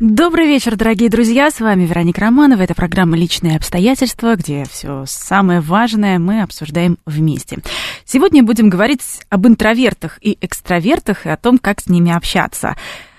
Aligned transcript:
Добрый 0.00 0.46
вечер, 0.46 0.76
дорогие 0.76 1.10
друзья. 1.10 1.50
С 1.50 1.58
вами 1.58 1.84
Вероника 1.84 2.20
Романова. 2.20 2.62
Это 2.62 2.72
программа 2.72 3.16
«Личные 3.16 3.56
обстоятельства», 3.56 4.36
где 4.36 4.64
все 4.70 5.02
самое 5.08 5.60
важное 5.60 6.20
мы 6.20 6.42
обсуждаем 6.42 6.98
вместе. 7.04 7.58
Сегодня 8.04 8.44
будем 8.44 8.70
говорить 8.70 9.02
об 9.28 9.48
интровертах 9.48 10.20
и 10.22 10.38
экстравертах 10.40 11.26
и 11.26 11.30
о 11.30 11.36
том, 11.36 11.58
как 11.58 11.80
с 11.80 11.88
ними 11.88 12.12
общаться. 12.12 12.76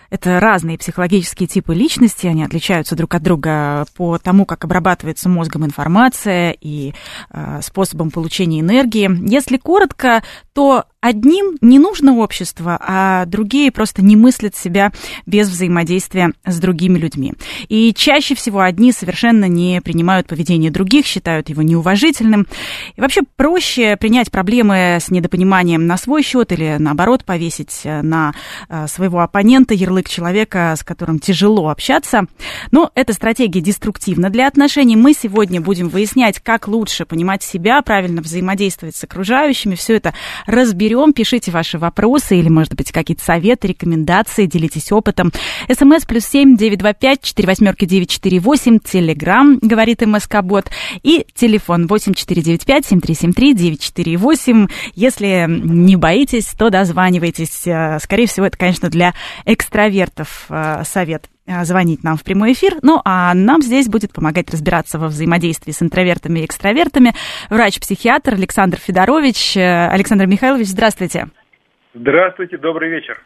Это 0.10 0.40
разные 0.40 0.78
психологические 0.78 1.48
типы 1.48 1.76
личности, 1.76 2.26
они 2.26 2.44
отличаются 2.44 2.96
друг 2.96 3.14
от 3.14 3.22
друга 3.22 3.86
по 3.96 4.18
тому, 4.18 4.46
как 4.46 4.64
обрабатывается 4.64 5.30
мозгом 5.30 5.66
информация 5.66 6.56
и 6.60 6.94
э, 7.30 7.60
способом 7.62 8.10
получения 8.10 8.62
энергии. 8.62 9.10
Если 9.30 9.58
коротко, 9.58 10.24
то 10.60 10.84
одним 11.02 11.58
не 11.62 11.80
нужно 11.80 12.18
общество, 12.18 12.78
а 12.82 13.26
другие 13.26 13.72
просто 13.72 14.02
не 14.02 14.18
мыслят 14.18 14.56
себя 14.56 14.92
без 15.26 15.48
взаимодействия 15.48 16.34
с 16.46 16.60
другими 16.60 17.00
людьми. 17.00 17.34
И 17.70 17.94
чаще 17.94 18.36
всего 18.36 18.60
одни 18.60 18.92
совершенно 18.92 19.46
не 19.46 19.80
принимают 19.82 20.28
поведение 20.28 20.72
других, 20.72 21.06
считают 21.06 21.48
его 21.48 21.62
неуважительным. 21.62 22.48
И 22.96 23.02
вообще 23.02 23.22
проще 23.38 23.96
принять 23.96 24.30
проблемы 24.32 24.98
с 25.00 25.10
недопониманием 25.10 25.88
на 25.88 25.96
свой 25.96 26.22
счет 26.22 26.52
или 26.52 26.76
наоборот 26.78 27.24
повесить 27.24 27.82
на 27.86 28.34
э, 28.68 28.88
своего 28.88 29.22
оппонента 29.22 29.74
ярлык 29.74 30.10
человека, 30.10 30.76
с 30.78 30.84
которым 30.84 31.20
тяжело 31.20 31.70
общаться. 31.70 32.26
Но 32.72 32.92
эта 32.96 33.14
стратегия 33.14 33.62
деструктивна 33.62 34.30
для 34.30 34.48
отношений. 34.48 34.98
Мы 34.98 35.14
сегодня 35.14 35.62
будем 35.62 35.88
выяснять, 35.88 36.40
как 36.42 36.68
лучше 36.68 37.06
понимать 37.06 37.44
себя, 37.44 37.82
правильно 37.82 38.22
взаимодействовать 38.22 38.98
с 38.98 39.04
окружающими. 39.06 39.76
Все 39.76 39.96
это 39.96 40.14
разберем. 40.50 41.14
Пишите 41.14 41.52
ваши 41.52 41.78
вопросы 41.78 42.38
или, 42.38 42.50
может 42.50 42.74
быть, 42.76 42.92
какие-то 42.92 43.24
советы, 43.24 43.68
рекомендации, 43.68 44.46
делитесь 44.46 44.92
опытом. 44.92 45.32
СМС 45.72 46.06
плюс 46.06 46.26
семь 46.26 46.58
девять 46.58 46.80
два 46.80 46.94
пять 46.94 47.22
четыре 47.22 47.48
восьмерки 47.48 47.86
девять 47.86 48.10
четыре 48.10 48.40
восемь. 48.40 48.80
Телеграмм, 48.80 49.60
говорит 49.62 50.02
МСК-бот. 50.02 50.70
И 51.04 51.26
телефон 51.36 51.88
восемь 51.88 52.14
четыре 52.14 52.42
девять 52.42 52.66
пять 52.66 52.86
семь 52.86 53.00
три 53.00 53.14
семь 53.14 53.34
три 53.34 53.54
девять 53.54 53.82
четыре 53.82 54.18
восемь. 54.18 54.68
Если 54.96 55.46
не 55.48 55.96
боитесь, 55.96 56.48
то 56.58 56.70
дозванивайтесь. 56.70 57.68
Э, 57.68 58.00
скорее 58.02 58.26
всего, 58.26 58.48
это, 58.48 58.58
конечно, 58.58 58.90
для 58.90 59.14
экстравертов 59.46 60.46
э, 60.50 60.84
совет 60.86 61.30
звонить 61.64 62.04
нам 62.04 62.18
в 62.18 62.24
прямой 62.24 62.54
эфир. 62.54 62.74
Ну, 62.82 63.02
а 63.06 63.34
нам 63.34 63.62
здесь 63.62 63.88
будет 63.88 64.14
помогать 64.14 64.50
разбираться 64.52 65.00
во 65.00 65.08
взаимодействии 65.08 65.72
с 65.72 65.82
интровертами 65.82 66.40
и 66.40 66.46
экстравертами 66.46 67.14
врач-психиатр 67.50 68.34
Александр 68.34 68.78
Федорович. 68.78 69.58
Э, 69.58 69.88
Александр 69.88 70.26
Михайлович, 70.28 70.68
здравствуйте. 70.68 71.28
Здравствуйте, 71.94 72.58
добрый 72.58 72.90
вечер. 72.90 73.22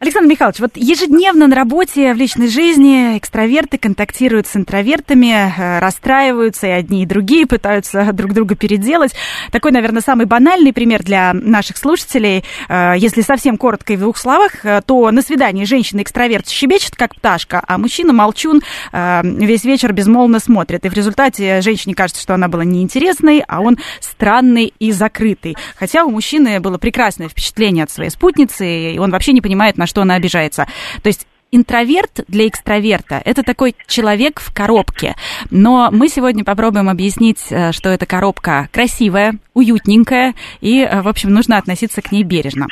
Александр 0.00 0.30
Михайлович, 0.30 0.60
вот 0.60 0.76
ежедневно 0.76 1.48
на 1.48 1.56
работе, 1.56 2.14
в 2.14 2.16
личной 2.16 2.46
жизни 2.46 3.18
экстраверты 3.18 3.78
контактируют 3.78 4.46
с 4.46 4.54
интровертами, 4.54 5.52
э, 5.58 5.80
расстраиваются, 5.80 6.68
и 6.68 6.70
одни, 6.70 7.02
и 7.02 7.06
другие 7.06 7.46
пытаются 7.46 8.08
друг 8.12 8.32
друга 8.32 8.54
переделать. 8.54 9.12
Такой, 9.50 9.72
наверное, 9.72 10.00
самый 10.00 10.26
банальный 10.26 10.72
пример 10.72 11.02
для 11.02 11.32
наших 11.34 11.76
слушателей. 11.76 12.44
Э, 12.68 12.94
если 12.96 13.22
совсем 13.22 13.58
коротко 13.58 13.92
и 13.92 13.96
в 13.96 14.00
двух 14.00 14.18
словах, 14.18 14.64
э, 14.64 14.82
то 14.86 15.10
на 15.10 15.20
свидании 15.20 15.64
женщина-экстраверт 15.64 16.48
щебечет, 16.48 16.94
как 16.94 17.16
пташка, 17.16 17.60
а 17.66 17.76
мужчина-молчун 17.76 18.62
весь 18.92 19.64
вечер 19.64 19.92
безмолвно 19.92 20.38
смотрит. 20.38 20.84
И 20.84 20.88
в 20.88 20.92
результате 20.92 21.60
женщине 21.60 21.94
кажется, 21.94 22.22
что 22.22 22.34
она 22.34 22.46
была 22.46 22.64
неинтересной, 22.64 23.42
а 23.48 23.60
он 23.60 23.78
странный 24.00 24.72
и 24.78 24.92
закрытый. 24.92 25.56
Хотя 25.76 26.04
у 26.04 26.10
мужчины 26.10 26.60
было 26.60 26.78
прекрасное 26.78 27.28
впечатление 27.28 27.84
от 27.84 27.90
своей 27.90 28.10
спутницы, 28.10 28.92
и 28.92 28.98
он 28.98 29.10
вообще 29.10 29.32
не 29.32 29.40
понимает, 29.40 29.76
на 29.76 29.87
что 29.88 30.02
она 30.02 30.14
обижается. 30.14 30.66
То 31.02 31.08
есть 31.08 31.26
интроверт 31.50 32.24
для 32.28 32.46
экстраверта– 32.46 33.20
это 33.24 33.42
такой 33.42 33.74
человек 33.86 34.40
в 34.40 34.52
коробке. 34.52 35.16
Но 35.50 35.88
мы 35.90 36.08
сегодня 36.08 36.44
попробуем 36.44 36.88
объяснить, 36.88 37.40
э, 37.50 37.72
что 37.72 37.88
эта 37.88 38.06
коробка 38.06 38.68
красивая, 38.72 39.34
уютненькая, 39.54 40.34
и, 40.60 40.80
э, 40.80 41.02
в 41.02 41.08
общем, 41.08 41.30
нужно 41.30 41.58
относиться 41.58 42.02
к 42.02 42.12
ней 42.12 42.22
бережно. 42.22 42.66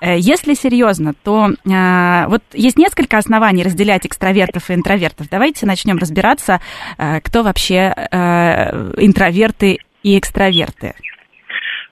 Э, 0.00 0.18
если 0.18 0.54
серьезно, 0.54 1.14
то 1.14 1.48
вот 2.28 2.42
есть 2.52 2.76
несколько 2.76 3.18
оснований 3.18 3.62
разделять 3.62 4.06
экстравертов 4.06 4.70
и 4.70 4.74
интровертов. 4.74 5.28
Давайте 5.30 5.66
начнем 5.66 5.98
разбираться, 5.98 6.60
кто 6.96 7.42
вообще 7.42 7.94
интроверты 8.96 9.78
и 10.02 10.18
экстраверты. 10.18 10.94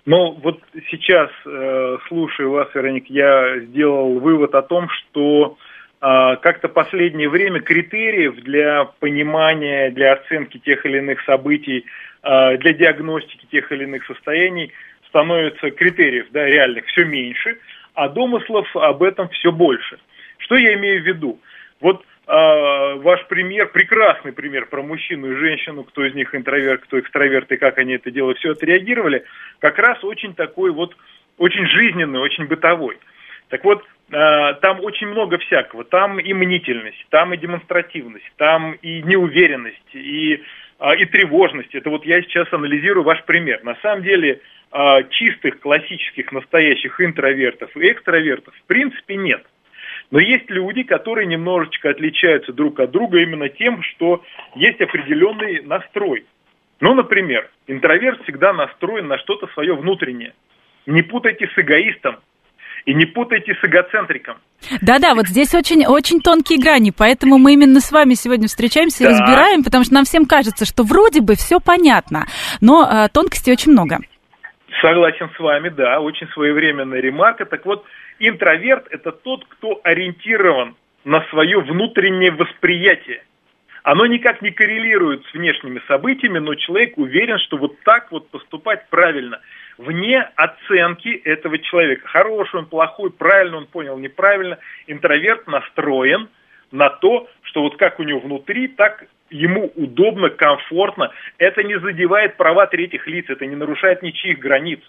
Но 0.06 0.30
вот 0.30 0.60
сейчас, 0.88 1.30
э, 1.44 1.98
слушая 2.06 2.46
вас, 2.46 2.68
Вероник, 2.72 3.10
я 3.10 3.58
сделал 3.58 4.20
вывод 4.20 4.54
о 4.54 4.62
том, 4.62 4.88
что 4.88 5.58
э, 6.00 6.36
как-то 6.42 6.68
последнее 6.68 7.28
время 7.28 7.60
критериев 7.60 8.36
для 8.36 8.84
понимания, 9.00 9.90
для 9.90 10.12
оценки 10.12 10.58
тех 10.58 10.86
или 10.86 10.98
иных 10.98 11.20
событий, 11.24 11.84
э, 12.22 12.56
для 12.58 12.72
диагностики 12.72 13.46
тех 13.50 13.72
или 13.72 13.82
иных 13.82 14.06
состояний 14.06 14.72
становится 15.08 15.72
критериев 15.72 16.26
да, 16.30 16.46
реальных 16.46 16.86
все 16.86 17.04
меньше, 17.04 17.58
а 17.94 18.08
домыслов 18.08 18.68
об 18.76 19.02
этом 19.02 19.28
все 19.30 19.50
больше. 19.50 19.98
Что 20.38 20.54
я 20.54 20.74
имею 20.74 21.02
в 21.02 21.06
виду? 21.06 21.40
Вот 21.80 22.04
а, 22.26 22.96
ваш 22.96 23.24
пример, 23.28 23.68
прекрасный 23.68 24.32
пример 24.32 24.66
про 24.66 24.82
мужчину 24.82 25.30
и 25.30 25.36
женщину, 25.36 25.84
кто 25.84 26.04
из 26.04 26.14
них 26.14 26.34
интроверт, 26.34 26.82
кто 26.82 26.98
экстраверт 26.98 27.52
и 27.52 27.56
как 27.56 27.78
они 27.78 27.94
это 27.94 28.10
делают, 28.10 28.38
все 28.38 28.52
отреагировали, 28.52 29.24
как 29.60 29.78
раз 29.78 30.02
очень 30.02 30.34
такой 30.34 30.72
вот, 30.72 30.96
очень 31.38 31.66
жизненный, 31.68 32.18
очень 32.18 32.46
бытовой. 32.46 32.98
Так 33.48 33.62
вот, 33.64 33.84
а, 34.10 34.54
там 34.54 34.80
очень 34.80 35.06
много 35.06 35.38
всякого. 35.38 35.84
Там 35.84 36.18
и 36.18 36.32
мнительность, 36.32 37.06
там 37.10 37.32
и 37.32 37.36
демонстративность, 37.36 38.32
там 38.36 38.72
и 38.72 39.02
неуверенность, 39.02 39.94
и, 39.94 40.42
а, 40.80 40.96
и 40.96 41.04
тревожность. 41.04 41.76
Это 41.76 41.90
вот 41.90 42.04
я 42.04 42.20
сейчас 42.22 42.52
анализирую 42.52 43.04
ваш 43.04 43.24
пример. 43.24 43.62
На 43.62 43.76
самом 43.76 44.02
деле 44.02 44.40
чистых, 45.10 45.60
классических, 45.60 46.32
настоящих 46.32 47.00
интровертов 47.00 47.74
и 47.76 47.88
экстравертов 47.88 48.52
в 48.52 48.66
принципе 48.66 49.16
нет– 49.16 49.46
но 50.10 50.20
есть 50.20 50.48
люди, 50.50 50.82
которые 50.82 51.26
немножечко 51.26 51.90
отличаются 51.90 52.52
друг 52.52 52.80
от 52.80 52.90
друга 52.90 53.20
именно 53.20 53.48
тем, 53.48 53.82
что 53.82 54.22
есть 54.54 54.80
определенный 54.80 55.62
настрой. 55.62 56.24
Ну, 56.80 56.94
например, 56.94 57.50
интроверт 57.66 58.22
всегда 58.22 58.52
настроен 58.52 59.08
на 59.08 59.18
что-то 59.18 59.46
свое 59.48 59.74
внутреннее. 59.74 60.34
Не 60.86 61.02
путайте 61.02 61.48
с 61.48 61.58
эгоистом, 61.58 62.18
и 62.86 62.94
не 62.94 63.04
путайте 63.04 63.54
с 63.54 63.64
эгоцентриком. 63.64 64.36
Да-да, 64.80 65.14
вот 65.14 65.26
здесь 65.26 65.54
очень, 65.54 65.84
очень 65.86 66.20
тонкие 66.20 66.60
грани, 66.60 66.92
поэтому 66.96 67.36
мы 67.36 67.54
именно 67.54 67.80
с 67.80 67.90
вами 67.90 68.14
сегодня 68.14 68.46
встречаемся 68.46 69.02
да. 69.02 69.10
и 69.10 69.12
разбираем, 69.12 69.64
потому 69.64 69.84
что 69.84 69.94
нам 69.94 70.04
всем 70.04 70.24
кажется, 70.24 70.64
что 70.64 70.84
вроде 70.84 71.20
бы 71.20 71.34
все 71.34 71.58
понятно, 71.58 72.26
но 72.60 72.88
э, 72.88 73.08
тонкостей 73.12 73.52
очень 73.52 73.72
много. 73.72 73.98
Согласен 74.80 75.30
с 75.36 75.38
вами, 75.40 75.70
да, 75.70 76.00
очень 76.00 76.28
своевременная 76.28 77.00
ремарка. 77.00 77.44
Так 77.44 77.66
вот, 77.66 77.84
Интроверт– 78.18 78.86
это 78.90 79.12
тот, 79.12 79.44
кто 79.46 79.80
ориентирован 79.84 80.76
на 81.04 81.24
свое 81.28 81.60
внутреннее 81.60 82.30
восприятие. 82.30 83.22
Оно 83.82 84.06
никак 84.06 84.42
не 84.42 84.50
коррелирует 84.50 85.24
с 85.26 85.34
внешними 85.34 85.80
событиями, 85.86 86.38
но 86.38 86.54
человек 86.56 86.98
уверен, 86.98 87.38
что 87.38 87.56
вот 87.56 87.78
так 87.84 88.10
вот 88.10 88.28
поступать 88.30 88.88
правильно. 88.88 89.40
Вне 89.78 90.22
оценки 90.34 91.08
этого 91.08 91.58
человека. 91.58 92.08
Хороший 92.08 92.60
он, 92.60 92.66
плохой, 92.66 93.12
правильно 93.12 93.58
он 93.58 93.66
понял, 93.66 93.96
неправильно. 93.98 94.58
Интроверт 94.88 95.46
настроен 95.46 96.28
на 96.72 96.88
то, 96.88 97.28
что 97.42 97.62
вот 97.62 97.76
как 97.76 98.00
у 98.00 98.02
него 98.02 98.18
внутри, 98.18 98.66
так 98.66 99.04
ему 99.30 99.70
удобно, 99.76 100.30
комфортно. 100.30 101.12
Это 101.38 101.62
не 101.62 101.78
задевает 101.78 102.36
права 102.36 102.66
третьих 102.66 103.06
лиц, 103.06 103.26
это 103.28 103.46
не 103.46 103.54
нарушает 103.54 104.02
ничьих 104.02 104.40
границ. 104.40 104.80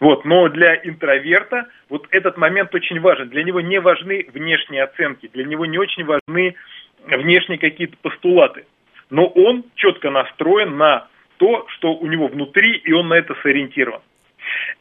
Вот, 0.00 0.24
но 0.24 0.48
для 0.48 0.76
интроверта 0.76 1.68
вот 1.88 2.06
этот 2.10 2.36
момент 2.36 2.74
очень 2.74 3.00
важен. 3.00 3.28
Для 3.28 3.44
него 3.44 3.60
не 3.60 3.80
важны 3.80 4.26
внешние 4.32 4.82
оценки, 4.82 5.30
для 5.32 5.44
него 5.44 5.66
не 5.66 5.78
очень 5.78 6.04
важны 6.04 6.56
внешние 7.06 7.58
какие-то 7.58 7.96
постулаты. 8.02 8.66
Но 9.10 9.26
он 9.26 9.64
четко 9.76 10.10
настроен 10.10 10.76
на 10.76 11.08
то, 11.36 11.66
что 11.68 11.94
у 11.94 12.06
него 12.06 12.26
внутри, 12.26 12.76
и 12.76 12.92
он 12.92 13.08
на 13.08 13.14
это 13.14 13.34
сориентирован. 13.42 14.00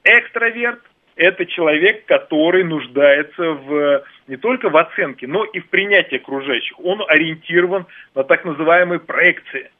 Экстраверт– 0.03 0.79
это 1.15 1.45
человек, 1.45 2.05
который 2.05 2.63
нуждается 2.63 3.51
в, 3.51 4.03
не 4.27 4.37
только 4.37 4.69
в 4.69 4.77
оценке, 4.77 5.27
но 5.27 5.43
и 5.43 5.59
в 5.59 5.69
принятии 5.69 6.15
окружающих. 6.15 6.79
Он 6.79 7.03
ориентирован 7.07 7.85
на 8.15 8.23
так 8.23 8.45
называемые 8.45 8.99
проекции. 8.99 9.71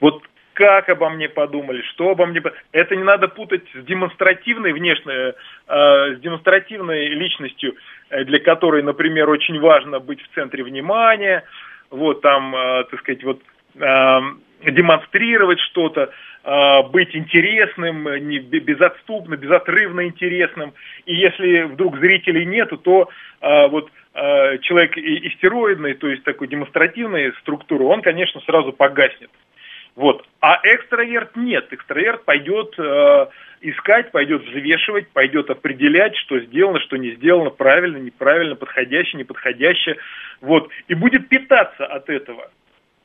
Вот 0.00 0.22
как 0.58 0.88
обо 0.88 1.08
мне 1.08 1.28
подумали, 1.28 1.82
что 1.82 2.10
обо 2.10 2.26
мне... 2.26 2.42
Это 2.72 2.96
не 2.96 3.04
надо 3.04 3.28
путать 3.28 3.62
с 3.74 3.84
демонстративной 3.84 4.72
внешней, 4.72 5.34
э, 5.68 6.16
с 6.16 6.18
демонстративной 6.18 7.06
личностью, 7.10 7.76
э, 8.10 8.24
для 8.24 8.40
которой, 8.40 8.82
например, 8.82 9.30
очень 9.30 9.60
важно 9.60 10.00
быть 10.00 10.20
в 10.20 10.34
центре 10.34 10.64
внимания, 10.64 11.44
вот 11.90 12.22
там, 12.22 12.56
э, 12.56 12.84
так 12.90 12.98
сказать, 12.98 13.22
вот 13.22 13.40
э, 13.76 14.20
демонстрировать 14.68 15.60
что-то, 15.60 16.10
э, 16.42 16.82
быть 16.88 17.14
интересным, 17.14 18.08
не, 18.28 18.40
безотступно, 18.40 19.36
безотрывно 19.36 20.06
интересным. 20.06 20.72
И 21.06 21.14
если 21.14 21.62
вдруг 21.62 21.98
зрителей 21.98 22.44
нету, 22.44 22.78
то 22.78 23.10
э, 23.40 23.68
вот 23.68 23.92
э, 24.14 24.58
человек 24.62 24.98
истероидный, 24.98 25.94
то 25.94 26.08
есть 26.08 26.24
такой 26.24 26.48
демонстративной 26.48 27.32
структуры, 27.42 27.84
он, 27.84 28.02
конечно, 28.02 28.40
сразу 28.40 28.72
погаснет. 28.72 29.30
Вот. 29.98 30.24
А 30.40 30.60
экстраверт 30.62 31.34
нет. 31.34 31.72
Экстраверт 31.72 32.24
пойдет 32.24 32.72
э, 32.78 33.26
искать, 33.62 34.12
пойдет 34.12 34.42
взвешивать, 34.44 35.08
пойдет 35.08 35.50
определять, 35.50 36.16
что 36.18 36.38
сделано, 36.38 36.78
что 36.78 36.96
не 36.96 37.16
сделано, 37.16 37.50
правильно, 37.50 37.96
неправильно, 37.96 38.54
подходящее, 38.54 39.18
неподходящее. 39.18 39.96
Вот. 40.40 40.70
И 40.86 40.94
будет 40.94 41.28
питаться 41.28 41.84
от 41.84 42.08
этого. 42.10 42.48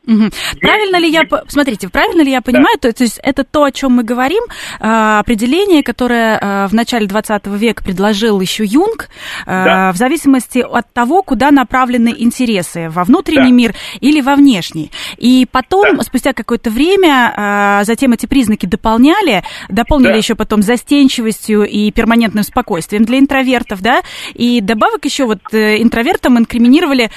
Угу. 0.06 0.30
Правильно 0.60 0.98
ли 0.98 1.10
я, 1.10 1.22
смотрите, 1.48 1.88
правильно 1.88 2.24
ли 2.24 2.32
я 2.32 2.42
понимаю, 2.42 2.78
да. 2.82 2.90
то, 2.90 2.98
то 2.98 3.04
есть 3.04 3.20
это 3.24 3.46
то, 3.46 3.64
о 3.64 3.72
чем 3.72 3.94
мы 3.94 4.04
говорим, 4.04 4.44
а, 4.82 5.20
определение, 5.20 5.82
которое 5.82 6.38
а, 6.42 6.68
в 6.68 6.74
начале 6.74 7.08
20 7.08 7.48
века 7.48 7.82
предложил 7.82 8.42
еще 8.42 8.66
Юнг, 8.66 9.08
а, 9.46 9.64
да. 9.64 9.92
в 9.94 9.96
зависимости 9.96 10.60
от 10.60 10.92
того, 10.92 11.24
куда 11.24 11.52
направлены 11.52 12.14
интересы, 12.18 12.90
во 12.90 13.06
внутренний 13.06 13.52
да. 13.52 13.56
мир 13.56 13.76
или 14.02 14.20
во 14.20 14.36
внешний. 14.36 14.92
И 15.18 15.48
потом, 15.50 15.96
да. 15.96 16.04
спустя 16.04 16.34
какое-то 16.34 16.70
время, 16.70 17.84
затем 17.86 18.12
эти 18.12 18.26
признаки 18.26 18.66
дополняли, 18.66 19.44
дополнили 19.70 20.12
да. 20.12 20.18
еще 20.18 20.36
потом 20.36 20.64
застенчивостью 20.64 21.64
и 21.64 21.92
перманентным 21.92 22.44
спокойствием 22.44 23.06
для 23.06 23.20
интровертов, 23.20 23.82
да, 23.82 24.02
и 24.34 24.60
добавок 24.60 25.06
еще 25.06 25.26
вот 25.26 25.40
э, 25.54 25.82
интровертам 25.82 26.38
инкриминировали 26.38 27.10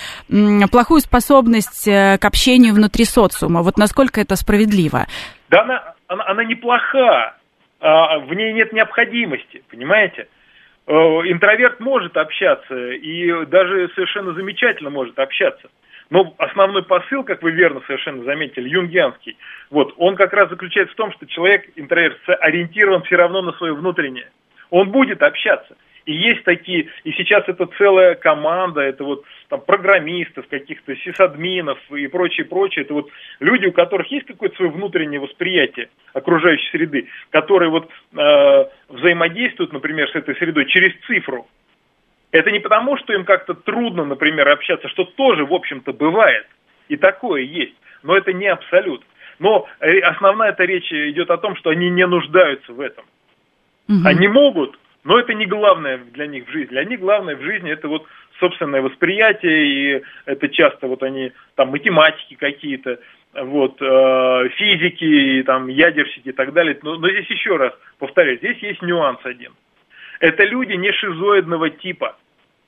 плохую 0.70 1.00
способность 1.00 1.88
э, 1.88 2.18
к 2.18 2.24
общению 2.24 2.75
внутри 2.76 3.04
социума. 3.04 3.62
Вот 3.62 3.76
насколько 3.76 4.20
это 4.20 4.36
справедливо? 4.36 5.06
Да, 5.50 5.62
она, 5.62 5.94
она, 6.06 6.24
она 6.26 6.44
неплоха, 6.44 7.34
а, 7.80 8.18
в 8.20 8.32
ней 8.34 8.52
нет 8.52 8.72
необходимости, 8.72 9.62
понимаете? 9.70 10.28
Э, 10.86 10.92
интроверт 10.92 11.80
может 11.80 12.16
общаться 12.16 12.92
и 12.92 13.44
даже 13.46 13.90
совершенно 13.94 14.32
замечательно 14.34 14.90
может 14.90 15.18
общаться. 15.18 15.68
Но 16.10 16.34
основной 16.38 16.84
посыл, 16.84 17.24
как 17.24 17.42
вы 17.42 17.50
верно 17.50 17.80
совершенно 17.86 18.22
заметили, 18.22 18.68
юнгианский, 18.68 19.36
вот, 19.70 19.94
он 19.96 20.14
как 20.14 20.32
раз 20.32 20.48
заключается 20.48 20.94
в 20.94 20.96
том, 20.96 21.12
что 21.12 21.26
человек, 21.26 21.68
интроверт, 21.74 22.18
ориентирован 22.40 23.02
все 23.02 23.16
равно 23.16 23.42
на 23.42 23.52
свое 23.52 23.74
внутреннее. 23.74 24.30
Он 24.70 24.90
будет 24.90 25.22
общаться. 25.22 25.76
И 26.06 26.12
есть 26.12 26.44
такие, 26.44 26.88
и 27.02 27.12
сейчас 27.12 27.48
это 27.48 27.66
целая 27.78 28.14
команда, 28.14 28.80
это 28.80 29.02
вот 29.02 29.24
там 29.48 29.60
программистов, 29.60 30.46
каких-то 30.46 30.94
сисадминов 30.94 31.78
и 31.90 32.06
прочее, 32.06 32.46
прочее. 32.46 32.84
Это 32.84 32.94
вот 32.94 33.10
люди, 33.40 33.66
у 33.66 33.72
которых 33.72 34.08
есть 34.12 34.26
какое-то 34.26 34.54
свое 34.54 34.70
внутреннее 34.70 35.18
восприятие 35.18 35.88
окружающей 36.14 36.70
среды, 36.70 37.08
которые 37.30 37.70
вот 37.70 37.90
э, 38.16 38.64
взаимодействуют, 38.88 39.72
например, 39.72 40.08
с 40.08 40.14
этой 40.14 40.36
средой 40.36 40.66
через 40.66 40.92
цифру. 41.08 41.48
Это 42.30 42.52
не 42.52 42.60
потому, 42.60 42.96
что 42.98 43.12
им 43.12 43.24
как-то 43.24 43.54
трудно, 43.54 44.04
например, 44.04 44.48
общаться, 44.48 44.88
что 44.88 45.04
тоже, 45.04 45.44
в 45.44 45.52
общем-то, 45.52 45.92
бывает. 45.92 46.46
И 46.88 46.96
такое 46.96 47.42
есть. 47.42 47.74
Но 48.04 48.16
это 48.16 48.32
не 48.32 48.46
абсолют. 48.46 49.02
Но 49.40 49.66
э, 49.80 49.98
основная 49.98 50.50
эта 50.50 50.64
речь 50.64 50.92
идет 50.92 51.30
о 51.30 51.38
том, 51.38 51.56
что 51.56 51.70
они 51.70 51.90
не 51.90 52.06
нуждаются 52.06 52.72
в 52.72 52.80
этом. 52.80 53.04
Угу. 53.88 54.06
Они 54.06 54.28
могут, 54.28 54.78
но 55.06 55.20
это 55.20 55.34
не 55.34 55.46
главное 55.46 55.98
для 55.98 56.26
них 56.26 56.48
в 56.48 56.50
жизни. 56.50 56.72
Для 56.72 56.84
них 56.84 56.98
главное 56.98 57.36
в 57.36 57.42
жизни 57.42 57.70
это 57.70 57.86
вот 57.86 58.06
собственное 58.40 58.82
восприятие, 58.82 59.66
и 59.66 60.02
это 60.24 60.48
часто 60.48 60.88
вот 60.88 61.04
они, 61.04 61.32
там, 61.54 61.68
математики 61.68 62.34
какие-то, 62.34 62.98
вот, 63.32 63.80
э, 63.80 64.48
физики, 64.56 65.44
там, 65.46 65.68
ядерщики 65.68 66.30
и 66.30 66.32
так 66.32 66.52
далее. 66.52 66.76
Но, 66.82 66.96
но 66.96 67.08
здесь 67.08 67.30
еще 67.30 67.56
раз 67.56 67.72
повторяю, 68.00 68.38
здесь 68.38 68.58
есть 68.58 68.82
нюанс 68.82 69.20
один. 69.22 69.52
Это 70.18 70.42
люди 70.42 70.72
не 70.72 70.90
шизоидного 70.90 71.70
типа. 71.70 72.16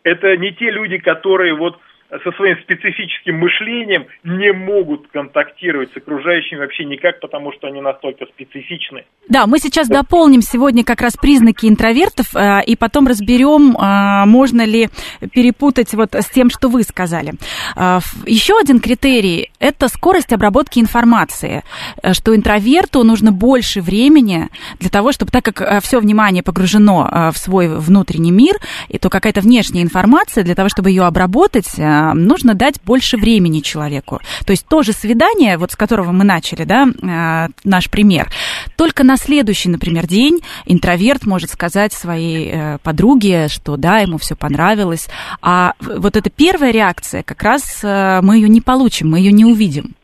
Это 0.05 0.37
не 0.37 0.53
те 0.53 0.71
люди, 0.71 0.99
которые 0.99 1.55
вот 1.55 1.81
со 2.11 2.33
своим 2.33 2.57
специфическим 2.63 3.39
мышлением 3.39 4.07
не 4.25 4.53
могут 4.53 5.09
контактировать 5.09 5.93
с 5.93 5.97
окружающими 5.97 6.59
вообще 6.59 6.85
никак, 6.85 7.21
потому 7.21 7.53
что 7.53 7.67
они 7.67 7.83
настолько 7.83 8.25
специфичны. 8.27 9.05
Да, 9.29 9.47
мы 9.47 9.59
сейчас 9.59 9.89
дополним 9.89 10.41
сегодня 10.41 10.85
как 10.85 11.03
раз 11.03 11.17
признаки 11.17 11.67
интровертов, 11.67 12.35
э, 12.35 12.63
и 12.65 12.77
потом 12.77 13.07
разберем, 13.07 13.77
э, 13.77 14.25
можно 14.27 14.65
ли 14.65 14.89
перепутать 15.33 15.93
вот 15.93 16.15
с 16.15 16.31
тем, 16.31 16.49
что 16.49 16.69
вы 16.69 16.83
сказали. 16.83 17.35
Э, 17.77 17.99
еще 18.27 18.59
один 18.59 18.81
критерий– 18.81 19.51
это 19.59 19.89
скорость 19.89 20.33
обработки 20.33 20.79
информации, 20.79 21.63
что 22.13 22.35
интроверту 22.35 23.05
нужно 23.05 23.33
больше 23.33 23.83
времени 23.83 24.49
для 24.81 24.89
того, 24.89 25.13
чтобы, 25.13 25.31
так 25.31 25.45
как 25.45 25.83
все 25.83 26.01
внимание 26.01 26.43
погружено 26.43 27.31
в 27.35 27.39
свой 27.39 27.69
внутренний 27.69 28.31
мир, 28.31 28.57
и 28.89 28.99
то 28.99 29.11
какая-то 29.11 29.43
внешняя 29.43 29.83
информация, 29.83 30.43
для 30.43 30.55
того, 30.55 30.69
чтобы 30.71 30.89
ее 30.89 31.05
обработать, 31.05 31.79
нужно 32.15 32.55
дать 32.55 32.81
больше 32.85 33.17
времени 33.17 33.61
человеку. 33.61 34.21
То 34.47 34.53
есть 34.53 34.67
то 34.69 34.83
же 34.83 34.93
свидание, 34.93 35.57
вот 35.57 35.73
с 35.73 35.77
которого 35.77 36.13
мы 36.13 36.25
начали, 36.25 36.65
да, 36.65 36.87
э, 36.87 37.49
наш 37.65 37.91
пример, 37.91 38.29
только 38.77 39.05
на 39.05 39.17
следующий, 39.17 39.69
например, 39.69 40.07
день 40.07 40.41
интроверт 40.67 41.27
может 41.27 41.51
сказать 41.51 41.93
своей 41.93 42.51
э, 42.51 42.79
подруге, 42.83 43.49
что 43.49 43.77
да, 43.77 43.99
ему 43.99 44.19
все 44.19 44.37
понравилось, 44.37 45.09
а 45.43 45.73
вот 45.81 46.17
эта 46.17 46.31
первая 46.31 46.73
реакция, 46.73 47.23
как 47.23 47.43
раз 47.43 47.83
э, 47.85 48.21
мы 48.23 48.37
ее 48.37 48.49
не 48.49 48.61
получим, 48.61 49.11
мы 49.11 49.19
ее 49.19 49.33
не 49.33 49.45
увидим. 49.45 49.95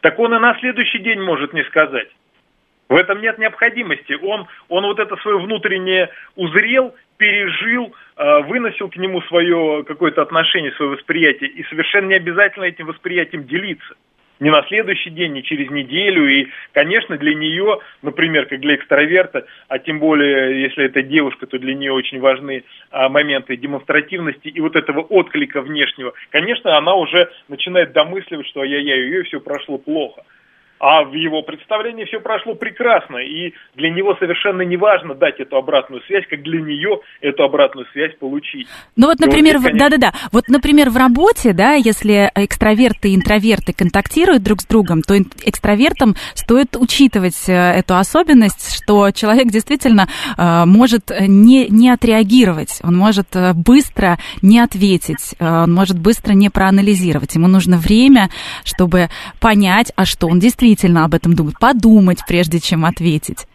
Так 0.00 0.18
он 0.18 0.34
и 0.34 0.38
на 0.38 0.58
следующий 0.60 0.98
день 0.98 1.20
может 1.20 1.52
не 1.52 1.62
сказать. 1.64 2.08
В 2.88 2.96
этом 2.96 3.20
нет 3.20 3.38
необходимости. 3.38 4.14
Он, 4.20 4.48
он 4.68 4.84
вот 4.84 4.98
это 4.98 5.14
свое 5.16 5.38
внутреннее 5.38 6.10
узрел, 6.34 6.92
пережил, 7.18 7.94
выносил 8.20 8.88
к 8.88 8.96
нему 8.96 9.22
свое 9.22 9.82
какое-то 9.84 10.20
отношение, 10.20 10.72
свое 10.72 10.92
восприятие, 10.92 11.48
и 11.50 11.64
совершенно 11.64 12.08
не 12.08 12.14
обязательно 12.14 12.64
этим 12.64 12.86
восприятием 12.86 13.44
делиться. 13.46 13.94
Не 14.40 14.48
на 14.48 14.62
следующий 14.62 15.10
день, 15.10 15.34
не 15.34 15.42
через 15.42 15.70
неделю. 15.70 16.26
И, 16.26 16.48
конечно, 16.72 17.18
для 17.18 17.34
нее, 17.34 17.78
например, 18.00 18.46
как 18.46 18.60
для 18.60 18.74
экстраверта, 18.74 19.46
а 19.68 19.78
тем 19.78 20.00
более, 20.00 20.62
если 20.62 20.86
это 20.86 21.02
девушка, 21.02 21.46
то 21.46 21.58
для 21.58 21.74
нее 21.74 21.92
очень 21.92 22.20
важны 22.20 22.64
а, 22.90 23.10
моменты 23.10 23.56
демонстративности 23.56 24.48
и 24.48 24.60
вот 24.60 24.76
этого 24.76 25.00
отклика 25.00 25.60
внешнего. 25.60 26.14
Конечно, 26.30 26.76
она 26.78 26.94
уже 26.94 27.30
начинает 27.48 27.92
домысливать, 27.92 28.46
что 28.46 28.64
ее 28.64 29.22
все 29.24 29.40
прошло 29.40 29.76
плохо. 29.76 30.24
А 30.80 31.04
в 31.04 31.12
его 31.12 31.42
представлении 31.42 32.06
все 32.06 32.20
прошло 32.20 32.54
прекрасно, 32.54 33.18
и 33.18 33.52
для 33.74 33.90
него 33.90 34.16
совершенно 34.18 34.62
не 34.62 34.78
важно 34.78 35.14
дать 35.14 35.38
эту 35.38 35.56
обратную 35.56 36.02
связь, 36.04 36.24
как 36.26 36.42
для 36.42 36.58
нее 36.58 37.00
эту 37.20 37.44
обратную 37.44 37.86
связь 37.92 38.16
получить. 38.18 38.66
Ну 38.96 39.08
вот, 39.08 39.20
например, 39.20 39.58
вот, 39.58 39.66
конечно... 39.66 39.90
да-да-да, 39.90 40.12
вот, 40.32 40.48
например, 40.48 40.88
в 40.88 40.96
работе, 40.96 41.52
да, 41.52 41.74
если 41.74 42.30
экстраверты 42.34 43.10
и 43.10 43.14
интроверты 43.14 43.74
контактируют 43.74 44.42
друг 44.42 44.62
с 44.62 44.66
другом, 44.66 45.02
то 45.02 45.18
экстравертам 45.44 46.14
стоит 46.32 46.74
учитывать 46.76 47.46
э, 47.46 47.52
эту 47.52 47.96
особенность, 47.96 48.74
что 48.82 49.10
человек 49.10 49.48
действительно 49.48 50.08
э, 50.38 50.64
может 50.64 51.10
не, 51.20 51.68
не 51.68 51.90
отреагировать, 51.90 52.80
он 52.82 52.96
может 52.96 53.36
э, 53.36 53.52
быстро 53.52 54.16
не 54.40 54.58
ответить, 54.58 55.34
э, 55.38 55.46
он 55.46 55.74
может 55.74 55.98
быстро 55.98 56.32
не 56.32 56.48
проанализировать. 56.48 57.34
Ему 57.34 57.48
нужно 57.48 57.76
время, 57.76 58.30
чтобы 58.64 59.10
понять, 59.40 59.92
а 59.94 60.06
что 60.06 60.26
он 60.26 60.38
действительно 60.38 60.69
действительно 60.70 61.04
об 61.04 61.14
этом 61.14 61.34
думать, 61.34 61.54
подумать, 61.60 62.18
прежде 62.26 62.60
чем 62.60 62.84
ответить? 62.84 63.46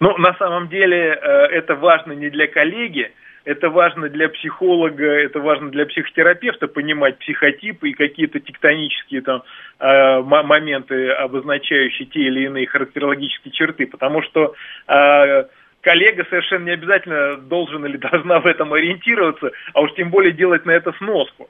Ну, 0.00 0.16
на 0.18 0.34
самом 0.34 0.68
деле, 0.68 1.12
э, 1.12 1.28
это 1.52 1.74
важно 1.74 2.12
не 2.12 2.30
для 2.30 2.46
коллеги, 2.46 3.12
это 3.44 3.68
важно 3.70 4.08
для 4.08 4.28
психолога, 4.28 5.04
это 5.04 5.40
важно 5.40 5.70
для 5.70 5.86
психотерапевта 5.86 6.68
понимать 6.68 7.18
психотипы 7.18 7.90
и 7.90 7.94
какие-то 7.94 8.40
тектонические 8.40 9.20
там 9.22 9.42
э, 9.78 10.20
моменты, 10.22 11.10
обозначающие 11.10 12.06
те 12.06 12.20
или 12.20 12.46
иные 12.46 12.66
характерологические 12.66 13.52
черты, 13.52 13.86
потому 13.86 14.22
что 14.22 14.54
э, 14.88 15.44
коллега 15.82 16.26
совершенно 16.30 16.64
не 16.64 16.72
обязательно 16.72 17.36
должен 17.36 17.84
или 17.86 17.96
должна 18.10 18.40
в 18.40 18.46
этом 18.46 18.72
ориентироваться, 18.72 19.50
а 19.74 19.82
уж 19.82 19.92
тем 19.94 20.10
более 20.10 20.32
делать 20.32 20.66
на 20.66 20.72
это 20.72 20.92
сноску. 20.98 21.48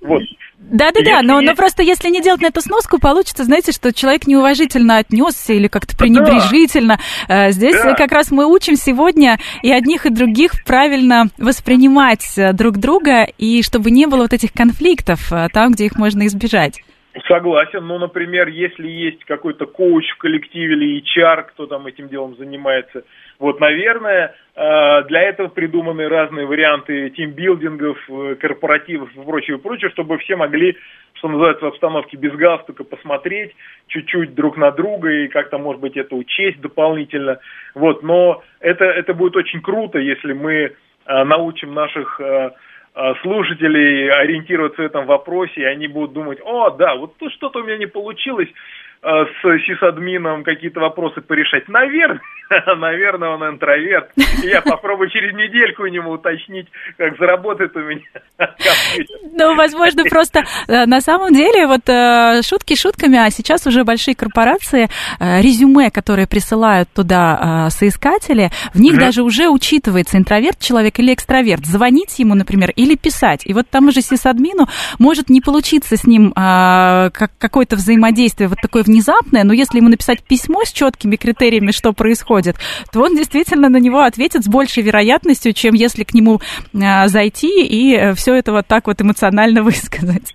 Вот. 0.00 0.22
Да-да-да, 0.58 1.22
но, 1.22 1.40
есть... 1.40 1.50
но 1.50 1.56
просто 1.56 1.82
если 1.82 2.08
не 2.08 2.20
делать 2.20 2.42
на 2.42 2.46
эту 2.46 2.60
сноску, 2.60 2.98
получится, 2.98 3.44
знаете, 3.44 3.72
что 3.72 3.92
человек 3.92 4.26
неуважительно 4.26 4.98
отнесся 4.98 5.52
или 5.52 5.68
как-то 5.68 5.96
пренебрежительно. 5.96 6.98
Да. 7.28 7.48
Э, 7.48 7.50
здесь 7.52 7.80
да. 7.80 7.94
как 7.94 8.12
раз 8.12 8.30
мы 8.30 8.44
учим 8.44 8.74
сегодня 8.74 9.38
и 9.62 9.72
одних, 9.72 10.04
и 10.04 10.10
других 10.10 10.64
правильно 10.66 11.26
воспринимать 11.38 12.36
э, 12.36 12.52
друг 12.52 12.78
друга, 12.78 13.26
и 13.38 13.62
чтобы 13.62 13.90
не 13.90 14.06
было 14.06 14.22
вот 14.22 14.32
этих 14.32 14.52
конфликтов 14.52 15.32
э, 15.32 15.48
там, 15.52 15.72
где 15.72 15.86
их 15.86 15.96
можно 15.96 16.26
избежать. 16.26 16.82
Согласен, 17.26 17.86
но, 17.86 17.98
например, 17.98 18.48
если 18.48 18.86
есть 18.86 19.24
какой-то 19.24 19.66
коуч 19.66 20.04
в 20.14 20.18
коллективе 20.18 20.74
или 20.74 21.02
HR, 21.02 21.44
кто 21.48 21.66
там 21.66 21.86
этим 21.86 22.08
делом 22.08 22.36
занимается, 22.36 23.04
вот, 23.38 23.60
наверное, 23.60 24.34
э, 24.56 25.02
для 25.04 25.22
этого 25.22 25.46
придуманы 25.46 26.08
разные 26.08 26.44
варианты 26.44 27.10
тимбилдингов, 27.10 27.98
э, 28.08 28.34
корпоративов 28.34 29.14
и 29.14 29.24
прочее, 29.24 29.58
прочее, 29.58 29.90
чтобы 29.90 30.18
все 30.18 30.34
могли, 30.34 30.76
что 31.14 31.28
называется, 31.28 31.64
в 31.64 31.68
обстановке 31.68 32.16
без 32.16 32.32
галстука 32.32 32.82
посмотреть 32.82 33.54
чуть-чуть 33.86 34.34
друг 34.34 34.56
на 34.56 34.72
друга 34.72 35.10
и 35.10 35.28
как-то, 35.28 35.58
может 35.58 35.80
быть, 35.80 35.96
это 35.96 36.16
учесть 36.16 36.60
дополнительно. 36.60 37.38
Вот, 37.74 38.02
но 38.02 38.42
это, 38.58 38.84
это 38.86 39.14
будет 39.14 39.36
очень 39.36 39.60
круто, 39.60 40.00
если 40.00 40.32
мы 40.32 40.54
э, 40.54 41.24
научим 41.24 41.74
наших 41.74 42.20
слушателей 43.22 44.10
ориентироваться 44.10 44.82
в 44.82 44.84
этом 44.84 45.06
вопросе, 45.06 45.60
и 45.60 45.64
они 45.64 45.86
будут 45.86 46.14
думать, 46.14 46.40
о, 46.42 46.70
да, 46.70 46.96
вот 46.96 47.16
тут 47.18 47.32
что-то 47.32 47.60
у 47.60 47.62
меня 47.62 47.76
не 47.76 47.86
получилось, 47.86 48.48
с 49.02 49.66
сисадмином 49.66 50.44
какие-то 50.44 50.80
вопросы 50.80 51.20
порешать. 51.20 51.68
Наверное, 51.68 52.20
наверное, 52.76 53.30
он 53.30 53.54
интроверт. 53.54 54.10
Я 54.42 54.62
попробую 54.62 55.10
через 55.10 55.34
недельку 55.34 55.82
у 55.82 55.86
него 55.86 56.12
уточнить, 56.12 56.66
как 56.96 57.16
заработает 57.18 57.74
у 57.76 57.80
меня 57.80 58.00
Ну, 59.32 59.54
возможно, 59.54 60.04
просто 60.04 60.44
э, 60.66 60.86
на 60.86 61.00
самом 61.00 61.32
деле 61.32 61.66
вот 61.66 61.88
э, 61.88 62.42
шутки 62.42 62.74
шутками, 62.74 63.18
а 63.18 63.30
сейчас 63.30 63.66
уже 63.66 63.84
большие 63.84 64.14
корпорации, 64.14 64.88
резюме, 65.20 65.90
которые 65.90 66.26
присылают 66.26 66.88
туда 66.94 67.68
соискатели, 67.70 68.50
в 68.74 68.80
них 68.80 68.98
даже 68.98 69.22
уже 69.22 69.48
учитывается 69.48 70.18
интроверт 70.18 70.58
человек 70.58 70.98
или 70.98 71.12
экстраверт. 71.12 71.64
Звонить 71.64 72.18
ему, 72.18 72.34
например, 72.34 72.70
или 72.76 72.96
писать. 72.96 73.42
И 73.44 73.52
вот 73.52 73.68
тому 73.70 73.90
же 73.90 74.00
сисадмину 74.00 74.66
может 74.98 75.28
не 75.28 75.40
получиться 75.40 75.96
с 75.96 76.04
ним 76.04 76.32
какое-то 76.32 77.76
взаимодействие 77.76 78.48
вот 78.48 78.58
такое 78.60 78.82
внезапное, 78.88 79.44
но 79.44 79.52
если 79.52 79.78
ему 79.78 79.88
написать 79.88 80.22
письмо 80.22 80.64
с 80.64 80.72
четкими 80.72 81.16
критериями, 81.16 81.70
что 81.70 81.92
происходит, 81.92 82.56
то 82.92 83.00
он 83.00 83.16
действительно 83.16 83.68
на 83.68 83.78
него 83.78 84.00
ответит 84.00 84.44
с 84.44 84.48
большей 84.48 84.82
вероятностью, 84.82 85.52
чем 85.52 85.74
если 85.74 86.04
к 86.04 86.14
нему 86.14 86.40
э, 86.72 87.08
зайти 87.08 87.64
и 87.64 87.94
э, 87.94 88.14
все 88.14 88.34
это 88.34 88.52
вот 88.52 88.66
так 88.66 88.86
вот 88.86 89.00
эмоционально 89.00 89.62
высказать. 89.68 90.34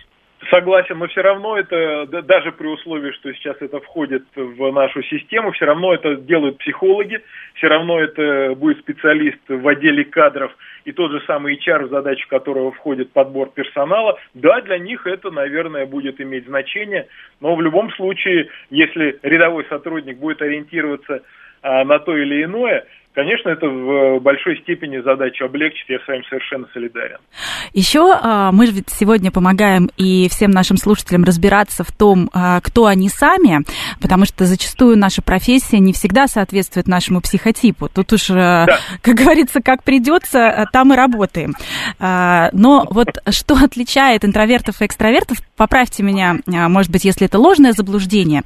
Согласен, 0.54 1.00
но 1.00 1.08
все 1.08 1.22
равно 1.22 1.58
это, 1.58 2.06
даже 2.06 2.52
при 2.52 2.68
условии, 2.68 3.12
что 3.14 3.34
сейчас 3.34 3.58
это 3.60 3.80
входит 3.80 4.24
в 4.36 4.72
нашу 4.72 5.02
систему, 5.02 5.52
все 5.52 5.66
равно 5.66 5.96
это 5.96 6.16
делают 6.16 6.60
психологи, 6.60 7.22
все 7.56 7.70
равно 7.70 8.00
это 8.00 8.54
будет 8.54 8.78
специалист 8.78 9.40
в 9.48 9.68
отделе 9.68 10.06
кадров 10.06 10.56
и 10.86 10.92
тот 10.92 11.10
же 11.10 11.24
самый 11.26 11.58
HR, 11.58 11.88
в 11.88 11.90
задачу 11.90 12.28
которого 12.30 12.72
входит 12.72 13.12
подбор 13.14 13.50
персонала. 13.50 14.20
Да, 14.36 14.62
для 14.62 14.78
них 14.78 15.08
это, 15.08 15.32
наверное, 15.32 15.88
будет 15.88 16.22
иметь 16.22 16.46
значение, 16.46 17.08
но 17.42 17.56
в 17.56 17.62
любом 17.62 17.92
случае, 17.94 18.50
если 18.70 19.18
рядовой 19.24 19.66
сотрудник 19.70 20.20
будет 20.20 20.44
ориентироваться 20.44 21.24
а, 21.64 21.84
на 21.84 21.98
то 21.98 22.16
или 22.16 22.44
иное, 22.44 22.86
Конечно, 23.14 23.50
это 23.50 23.68
в 23.68 24.20
большой 24.22 24.58
степени 24.62 25.00
задачу 25.00 25.46
облегчить, 25.46 25.86
я 25.88 26.00
с 26.00 26.08
вами 26.08 26.24
совершенно 26.28 26.68
солидарен. 26.74 27.18
Еще 27.72 28.12
а, 28.12 28.52
мы 28.52 28.66
же 28.66 28.74
сегодня 28.88 29.30
помогаем 29.30 29.92
и 29.98 30.28
всем 30.30 30.50
нашим 30.50 30.78
слушателям 30.78 31.24
разбираться 31.24 31.84
в 31.84 31.92
том, 31.92 32.32
а, 32.34 32.60
кто 32.62 32.88
они 32.88 33.10
сами, 33.10 33.60
потому 34.02 34.26
что 34.26 34.46
зачастую 34.46 34.98
наша 34.98 35.22
профессия 35.22 35.78
не 35.78 35.94
всегда 35.94 36.26
соответствует 36.26 36.88
нашему 36.88 37.22
психотипу. 37.22 37.88
Тут 37.88 38.14
уж, 38.14 38.32
а, 38.32 38.66
да. 38.66 38.80
как 39.04 39.14
говорится, 39.14 39.62
как 39.62 39.84
придется, 39.84 40.68
там 40.74 40.92
и 40.94 40.96
работаем. 40.96 41.54
Но 42.00 42.88
вот 42.90 43.10
что 43.30 43.56
отличает 43.56 44.26
интровертов 44.26 44.82
и 44.82 44.86
экстравертов, 44.86 45.38
поправьте 45.56 46.02
меня, 46.02 46.38
может 46.46 46.92
быть, 46.92 47.06
если 47.06 47.28
это 47.28 47.38
ложное 47.38 47.74
заблуждение, 47.74 48.42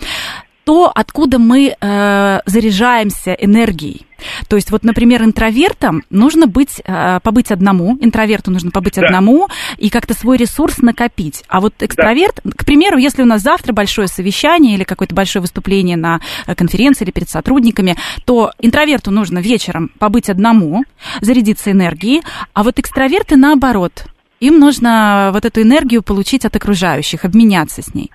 то, 0.68 0.92
откуда 0.94 1.40
мы 1.40 1.78
э, 1.80 2.40
заряжаемся 2.46 3.32
энергией. 3.32 4.06
То 4.50 4.58
есть 4.58 4.70
вот, 4.70 4.84
например, 4.84 5.24
интровертам 5.24 6.04
нужно 6.10 6.46
быть, 6.46 6.82
э, 6.84 7.22
побыть 7.24 7.52
одному, 7.52 7.98
интроверту 8.02 8.52
нужно 8.52 8.72
побыть 8.72 8.96
да. 8.96 9.06
одному 9.06 9.48
и 9.78 9.90
как-то 9.90 10.14
свой 10.14 10.36
ресурс 10.36 10.80
накопить. 10.80 11.46
А 11.48 11.62
вот 11.62 11.74
экстраверт, 11.80 12.42
да. 12.44 12.52
к 12.54 12.66
примеру, 12.66 12.98
если 12.98 13.22
у 13.22 13.26
нас 13.26 13.44
завтра 13.44 13.72
большое 13.72 14.10
совещание 14.10 14.74
или 14.74 14.84
какое-то 14.84 15.16
большое 15.16 15.40
выступление 15.42 15.96
на 15.96 16.20
э, 16.46 16.54
конференции 16.54 17.06
или 17.06 17.12
перед 17.12 17.30
сотрудниками, 17.30 17.96
то 18.26 18.52
интроверту 18.60 19.10
нужно 19.10 19.40
вечером 19.40 19.90
побыть 20.00 20.30
одному, 20.30 20.84
зарядиться 21.22 21.72
энергией, 21.72 22.24
а 22.54 22.64
вот 22.64 22.78
экстраверты 22.78 23.38
наоборот. 23.38 24.04
Им 24.42 24.60
нужно 24.60 25.30
вот 25.32 25.46
эту 25.46 25.62
энергию 25.62 26.04
получить 26.04 26.44
от 26.44 26.58
окружающих, 26.58 27.24
обменяться 27.24 27.82
с 27.82 27.94
ней. 27.94 28.12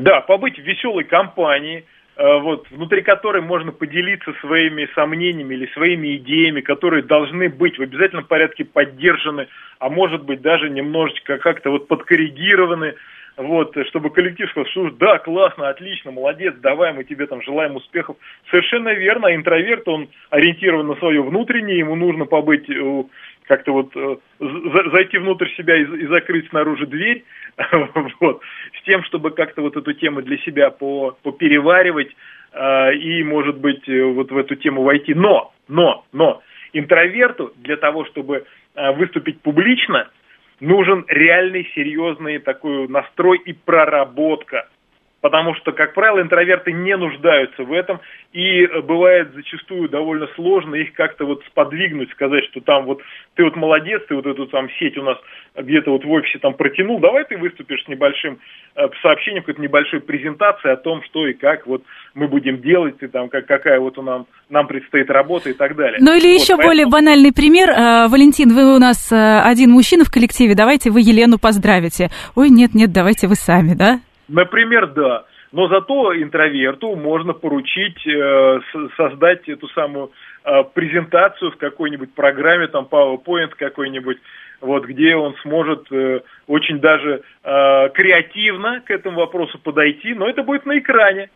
Да, 0.00 0.22
побыть 0.22 0.58
в 0.58 0.62
веселой 0.62 1.04
компании, 1.04 1.84
э, 2.16 2.38
вот, 2.38 2.66
внутри 2.70 3.02
которой 3.02 3.42
можно 3.42 3.70
поделиться 3.70 4.32
своими 4.40 4.88
сомнениями 4.94 5.54
или 5.54 5.66
своими 5.74 6.16
идеями, 6.16 6.62
которые 6.62 7.02
должны 7.02 7.50
быть 7.50 7.78
в 7.78 7.82
обязательном 7.82 8.24
порядке 8.24 8.64
поддержаны, 8.64 9.48
а 9.78 9.90
может 9.90 10.22
быть 10.22 10.40
даже 10.40 10.70
немножечко 10.70 11.36
как-то 11.36 11.70
вот 11.70 11.86
подкоррегированы, 11.86 12.94
вот, 13.36 13.76
чтобы 13.88 14.08
коллектив 14.08 14.48
сказал, 14.50 14.70
что 14.70 14.90
да, 14.92 15.18
классно, 15.18 15.68
отлично, 15.68 16.12
молодец, 16.12 16.54
давай, 16.62 16.94
мы 16.94 17.04
тебе 17.04 17.26
там 17.26 17.42
желаем 17.42 17.76
успехов. 17.76 18.16
Совершенно 18.50 18.94
верно, 18.94 19.34
интроверт, 19.34 19.86
он 19.86 20.08
ориентирован 20.30 20.86
на 20.86 20.94
свое 20.96 21.22
внутреннее, 21.22 21.78
ему 21.78 21.94
нужно 21.94 22.24
побыть 22.24 22.66
как-то 23.50 23.72
вот 23.72 23.90
э, 23.96 24.16
зайти 24.92 25.18
внутрь 25.18 25.48
себя 25.56 25.76
и 25.76 26.06
закрыть 26.06 26.48
снаружи 26.50 26.86
дверь, 26.86 27.24
вот, 28.20 28.40
с 28.78 28.84
тем, 28.84 29.02
чтобы 29.04 29.30
как-то 29.30 29.62
вот 29.62 29.76
эту 29.76 29.92
тему 29.92 30.22
для 30.22 30.38
себя 30.38 30.70
по, 30.70 31.16
попереваривать 31.22 32.14
э, 32.52 32.94
и, 32.94 33.22
может 33.22 33.58
быть, 33.58 33.88
э, 33.88 34.02
вот 34.02 34.30
в 34.30 34.36
эту 34.36 34.56
тему 34.56 34.82
войти. 34.82 35.14
Но, 35.14 35.52
но, 35.68 36.04
но, 36.12 36.42
интроверту 36.72 37.52
для 37.56 37.76
того, 37.76 38.04
чтобы 38.06 38.44
э, 38.74 38.92
выступить 38.92 39.40
публично, 39.42 40.08
нужен 40.60 41.04
реальный, 41.08 41.70
серьезный 41.74 42.38
такой 42.38 42.88
настрой 42.88 43.38
и 43.38 43.52
проработка 43.52 44.68
потому 45.20 45.54
что, 45.54 45.72
как 45.72 45.94
правило, 45.94 46.20
интроверты 46.20 46.72
не 46.72 46.96
нуждаются 46.96 47.62
в 47.64 47.72
этом, 47.72 48.00
и 48.32 48.64
э, 48.64 48.80
бывает 48.80 49.32
зачастую 49.34 49.88
довольно 49.88 50.26
сложно 50.34 50.74
их 50.76 50.94
как-то 50.94 51.24
вот 51.26 51.42
сподвигнуть, 51.46 52.10
сказать, 52.12 52.44
что 52.50 52.60
там 52.60 52.84
вот 52.84 53.00
ты 53.34 53.44
вот 53.44 53.56
молодец, 53.56 54.02
ты 54.08 54.14
вот 54.14 54.26
эту 54.26 54.46
там 54.46 54.68
сеть 54.78 54.96
у 54.96 55.02
нас 55.02 55.18
где-то 55.56 55.90
вот 55.90 56.04
в 56.04 56.10
офисе 56.10 56.38
там 56.38 56.54
протянул, 56.54 57.00
давай 57.00 57.24
ты 57.24 57.36
выступишь 57.36 57.84
с 57.84 57.88
небольшим 57.88 58.38
э, 58.76 58.88
сообщением, 59.02 59.42
какой-то 59.42 59.60
небольшой 59.60 60.00
презентацией 60.00 60.72
о 60.72 60.76
том, 60.76 61.02
что 61.04 61.26
и 61.26 61.34
как 61.34 61.66
вот 61.66 61.82
мы 62.14 62.26
будем 62.28 62.62
делать, 62.62 62.96
и 63.00 63.06
там 63.06 63.28
как, 63.28 63.46
какая 63.46 63.78
вот 63.78 63.98
у 63.98 64.02
нам, 64.02 64.26
нам 64.48 64.66
предстоит 64.66 65.10
работа 65.10 65.50
и 65.50 65.54
так 65.54 65.76
далее. 65.76 65.98
Ну 66.00 66.12
или 66.16 66.32
вот, 66.32 66.40
еще 66.40 66.56
поэтому... 66.56 66.68
более 66.68 66.86
банальный 66.86 67.32
пример. 67.32 67.70
Э, 67.70 68.08
Валентин, 68.08 68.54
вы 68.54 68.74
у 68.74 68.78
нас 68.78 69.12
один 69.12 69.70
мужчина 69.70 70.04
в 70.04 70.10
коллективе, 70.10 70.54
давайте 70.54 70.90
вы 70.90 71.00
Елену 71.00 71.38
поздравите. 71.38 72.08
Ой, 72.36 72.48
нет-нет, 72.48 72.92
давайте 72.92 73.26
вы 73.26 73.34
сами, 73.34 73.74
да? 73.74 74.00
Например, 74.30 74.86
да. 74.86 75.24
Но 75.52 75.66
зато 75.66 76.14
интроверту 76.14 76.94
можно 76.94 77.32
поручить 77.32 78.06
э, 78.06 78.60
создать 78.96 79.48
эту 79.48 79.66
самую 79.68 80.12
э, 80.44 80.62
презентацию 80.72 81.50
в 81.50 81.56
какой-нибудь 81.56 82.14
программе, 82.14 82.68
там 82.68 82.86
PowerPoint 82.88 83.50
какой-нибудь, 83.58 84.18
вот, 84.60 84.84
где 84.84 85.16
он 85.16 85.34
сможет 85.42 85.90
э, 85.90 86.20
очень 86.46 86.78
даже 86.78 87.22
э, 87.42 87.88
креативно 87.94 88.80
к 88.86 88.92
этому 88.92 89.18
вопросу 89.18 89.58
подойти, 89.58 90.14
но 90.14 90.28
это 90.28 90.44
будет 90.44 90.66
на 90.66 90.78
экране. 90.78 91.30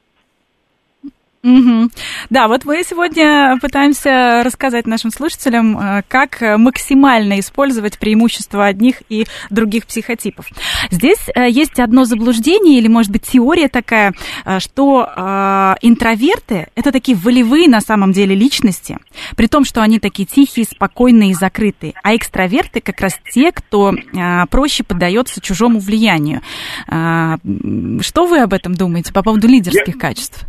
Угу. 1.45 1.91
Да, 2.31 2.49
вот 2.49 2.65
мы 2.65 2.83
сегодня 2.89 3.59
пытаемся 3.61 4.43
рассказать 4.43 4.87
нашим 4.87 5.11
слушателям, 5.11 5.79
э, 5.79 6.03
как 6.09 6.41
максимально 6.41 7.39
использовать 7.39 7.99
преимущества 7.99 8.65
одних 8.65 9.03
и 9.11 9.27
других 9.51 9.87
психотипов. 9.87 10.47
Здесь 10.91 11.29
э, 11.35 11.51
есть 11.51 11.79
одно 11.79 12.07
заблуждение 12.07 12.79
или, 12.79 12.89
может 12.89 13.13
быть, 13.13 13.25
теория 13.25 13.69
такая, 13.69 14.15
э, 14.47 14.59
что 14.59 15.05
интроверты– 15.83 16.69
это 16.75 16.93
такие 16.93 17.17
волевые 17.17 17.69
на 17.69 17.81
самом 17.81 18.13
деле 18.13 18.35
личности, 18.35 18.99
при 19.37 19.47
том, 19.47 19.65
что 19.65 19.83
они 19.83 19.99
такие 19.99 20.27
тихие, 20.27 20.65
спокойные 20.65 21.33
и 21.33 21.35
закрытые, 21.35 21.93
а 22.03 22.17
экстраверты 22.17 22.81
как 22.81 23.01
раз 23.01 23.19
те, 23.33 23.53
кто 23.53 23.93
проще 24.51 24.85
поддается 24.85 25.41
чужому 25.41 25.81
влиянию. 25.81 26.41
Что 26.87 28.27
вы 28.27 28.39
об 28.41 28.55
этом 28.55 28.75
думаете 28.75 29.13
по 29.13 29.23
поводу 29.23 29.47
лидерских 29.47 29.95
Я... 29.95 30.01
качеств? 30.01 30.47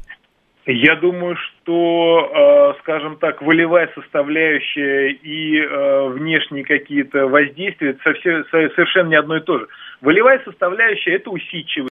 Я 0.68 0.96
думаю, 0.96 1.36
что, 1.36 2.74
э, 2.76 2.80
скажем 2.80 3.18
так, 3.18 3.42
волевая 3.44 3.88
составляющая 3.94 5.12
и 5.12 5.60
э, 5.60 6.08
внешние 6.08 6.64
какие-то 6.64 7.28
воздействия 7.28 7.92
это 7.92 8.02
совершенно 8.50 9.10
не 9.10 9.16
одно 9.16 9.38
и 9.38 9.42
то 9.42 9.60
же. 9.60 9.68
Волевая 10.02 10.42
составляющая– 10.44 11.12
это 11.16 11.30
усидчивость, 11.30 11.94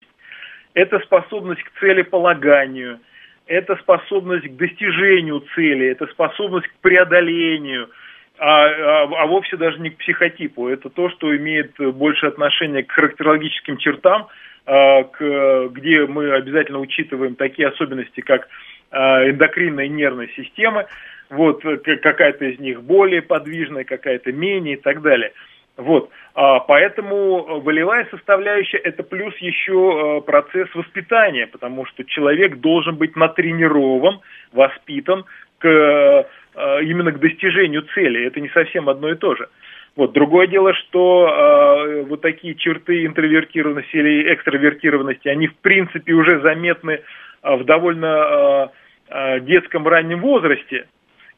это 0.74 1.00
способность 1.00 1.64
к 1.64 1.80
целеполаганию, 1.80 3.00
это 3.48 3.74
способность 3.74 4.46
к 4.46 4.56
достижению 4.56 5.44
цели, 5.56 5.88
это 5.88 6.06
способность 6.06 6.68
к 6.68 6.74
преодолению, 6.80 7.90
а, 8.38 8.66
а, 8.66 9.02
а 9.02 9.26
вовсе 9.26 9.56
даже 9.56 9.80
не 9.80 9.90
к 9.90 9.96
психотипу. 9.96 10.68
Это 10.68 10.90
то, 10.90 11.10
что 11.10 11.36
имеет 11.36 11.74
больше 11.76 12.26
отношение 12.26 12.84
к 12.84 12.92
характерологическим 12.92 13.78
чертам, 13.78 14.28
к, 14.64 15.68
где 15.72 16.06
мы 16.06 16.32
обязательно 16.32 16.80
учитываем 16.80 17.34
такие 17.34 17.68
особенности, 17.68 18.20
как 18.20 18.48
эндокринная 18.92 19.86
и 19.86 19.88
нервная 19.88 20.28
системы, 20.36 20.86
вот 21.28 21.62
какая-то 21.62 22.44
из 22.44 22.58
них 22.58 22.82
более 22.82 23.22
подвижная, 23.22 23.84
какая-то 23.84 24.32
менее 24.32 24.74
и 24.74 24.80
так 24.80 25.00
далее. 25.02 25.32
Вот, 25.76 26.10
а, 26.34 26.58
поэтому 26.60 27.60
волевая 27.60 28.06
составляющая 28.10 28.78
это 28.78 29.02
плюс 29.02 29.34
еще 29.38 30.22
процесс 30.26 30.68
воспитания, 30.74 31.46
потому 31.46 31.86
что 31.86 32.04
человек 32.04 32.56
должен 32.56 32.96
быть 32.96 33.16
натренирован, 33.16 34.20
воспитан 34.52 35.24
к 35.58 36.26
Э, 36.52 36.82
именно 36.82 37.12
к 37.12 37.20
достижению 37.20 37.82
цели. 37.94 38.26
Это 38.26 38.40
не 38.40 38.48
совсем 38.48 38.88
одно 38.88 39.10
и 39.10 39.14
то 39.14 39.36
же. 39.36 39.48
Вот. 39.96 40.12
Другое 40.12 40.46
дело, 40.46 40.72
что 40.74 41.28
э, 41.28 42.02
вот 42.04 42.20
такие 42.20 42.54
черты 42.54 43.04
интровертированности 43.06 43.96
или 43.96 44.34
экстравертированности, 44.34 45.28
они 45.28 45.48
в 45.48 45.56
принципе 45.56 46.12
уже 46.12 46.40
заметны 46.40 47.00
э, 47.42 47.56
в 47.56 47.64
довольно 47.64 48.06
э, 48.06 48.68
э, 49.08 49.40
детском 49.40 49.86
раннем 49.86 50.20
возрасте. 50.20 50.86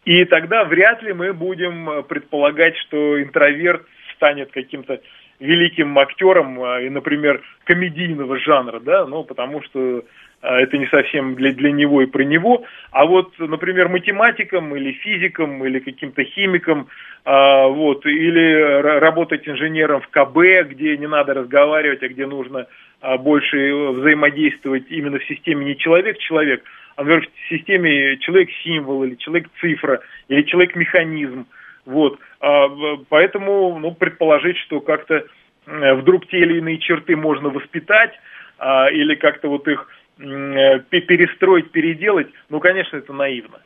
И 0.04 0.24
тогда 0.24 0.64
вряд 0.64 1.02
ли 1.02 1.12
мы 1.12 1.32
будем 1.32 2.04
предполагать, 2.08 2.76
что 2.76 3.22
интроверт 3.22 3.82
станет 4.16 4.50
каким-то 4.50 5.00
великим 5.38 5.96
актером, 5.98 6.60
и, 6.80 6.88
например, 6.88 7.40
комедийного 7.64 8.38
жанра, 8.38 8.80
да, 8.80 9.06
ну, 9.06 9.24
потому 9.24 9.62
что 9.62 10.04
это 10.42 10.76
не 10.76 10.86
совсем 10.88 11.36
для, 11.36 11.52
для 11.52 11.70
него 11.70 12.02
и 12.02 12.06
про 12.06 12.24
него. 12.24 12.64
А 12.90 13.06
вот, 13.06 13.32
например, 13.38 13.88
математикам 13.88 14.74
или 14.74 14.92
физикам 14.92 15.64
или 15.64 15.78
каким-то 15.78 16.24
химикам, 16.24 16.88
а, 17.24 17.68
вот, 17.68 18.04
или 18.04 18.80
работать 18.98 19.48
инженером 19.48 20.00
в 20.00 20.08
КБ, 20.08 20.68
где 20.70 20.96
не 20.96 21.06
надо 21.06 21.34
разговаривать, 21.34 22.02
а 22.02 22.08
где 22.08 22.26
нужно 22.26 22.66
а, 23.00 23.18
больше 23.18 23.72
взаимодействовать 23.72 24.86
именно 24.90 25.20
в 25.20 25.24
системе 25.26 25.64
не 25.64 25.76
человек-человек, 25.76 26.64
а, 26.96 27.04
например, 27.04 27.28
в 27.28 27.48
системе 27.48 28.18
человек-символ 28.18 29.04
или 29.04 29.14
человек-цифра 29.14 30.00
или 30.28 30.42
человек-механизм. 30.42 31.46
Вот. 31.86 32.18
А, 32.40 32.68
поэтому 33.08 33.78
ну, 33.78 33.92
предположить, 33.92 34.58
что 34.58 34.80
как-то 34.80 35.24
вдруг 35.66 36.26
те 36.26 36.40
или 36.40 36.58
иные 36.58 36.78
черты 36.78 37.14
можно 37.14 37.48
воспитать, 37.48 38.12
а, 38.58 38.88
или 38.90 39.16
как-то 39.16 39.48
вот 39.48 39.66
их 39.66 39.88
перестроить, 40.18 41.70
переделать, 41.70 42.28
ну, 42.48 42.60
конечно, 42.60 42.96
это 42.96 43.12
наивно. 43.12 43.60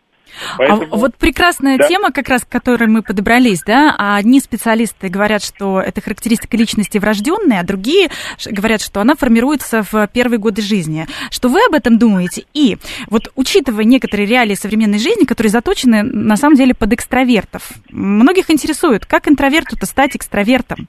А 0.50 0.56
Поэтому... 0.58 0.86
А 0.90 0.96
вот 0.96 1.16
прекрасная 1.16 1.78
да. 1.78 1.86
тема, 1.86 2.10
как 2.10 2.28
раз 2.28 2.44
к 2.44 2.48
которой 2.48 2.88
мы 2.88 3.02
подобрались, 3.02 3.62
да, 3.62 3.94
одни 4.16 4.40
специалисты 4.40 5.08
говорят, 5.08 5.42
что 5.42 5.80
это 5.80 6.00
характеристика 6.00 6.56
личности 6.56 6.98
врожденная, 6.98 7.60
а 7.60 7.64
другие 7.64 8.08
говорят, 8.44 8.82
что 8.82 9.00
она 9.00 9.14
формируется 9.14 9.82
в 9.82 10.08
первые 10.08 10.38
годы 10.38 10.62
жизни. 10.62 11.06
Что 11.30 11.48
вы 11.48 11.60
об 11.66 11.74
этом 11.74 11.98
думаете? 11.98 12.44
И 12.54 12.76
вот 13.08 13.30
учитывая 13.34 13.84
некоторые 13.84 14.26
реалии 14.26 14.54
современной 14.54 14.98
жизни, 14.98 15.24
которые 15.24 15.50
заточены 15.50 16.02
на 16.02 16.36
самом 16.36 16.56
деле 16.56 16.74
под 16.74 16.92
экстравертов, 16.92 17.70
многих 17.90 18.50
интересует, 18.50 19.06
как 19.06 19.28
интроверту-то 19.28 19.86
стать 19.86 20.16
экстравертом? 20.16 20.88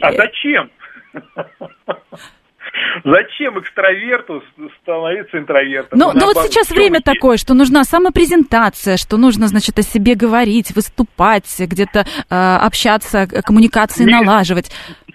А 0.00 0.12
зачем? 0.12 0.70
Зачем 3.04 3.58
экстраверту 3.60 4.42
становиться 4.82 5.38
интровертом? 5.38 5.98
Ну, 5.98 6.12
ну 6.12 6.26
вот 6.26 6.36
сейчас 6.46 6.70
время 6.70 7.00
такое, 7.00 7.36
что 7.36 7.54
нужна 7.54 7.84
самопрезентация, 7.84 8.96
что 8.96 9.16
нужно, 9.16 9.46
значит, 9.46 9.78
о 9.78 9.82
себе 9.82 10.14
говорить, 10.14 10.74
выступать, 10.74 11.44
где-то 11.58 12.00
э, 12.00 12.34
общаться, 12.34 13.26
коммуникации 13.44 14.04
не, 14.04 14.12
налаживать. 14.12 14.70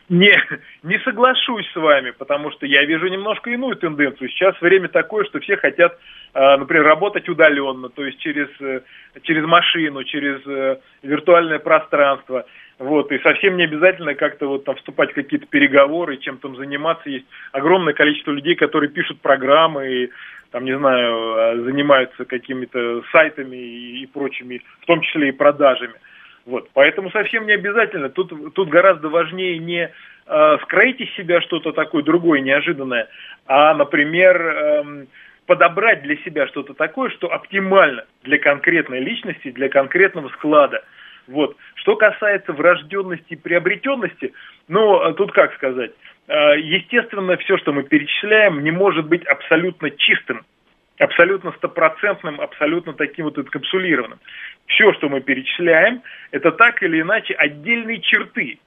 Не, 0.10 0.38
не 0.84 1.00
соглашусь 1.00 1.65
с 1.72 1.75
вами, 1.75 2.12
потому 2.12 2.51
что 2.51 2.65
я 2.65 2.86
вижу 2.86 3.08
немножко 3.08 3.50
иную 3.50 3.75
тенденцию. 3.77 4.29
Сейчас 4.29 4.60
время 4.62 4.89
такое, 4.89 5.24
что 5.25 5.39
все 5.39 5.58
хотят, 5.58 5.98
э, 6.34 6.58
например, 6.58 6.84
работать 6.86 7.27
удаленно, 7.29 7.89
то 7.89 8.05
есть 8.05 8.20
через, 8.20 8.50
э, 8.60 8.82
через 9.24 9.46
машину, 9.46 10.03
через 10.03 10.46
э, 10.46 10.79
виртуальное 11.01 11.60
пространство. 11.60 12.46
Вот, 12.80 13.12
и 13.12 13.20
совсем 13.20 13.58
не 13.58 13.63
обязательно 13.63 14.15
как-то 14.15 14.48
вот 14.48 14.65
там 14.65 14.75
вступать 14.75 15.12
в 15.12 15.15
какие-то 15.15 15.46
переговоры, 15.46 16.18
чем 16.18 16.38
там 16.38 16.56
заниматься. 16.56 17.10
Есть 17.10 17.25
огромное 17.51 17.93
количество 17.93 18.32
людей, 18.32 18.56
которые 18.56 18.89
пишут 18.89 19.21
программы 19.21 19.88
и 19.88 20.10
там, 20.52 20.65
не 20.65 20.76
знаю, 20.78 21.34
а, 21.36 21.56
занимаются 21.63 22.26
какими-то 22.26 23.04
сайтами 23.12 23.56
и, 23.56 24.04
и 24.04 24.06
прочими, 24.08 24.62
в 24.82 24.86
том 24.86 25.02
числе 25.02 25.30
и 25.30 25.32
продажами. 25.32 25.95
Вот, 26.45 26.69
поэтому 26.74 27.10
совсем 27.12 27.45
не 27.45 27.54
обязательно. 27.54 28.10
Тут, 28.10 28.54
тут 28.54 28.69
гораздо 28.69 29.08
важнее 29.08 29.60
не 29.60 29.89
э, 30.28 30.58
скроить 30.63 31.00
из 31.00 31.10
себя 31.15 31.41
что-то 31.41 31.71
такое 31.71 32.04
другое, 32.04 32.41
неожиданное, 32.41 33.08
а, 33.48 33.74
например, 33.74 34.41
э, 34.41 35.06
подобрать 35.45 36.02
для 36.04 36.17
себя 36.17 36.48
что-то 36.48 36.74
такое, 36.74 37.12
что 37.12 37.32
оптимально 37.32 38.04
для 38.24 38.39
конкретной 38.39 39.00
личности, 39.00 39.52
для 39.52 39.69
конкретного 39.69 40.30
склада– 40.30 40.84
вот. 41.28 41.56
Что 41.76 41.96
касается 41.96 42.54
врожденности 42.54 43.34
и 43.34 43.36
приобретенности, 43.36 44.34
ну, 44.68 45.00
а 45.02 45.14
тут 45.14 45.32
как 45.32 45.54
сказать, 45.56 45.92
а, 46.28 46.54
естественно, 46.56 47.38
все, 47.38 47.58
что 47.58 47.74
мы 47.74 47.84
перечисляем, 47.84 48.64
не 48.64 48.72
может 48.72 49.08
быть 49.08 49.26
абсолютно 49.26 49.92
чистым, 49.92 50.46
абсолютно 51.00 51.52
стопроцентным, 51.54 52.40
абсолютно 52.40 52.94
таким 52.94 53.26
вот 53.26 53.38
инкапсулированным. 53.38 54.20
Все, 54.68 54.94
что 54.94 55.10
мы 55.10 55.22
перечисляем, 55.22 56.02
это 56.32 56.52
так 56.52 56.82
или 56.84 57.02
иначе 57.02 57.34
отдельные 57.34 58.00
черты, 58.00 58.60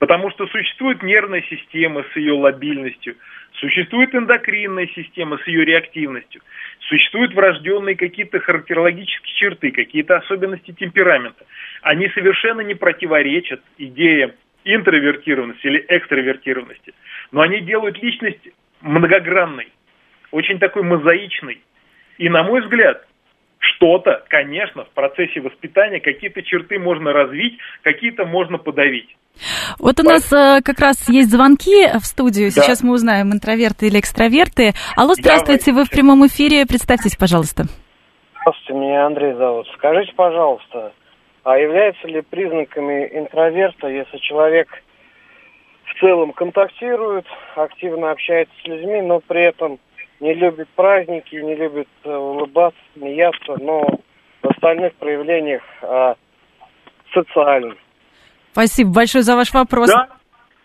Потому 0.00 0.30
что 0.30 0.46
существует 0.46 1.02
нервная 1.02 1.44
система 1.50 2.06
с 2.10 2.16
ее 2.16 2.32
лобильностью, 2.32 3.16
существует 3.60 4.14
эндокринная 4.14 4.88
система 4.94 5.36
с 5.36 5.46
ее 5.46 5.62
реактивностью, 5.66 6.40
существуют 6.88 7.34
врожденные 7.34 7.96
какие-то 7.96 8.40
характерологические 8.40 9.34
черты, 9.34 9.70
какие-то 9.70 10.16
особенности 10.16 10.72
темперамента. 10.72 11.44
Они 11.82 12.08
совершенно 12.14 12.62
не 12.62 12.74
противоречат 12.74 13.60
идеям 13.76 14.32
интровертированности 14.64 15.66
или 15.66 15.84
экстравертированности, 15.86 16.94
но 17.30 17.42
они 17.42 17.60
делают 17.60 18.02
личность 18.02 18.48
многогранной, 18.80 19.68
очень 20.30 20.58
такой 20.58 20.82
мозаичной. 20.82 21.60
И, 22.16 22.30
на 22.30 22.42
мой 22.42 22.62
взгляд, 22.62 23.06
что-то, 23.60 24.24
конечно, 24.28 24.84
в 24.84 24.90
процессе 24.90 25.40
воспитания 25.40 26.00
какие-то 26.00 26.42
черты 26.42 26.78
можно 26.78 27.12
развить, 27.12 27.58
какие-то 27.82 28.24
можно 28.24 28.58
подавить. 28.58 29.16
Вот 29.78 30.00
у 30.00 30.02
нас 30.02 30.32
э, 30.32 30.60
как 30.64 30.80
раз 30.80 31.08
есть 31.08 31.30
звонки 31.30 31.86
в 31.98 32.04
студию. 32.04 32.50
Да. 32.54 32.62
Сейчас 32.62 32.82
мы 32.82 32.94
узнаем, 32.94 33.32
интроверты 33.32 33.86
или 33.86 34.00
экстраверты. 34.00 34.72
Алло, 34.96 35.14
здравствуйте, 35.14 35.72
вы 35.72 35.84
в 35.84 35.90
прямом 35.90 36.26
эфире. 36.26 36.66
Представьтесь, 36.66 37.16
пожалуйста. 37.16 37.64
Здравствуйте, 38.40 38.80
меня 38.80 39.06
Андрей 39.06 39.34
зовут. 39.34 39.68
Скажите, 39.76 40.12
пожалуйста, 40.14 40.92
а 41.44 41.58
является 41.58 42.06
ли 42.08 42.22
признаками 42.22 43.08
интроверта, 43.12 43.88
если 43.88 44.18
человек 44.18 44.68
в 45.84 46.00
целом 46.00 46.32
контактирует, 46.32 47.26
активно 47.56 48.10
общается 48.10 48.54
с 48.62 48.66
людьми, 48.66 49.02
но 49.02 49.20
при 49.20 49.48
этом 49.48 49.78
не 50.20 50.34
любит 50.34 50.68
праздники, 50.76 51.34
не 51.34 51.54
любит 51.54 51.88
э, 52.04 52.14
улыбаться, 52.14 52.80
смеяться, 52.94 53.56
но 53.58 54.00
в 54.42 54.50
остальных 54.50 54.94
проявлениях 54.94 55.62
а, 55.82 56.14
социальным? 57.12 57.76
Спасибо 58.52 58.92
большое 58.92 59.22
за 59.22 59.36
ваш 59.36 59.52
вопрос. 59.52 59.90
Да, 59.90 60.08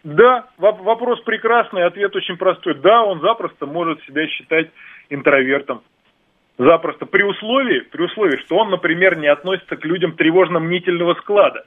да, 0.04 0.48
вопрос 0.58 1.22
прекрасный, 1.22 1.84
ответ 1.84 2.16
очень 2.16 2.38
простой. 2.38 2.76
Да, 2.76 3.04
он 3.04 3.22
запросто 3.22 3.66
может 3.66 4.04
себя 4.04 4.28
считать 4.28 4.70
интровертом. 5.10 5.82
Запросто. 6.58 7.06
При 7.06 7.24
условии, 7.24 7.82
при 7.82 8.04
условии, 8.04 8.38
что 8.46 8.58
он, 8.58 8.70
например, 8.70 9.18
не 9.18 9.28
относится 9.28 9.76
к 9.76 9.84
людям 9.84 10.16
тревожно-мнительного 10.16 11.16
склада. 11.16 11.66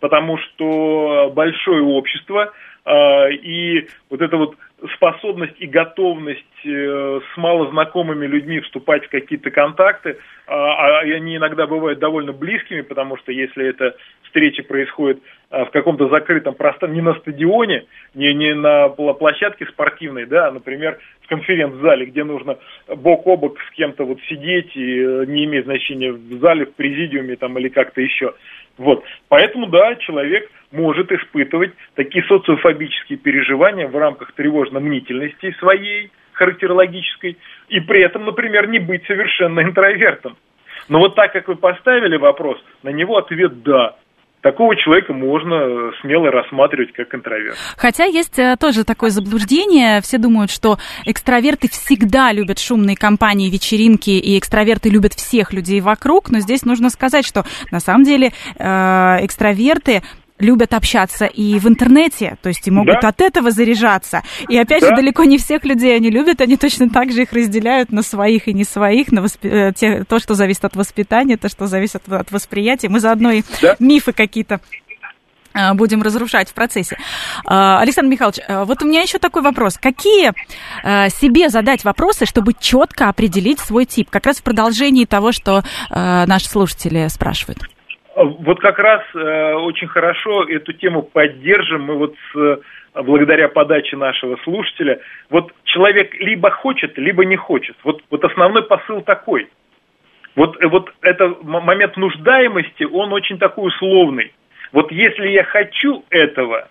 Потому 0.00 0.38
что 0.38 1.30
большое 1.34 1.82
общество 1.82 2.52
э, 2.86 3.32
и 3.32 3.86
вот 4.08 4.22
эта 4.22 4.38
вот 4.38 4.56
способность 4.94 5.54
и 5.58 5.66
готовность 5.66 6.44
э, 6.64 7.20
с 7.20 7.36
малознакомыми 7.36 8.26
людьми 8.26 8.60
вступать 8.60 9.04
в 9.04 9.08
какие-то 9.10 9.50
контакты, 9.50 10.18
а, 10.46 10.54
а 10.54 11.00
они 11.00 11.36
иногда 11.36 11.66
бывают 11.66 11.98
довольно 11.98 12.32
близкими, 12.32 12.80
потому 12.80 13.16
что 13.18 13.32
если 13.32 13.66
эта 13.66 13.94
встреча 14.24 14.62
происходит 14.62 15.22
а, 15.50 15.64
в 15.64 15.70
каком-то 15.70 16.08
закрытом 16.08 16.54
пространстве, 16.54 17.00
не 17.00 17.02
на 17.02 17.14
стадионе, 17.18 17.84
не, 18.14 18.32
не 18.34 18.54
на 18.54 18.88
площадке 18.88 19.66
спортивной, 19.66 20.26
да, 20.26 20.48
а, 20.48 20.52
например, 20.52 20.98
в 21.22 21.28
конференц-зале, 21.28 22.06
где 22.06 22.24
нужно 22.24 22.58
бок 22.88 23.26
о 23.26 23.36
бок 23.36 23.58
с 23.60 23.74
кем-то 23.74 24.04
вот 24.04 24.18
сидеть, 24.28 24.74
и 24.76 25.00
э, 25.00 25.24
не 25.26 25.44
имеет 25.44 25.64
значения 25.64 26.12
в 26.12 26.40
зале, 26.40 26.66
в 26.66 26.74
президиуме 26.74 27.36
там 27.36 27.58
или 27.58 27.68
как-то 27.68 28.00
еще. 28.00 28.34
Вот. 28.78 29.04
Поэтому, 29.28 29.66
да, 29.66 29.94
человек 29.96 30.50
может 30.72 31.10
испытывать 31.12 31.72
такие 31.94 32.24
социофобические 32.24 33.18
переживания 33.18 33.88
в 33.88 33.96
рамках 33.96 34.32
тревожно-мнительности 34.32 35.54
своей, 35.58 36.10
характерологической, 36.32 37.36
и 37.68 37.80
при 37.80 38.00
этом, 38.00 38.24
например, 38.24 38.68
не 38.68 38.78
быть 38.78 39.04
совершенно 39.06 39.60
интровертом. 39.60 40.36
Но 40.88 40.98
вот 40.98 41.14
так, 41.14 41.32
как 41.32 41.48
вы 41.48 41.56
поставили 41.56 42.16
вопрос, 42.16 42.58
на 42.82 42.88
него 42.90 43.18
ответ 43.18 43.62
«да». 43.62 43.96
Такого 44.42 44.76
человека 44.76 45.12
можно 45.12 45.92
смело 46.00 46.30
рассматривать 46.30 46.92
как 46.92 47.14
интроверт. 47.14 47.56
Хотя 47.76 48.04
есть 48.04 48.38
э, 48.38 48.56
тоже 48.58 48.84
такое 48.84 49.10
заблуждение. 49.10 50.00
Все 50.00 50.18
думают, 50.18 50.50
что 50.50 50.78
экстраверты 51.04 51.68
всегда 51.68 52.32
любят 52.32 52.58
шумные 52.58 52.96
компании, 52.96 53.50
вечеринки, 53.50 54.10
и 54.10 54.38
экстраверты 54.38 54.88
любят 54.88 55.12
всех 55.12 55.52
людей 55.52 55.80
вокруг. 55.80 56.30
Но 56.30 56.40
здесь 56.40 56.64
нужно 56.64 56.90
сказать, 56.90 57.26
что 57.26 57.44
на 57.70 57.80
самом 57.80 58.04
деле 58.04 58.32
э, 58.58 58.64
экстраверты 59.22 60.02
любят 60.40 60.74
общаться 60.74 61.26
и 61.26 61.58
в 61.58 61.68
интернете, 61.68 62.36
то 62.42 62.48
есть 62.48 62.66
и 62.66 62.70
могут 62.70 63.00
да. 63.02 63.08
от 63.08 63.20
этого 63.20 63.50
заряжаться. 63.50 64.22
И 64.48 64.58
опять 64.58 64.80
да. 64.80 64.88
же, 64.88 64.96
далеко 64.96 65.24
не 65.24 65.38
всех 65.38 65.64
людей 65.64 65.94
они 65.94 66.10
любят, 66.10 66.40
они 66.40 66.56
точно 66.56 66.90
так 66.90 67.12
же 67.12 67.22
их 67.22 67.32
разделяют 67.32 67.92
на 67.92 68.02
своих 68.02 68.48
и 68.48 68.54
не 68.54 68.64
своих, 68.64 69.12
на 69.12 69.22
восп... 69.22 69.44
Э, 69.44 69.72
те, 69.74 70.04
то, 70.04 70.18
что 70.18 70.34
зависит 70.34 70.64
от 70.64 70.76
воспитания, 70.76 71.36
то, 71.36 71.48
что 71.48 71.66
зависит 71.66 72.02
от 72.08 72.32
восприятия. 72.32 72.88
Мы 72.88 73.00
заодно 73.00 73.30
и 73.30 73.42
да. 73.60 73.76
мифы 73.78 74.12
какие-то 74.12 74.60
э, 75.54 75.74
будем 75.74 76.02
разрушать 76.02 76.48
в 76.48 76.54
процессе. 76.54 76.96
Э, 77.44 77.78
Александр 77.78 78.10
Михайлович, 78.10 78.40
вот 78.48 78.82
у 78.82 78.86
меня 78.86 79.02
еще 79.02 79.18
такой 79.18 79.42
вопрос. 79.42 79.78
Какие 79.80 80.32
себе 81.10 81.48
задать 81.48 81.84
вопросы, 81.84 82.24
чтобы 82.26 82.52
четко 82.58 83.08
определить 83.08 83.60
свой 83.60 83.84
тип? 83.84 84.08
Как 84.10 84.26
раз 84.26 84.38
в 84.38 84.42
продолжении 84.42 85.04
того, 85.04 85.32
что 85.32 85.62
наши 85.90 86.48
слушатели 86.48 87.08
спрашивают. 87.08 87.60
Вот 88.22 88.60
как 88.60 88.78
раз 88.78 89.02
э, 89.14 89.54
очень 89.54 89.88
хорошо 89.88 90.44
эту 90.44 90.74
тему 90.74 91.02
поддержим. 91.02 91.84
Мы 91.84 91.94
вот 91.96 92.14
с, 92.32 92.36
э, 92.36 93.02
благодаря 93.02 93.48
подаче 93.48 93.96
нашего 93.96 94.36
слушателя. 94.44 95.00
Вот 95.30 95.54
человек 95.64 96.14
либо 96.20 96.50
хочет, 96.50 96.98
либо 96.98 97.24
не 97.24 97.36
хочет. 97.36 97.76
Вот, 97.82 98.02
вот 98.10 98.22
основной 98.22 98.62
посыл 98.64 99.00
такой. 99.00 99.48
Вот, 100.36 100.62
э, 100.62 100.66
вот 100.66 100.92
это 101.00 101.34
момент 101.42 101.96
нуждаемости, 101.96 102.84
он 102.84 103.10
очень 103.14 103.38
такой 103.38 103.68
условный. 103.68 104.34
Вот 104.72 104.92
если 104.92 105.28
я 105.28 105.44
хочу 105.44 106.04
этого, 106.10 106.68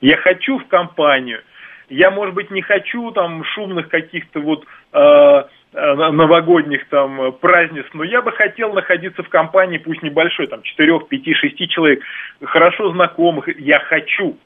я 0.00 0.16
хочу 0.16 0.58
в 0.58 0.66
компанию, 0.66 1.40
я, 1.88 2.10
может 2.10 2.34
быть, 2.34 2.50
не 2.50 2.62
хочу 2.62 3.12
там 3.12 3.44
шумных 3.44 3.88
каких-то 3.90 4.40
вот 4.40 4.64
Э, 4.94 5.44
новогодних 5.74 6.86
там 6.88 7.20
э, 7.20 7.32
празднеств, 7.32 7.92
но 7.94 8.04
я 8.04 8.22
бы 8.22 8.30
хотел 8.32 8.72
находиться 8.72 9.22
в 9.22 9.28
компании, 9.28 9.78
пусть 9.78 10.02
небольшой, 10.02 10.46
там, 10.46 10.62
четырех, 10.62 11.08
пяти, 11.08 11.34
шести 11.34 11.68
человек, 11.68 12.02
хорошо 12.42 12.92
знакомых, 12.92 13.48
я 13.58 13.80
хочу, 13.80 14.38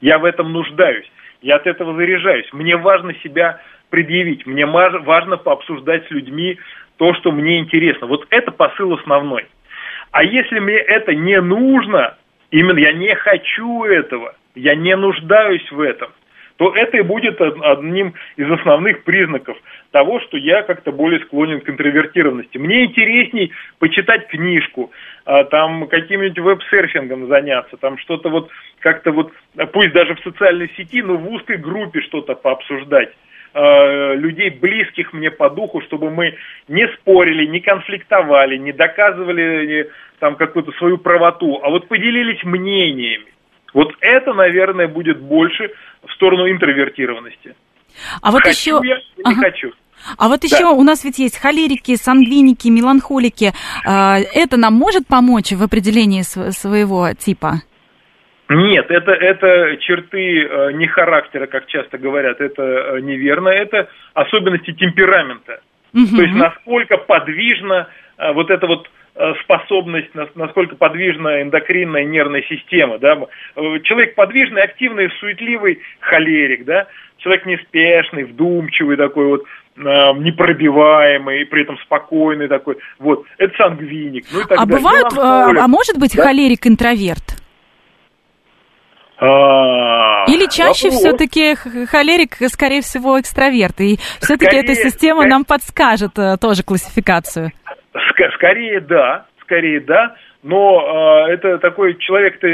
я 0.00 0.18
в 0.18 0.24
этом 0.24 0.52
нуждаюсь, 0.52 1.10
я 1.40 1.56
от 1.56 1.66
этого 1.66 1.94
заряжаюсь, 1.96 2.52
мне 2.52 2.76
важно 2.76 3.14
себя 3.22 3.60
предъявить, 3.90 4.46
мне 4.46 4.66
важно 4.66 5.36
пообсуждать 5.36 6.06
с 6.08 6.10
людьми 6.10 6.58
то, 6.96 7.14
что 7.14 7.30
мне 7.30 7.58
интересно. 7.58 8.06
Вот 8.06 8.26
это 8.30 8.50
посыл 8.50 8.94
основной. 8.94 9.46
А 10.10 10.24
если 10.24 10.58
мне 10.58 10.76
это 10.76 11.14
не 11.14 11.40
нужно, 11.40 12.16
именно 12.50 12.78
я 12.78 12.92
не 12.92 13.14
хочу 13.14 13.84
этого, 13.84 14.34
я 14.54 14.74
не 14.74 14.96
нуждаюсь 14.96 15.70
в 15.70 15.80
этом, 15.80 16.10
то 16.56 16.74
это 16.74 16.98
и 16.98 17.02
будет 17.02 17.40
одним 17.40 18.14
из 18.36 18.50
основных 18.50 19.04
признаков 19.04 19.56
того, 19.90 20.20
что 20.20 20.36
я 20.36 20.62
как-то 20.62 20.92
более 20.92 21.20
склонен 21.20 21.60
к 21.60 21.68
интровертированности. 21.68 22.58
Мне 22.58 22.84
интересней 22.84 23.52
почитать 23.78 24.28
книжку, 24.28 24.90
а, 25.24 25.44
там 25.44 25.86
каким-нибудь 25.86 26.38
веб-серфингом 26.38 27.28
заняться, 27.28 27.76
там 27.76 27.98
что-то 27.98 28.28
вот 28.28 28.50
как-то 28.80 29.12
вот, 29.12 29.32
пусть 29.72 29.92
даже 29.92 30.14
в 30.14 30.20
социальной 30.20 30.70
сети, 30.76 31.02
но 31.02 31.16
в 31.16 31.30
узкой 31.30 31.56
группе 31.58 32.00
что-то 32.00 32.34
пообсуждать 32.34 33.10
а, 33.54 34.14
людей, 34.14 34.50
близких 34.50 35.12
мне 35.12 35.30
по 35.30 35.50
духу, 35.50 35.80
чтобы 35.82 36.10
мы 36.10 36.36
не 36.68 36.88
спорили, 36.88 37.46
не 37.46 37.60
конфликтовали, 37.60 38.56
не 38.56 38.72
доказывали 38.72 39.90
там 40.18 40.36
какую-то 40.36 40.72
свою 40.72 40.98
правоту, 40.98 41.60
а 41.62 41.68
вот 41.68 41.88
поделились 41.88 42.42
мнениями. 42.44 43.26
Вот 43.72 43.92
это, 44.00 44.34
наверное, 44.34 44.88
будет 44.88 45.20
больше 45.20 45.70
в 46.06 46.12
сторону 46.12 46.50
интровертированности. 46.50 47.54
А 48.20 48.30
вот 48.30 48.42
хочу 48.42 48.80
еще... 48.80 48.88
я 48.88 48.96
или 48.96 49.34
ага. 49.34 49.40
хочу. 49.40 49.72
А 50.18 50.28
вот 50.28 50.42
еще 50.42 50.64
да. 50.64 50.70
у 50.70 50.82
нас 50.82 51.04
ведь 51.04 51.18
есть 51.18 51.38
холерики, 51.38 51.94
сангвиники, 51.94 52.68
меланхолики. 52.68 53.52
А, 53.86 54.18
это 54.18 54.56
нам 54.56 54.74
может 54.74 55.06
помочь 55.06 55.52
в 55.52 55.62
определении 55.62 56.22
своего 56.22 57.12
типа? 57.14 57.62
Нет, 58.48 58.90
это, 58.90 59.12
это 59.12 59.76
черты 59.78 60.44
э, 60.44 60.72
не 60.72 60.86
характера, 60.86 61.46
как 61.46 61.66
часто 61.66 61.96
говорят, 61.96 62.40
это 62.40 62.62
э, 62.62 63.00
неверно, 63.00 63.48
это 63.48 63.88
особенности 64.12 64.72
темперамента. 64.72 65.60
Угу. 65.94 66.16
То 66.16 66.22
есть 66.22 66.34
насколько 66.34 66.98
подвижно 66.98 67.88
э, 68.18 68.32
вот 68.32 68.50
это 68.50 68.66
вот 68.66 68.90
способность, 69.44 70.10
насколько 70.34 70.76
подвижна 70.76 71.42
эндокринная 71.42 72.04
нервная 72.04 72.42
система. 72.48 72.98
Да? 72.98 73.18
Э, 73.56 73.80
человек 73.84 74.14
подвижный, 74.14 74.62
активный, 74.62 75.10
суетливый 75.20 75.80
холерик, 76.00 76.64
да? 76.64 76.86
человек 77.18 77.46
неспешный, 77.46 78.24
вдумчивый 78.24 78.96
такой 78.96 79.26
вот, 79.26 79.42
э, 79.76 79.80
непробиваемый, 79.80 81.44
при 81.46 81.62
этом 81.62 81.76
спокойный 81.84 82.48
такой. 82.48 82.78
Вот, 82.98 83.24
это 83.38 83.54
сангвиник. 83.56 84.24
Ну, 84.32 84.40
и 84.40 84.44
так 84.44 84.58
а 84.58 84.66
далее. 84.66 84.78
бывает, 84.78 85.06
а, 85.18 85.64
а 85.64 85.68
может 85.68 85.98
быть 85.98 86.16
да? 86.16 86.24
холерик-интроверт? 86.24 87.38
А, 89.18 90.24
Или 90.26 90.48
чаще 90.50 90.90
все-таки 90.90 91.54
холерик, 91.86 92.38
скорее 92.48 92.80
всего, 92.80 93.20
экстраверт. 93.20 93.80
И 93.80 93.98
все-таки 94.20 94.56
эта 94.56 94.74
система 94.74 95.26
нам 95.26 95.44
подскажет 95.44 96.14
тоже 96.40 96.64
классификацию. 96.64 97.52
Скорее 98.34 98.80
да, 98.80 99.26
скорее 99.40 99.80
да, 99.80 100.16
но 100.42 101.26
э, 101.28 101.32
это 101.32 101.58
такой 101.58 101.96
человек-то 101.96 102.48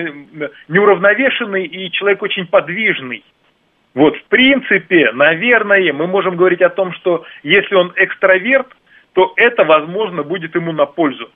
неуравновешенный 0.68 1.64
и 1.64 1.90
человек 1.92 2.22
очень 2.22 2.46
подвижный. 2.46 3.24
Вот, 3.94 4.16
в 4.16 4.24
принципе, 4.24 5.10
наверное, 5.12 5.92
мы 5.92 6.06
можем 6.06 6.36
говорить 6.36 6.62
о 6.62 6.68
том, 6.68 6.92
что 6.92 7.24
если 7.42 7.74
он 7.74 7.92
экстраверт, 7.96 8.68
то 9.14 9.32
это, 9.36 9.64
возможно, 9.64 10.22
будет 10.22 10.54
ему 10.54 10.72
на 10.72 10.86
пользу. 10.86 11.30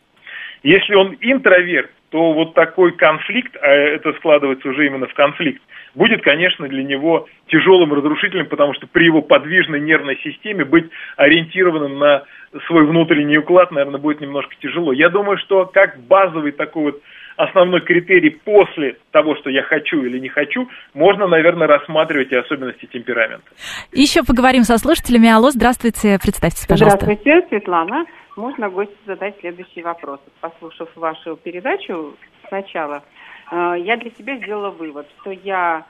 Если 0.63 0.95
он 0.95 1.17
интроверт, 1.21 1.91
то 2.11 2.33
вот 2.33 2.55
такой 2.55 2.93
конфликт, 2.93 3.57
а 3.61 3.67
это 3.67 4.13
складывается 4.15 4.69
уже 4.69 4.87
именно 4.87 5.07
в 5.07 5.15
конфликт, 5.15 5.63
будет, 5.95 6.23
конечно, 6.23 6.69
для 6.69 6.85
него 6.85 7.27
тяжелым, 7.49 7.93
разрушительным, 7.95 8.47
потому 8.47 8.75
что 8.75 8.87
при 8.87 9.07
его 9.07 9.23
подвижной 9.23 9.81
нервной 9.81 10.19
системе 10.23 10.65
быть 10.65 10.89
ориентированным 11.17 11.99
на 11.99 12.25
свой 12.67 12.87
внутренний 12.87 13.39
уклад, 13.39 13.71
наверное, 13.71 14.01
будет 14.01 14.21
немножко 14.21 14.55
тяжело. 14.61 14.93
Я 14.93 15.09
думаю, 15.09 15.39
что 15.39 15.67
как 15.67 15.99
базовый 16.01 16.53
такой 16.53 16.93
вот 16.93 17.03
основной 17.37 17.81
критерий 17.81 18.31
после 18.31 18.99
того, 19.11 19.37
что 19.37 19.51
я 19.51 19.63
хочу 19.63 20.03
или 20.03 20.19
не 20.19 20.29
хочу, 20.29 20.69
можно, 20.95 21.27
наверное, 21.27 21.67
рассматривать 21.67 22.31
и 22.31 22.37
особенности 22.37 22.87
темперамента. 22.87 23.47
Еще 23.93 24.23
поговорим 24.23 24.65
со 24.65 24.79
слушателями. 24.79 25.31
Алло, 25.31 25.51
здравствуйте, 25.51 26.19
представьтесь, 26.23 26.67
пожалуйста. 26.67 27.05
Здравствуйте, 27.05 27.47
Светлана. 27.49 28.05
Можно 28.37 28.71
гостю 28.71 28.97
задать 29.07 29.39
следующий 29.41 29.83
вопрос. 29.83 30.21
Послушав 30.41 30.89
вашу 30.97 31.37
передачу 31.37 32.15
сначала, 32.49 33.03
э, 33.51 33.75
я 33.79 33.97
для 33.97 34.11
себя 34.11 34.37
сделала 34.37 34.71
вывод, 34.71 35.07
что 35.21 35.33
я 35.33 35.85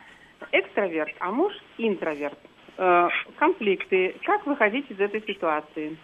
экстраверт, 0.51 1.15
а 1.21 1.31
муж 1.31 1.53
интроверт. 1.79 2.39
Э, 2.79 3.09
конфликты. 3.39 4.17
Как 4.25 4.45
выходить 4.47 4.91
из 4.91 4.99
этой 4.99 5.23
ситуации? 5.23 5.97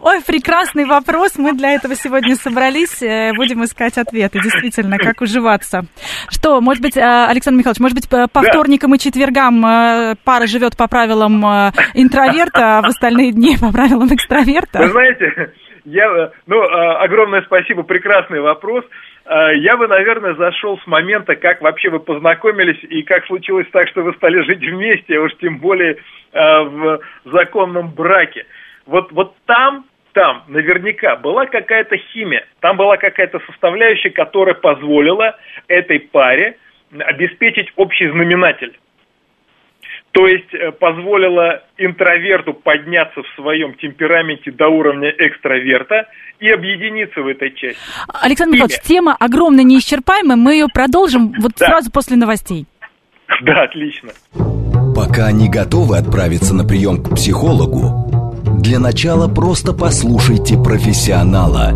Ой, 0.00 0.20
прекрасный 0.26 0.84
вопрос. 0.84 1.36
Мы 1.38 1.52
для 1.54 1.72
этого 1.72 1.94
сегодня 1.94 2.34
собрались. 2.36 3.02
Э, 3.02 3.32
будем 3.34 3.64
искать 3.64 3.98
ответы. 3.98 4.40
Действительно, 4.42 4.98
как 4.98 5.20
уживаться. 5.20 5.82
Что, 6.30 6.60
может 6.60 6.82
быть, 6.82 6.96
Александр 6.96 7.58
Михайлович, 7.58 7.80
может 7.80 7.96
быть, 7.96 8.08
по 8.08 8.26
да. 8.26 8.50
вторникам 8.50 8.94
и 8.94 8.98
четвергам 8.98 9.60
пара 10.24 10.46
живет 10.46 10.76
по 10.76 10.88
правилам 10.88 11.44
интроверта, 11.94 12.78
а 12.78 12.82
в 12.82 12.86
остальные 12.86 13.32
дни 13.32 13.56
по 13.60 13.72
правилам 13.72 14.08
экстраверта? 14.08 14.78
Вы 14.78 14.88
знаете, 14.88 15.52
я, 15.84 16.32
ну, 16.46 16.62
огромное 16.62 17.42
спасибо, 17.42 17.82
прекрасный 17.82 18.40
вопрос. 18.40 18.84
Я 19.26 19.76
бы, 19.76 19.88
наверное, 19.88 20.34
зашел 20.34 20.78
с 20.78 20.86
момента, 20.86 21.36
как 21.36 21.60
вообще 21.60 21.90
вы 21.90 22.00
познакомились 22.00 22.82
и 22.88 23.02
как 23.02 23.26
случилось 23.26 23.66
так, 23.72 23.88
что 23.88 24.02
вы 24.02 24.14
стали 24.14 24.42
жить 24.42 24.60
вместе, 24.60 25.18
а 25.18 25.22
уж 25.22 25.32
тем 25.40 25.58
более 25.58 25.96
в 26.32 27.00
законном 27.24 27.90
браке. 27.90 28.46
Вот, 28.88 29.12
вот 29.12 29.34
там, 29.44 29.84
там 30.14 30.44
наверняка 30.48 31.16
была 31.16 31.44
какая-то 31.44 31.98
химия, 31.98 32.46
там 32.60 32.78
была 32.78 32.96
какая-то 32.96 33.38
составляющая, 33.40 34.08
которая 34.08 34.54
позволила 34.54 35.36
этой 35.68 36.00
паре 36.00 36.56
обеспечить 36.98 37.70
общий 37.76 38.08
знаменатель. 38.08 38.78
То 40.12 40.26
есть 40.26 40.54
э, 40.54 40.72
позволила 40.72 41.62
интроверту 41.76 42.54
подняться 42.54 43.22
в 43.22 43.26
своем 43.36 43.74
темпераменте 43.74 44.50
до 44.52 44.68
уровня 44.68 45.10
экстраверта 45.18 46.08
и 46.40 46.48
объединиться 46.48 47.20
в 47.20 47.26
этой 47.26 47.50
части. 47.50 47.78
Александр 48.08 48.54
Михайлович, 48.54 48.80
тема 48.84 49.14
огромно 49.20 49.60
неисчерпаемая, 49.60 50.38
мы 50.38 50.54
ее 50.54 50.66
продолжим 50.72 51.34
вот 51.38 51.52
да. 51.58 51.66
сразу 51.66 51.92
после 51.92 52.16
новостей. 52.16 52.66
Да, 53.42 53.64
отлично. 53.64 54.08
Пока 54.96 55.30
не 55.30 55.50
готовы 55.50 55.98
отправиться 55.98 56.54
на 56.54 56.64
прием 56.64 57.04
к 57.04 57.14
психологу, 57.14 58.17
для 58.68 58.78
начала 58.78 59.28
просто 59.28 59.72
послушайте 59.72 60.58
профессионала. 60.58 61.74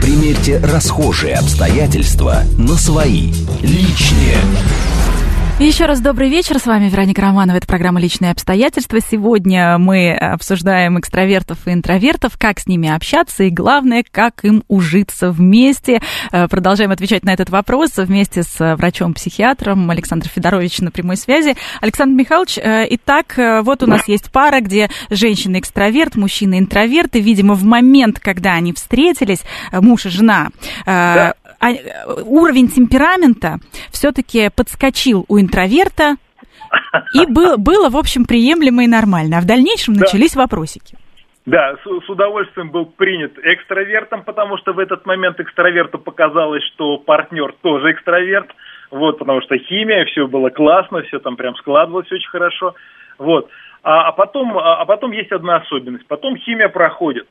Примерьте 0.00 0.56
расхожие 0.56 1.34
обстоятельства 1.34 2.44
на 2.56 2.76
свои, 2.76 3.30
личные. 3.60 4.38
Еще 5.58 5.84
раз 5.84 6.00
добрый 6.00 6.28
вечер. 6.28 6.58
С 6.58 6.66
вами 6.66 6.88
Вероника 6.88 7.22
Романова. 7.22 7.56
Это 7.56 7.66
программа 7.68 8.00
«Личные 8.00 8.32
обстоятельства». 8.32 8.98
Сегодня 9.00 9.78
мы 9.78 10.12
обсуждаем 10.12 10.98
экстравертов 10.98 11.68
и 11.68 11.72
интровертов, 11.72 12.32
как 12.36 12.58
с 12.58 12.66
ними 12.66 12.88
общаться 12.88 13.44
и, 13.44 13.50
главное, 13.50 14.04
как 14.10 14.44
им 14.44 14.64
ужиться 14.66 15.30
вместе. 15.30 16.00
Э, 16.32 16.48
продолжаем 16.48 16.90
отвечать 16.90 17.24
на 17.24 17.32
этот 17.32 17.50
вопрос 17.50 17.96
вместе 17.96 18.42
с 18.42 18.74
врачом-психиатром 18.76 19.88
Александром 19.88 20.32
Федоровичем 20.34 20.86
на 20.86 20.90
прямой 20.90 21.16
связи. 21.16 21.54
Александр 21.80 22.18
Михайлович, 22.18 22.58
э, 22.58 22.86
итак, 22.90 23.38
э, 23.38 23.62
вот 23.62 23.84
у 23.84 23.86
нас 23.86 24.08
есть 24.08 24.32
пара, 24.32 24.60
где 24.60 24.90
женщина-экстраверт, 25.10 26.16
мужчина-интроверт, 26.16 27.14
и, 27.14 27.20
видимо, 27.20 27.54
в 27.54 27.62
момент, 27.62 28.18
когда 28.18 28.54
они 28.54 28.72
встретились, 28.72 29.42
муж 29.70 30.06
и 30.06 30.08
жена, 30.08 30.48
да 30.86 31.34
уровень 32.24 32.68
темперамента 32.68 33.58
все-таки 33.90 34.50
подскочил 34.54 35.24
у 35.28 35.38
интроверта, 35.38 36.16
и 37.14 37.26
был, 37.32 37.58
было, 37.58 37.90
в 37.90 37.96
общем, 37.96 38.24
приемлемо 38.24 38.84
и 38.84 38.88
нормально. 38.88 39.38
А 39.38 39.40
в 39.40 39.46
дальнейшем 39.46 39.94
да. 39.94 40.00
начались 40.00 40.36
вопросики. 40.36 40.96
Да, 41.44 41.74
с, 41.76 42.04
с 42.04 42.08
удовольствием 42.08 42.70
был 42.70 42.86
принят 42.86 43.32
экстравертом, 43.42 44.22
потому 44.22 44.58
что 44.58 44.72
в 44.72 44.78
этот 44.78 45.06
момент 45.06 45.40
экстраверту 45.40 45.98
показалось, 45.98 46.62
что 46.74 46.98
партнер 46.98 47.54
тоже 47.62 47.92
экстраверт. 47.92 48.48
Вот, 48.90 49.18
потому 49.18 49.40
что 49.40 49.56
химия, 49.58 50.04
все 50.04 50.28
было 50.28 50.50
классно, 50.50 51.02
все 51.02 51.18
там 51.18 51.36
прям 51.36 51.56
складывалось 51.56 52.12
очень 52.12 52.28
хорошо. 52.28 52.74
Вот. 53.18 53.48
А, 53.82 54.08
а, 54.08 54.12
потом, 54.12 54.56
а, 54.56 54.80
а 54.80 54.84
потом 54.84 55.10
есть 55.12 55.32
одна 55.32 55.56
особенность. 55.56 56.06
Потом 56.06 56.36
химия 56.36 56.68
проходит. 56.68 57.26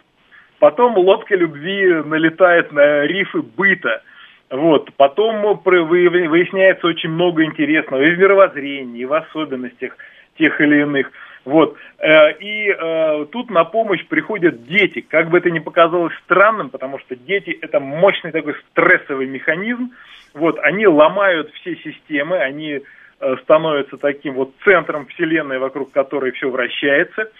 Потом 0.59 0.97
лодка 0.97 1.35
любви 1.35 2.03
налетает 2.03 2.71
на 2.71 3.03
рифы 3.05 3.41
быта. 3.41 4.01
Вот. 4.51 4.93
Потом 4.97 5.41
выясняется 5.63 6.85
очень 6.85 7.09
много 7.09 7.45
интересного 7.45 8.01
и 8.01 8.11
в 8.11 8.19
мировоззрении, 8.19 9.01
и 9.01 9.05
в 9.05 9.13
особенностях 9.13 9.95
тех 10.37 10.59
или 10.59 10.81
иных. 10.81 11.09
Вот. 11.45 11.77
Э, 11.99 12.33
и 12.33 12.69
э, 12.69 13.25
тут 13.31 13.49
на 13.49 13.63
помощь 13.63 14.05
приходят 14.07 14.65
дети. 14.65 14.99
Как 14.99 15.29
бы 15.29 15.37
это 15.37 15.49
ни 15.49 15.59
показалось 15.59 16.13
странным, 16.25 16.69
потому 16.69 16.99
что 16.99 17.15
дети 17.15 17.57
это 17.61 17.79
мощный 17.79 18.31
такой 18.31 18.55
стрессовый 18.71 19.25
механизм. 19.25 19.91
Вот. 20.33 20.59
Они 20.59 20.85
ломают 20.85 21.49
все 21.53 21.77
системы, 21.77 22.37
они 22.37 22.81
э, 23.21 23.35
становятся 23.43 23.95
таким 23.97 24.33
вот 24.33 24.53
центром 24.65 25.05
Вселенной, 25.07 25.59
вокруг 25.59 25.91
которой 25.91 26.31
все 26.31 26.49
вращается. 26.49 27.31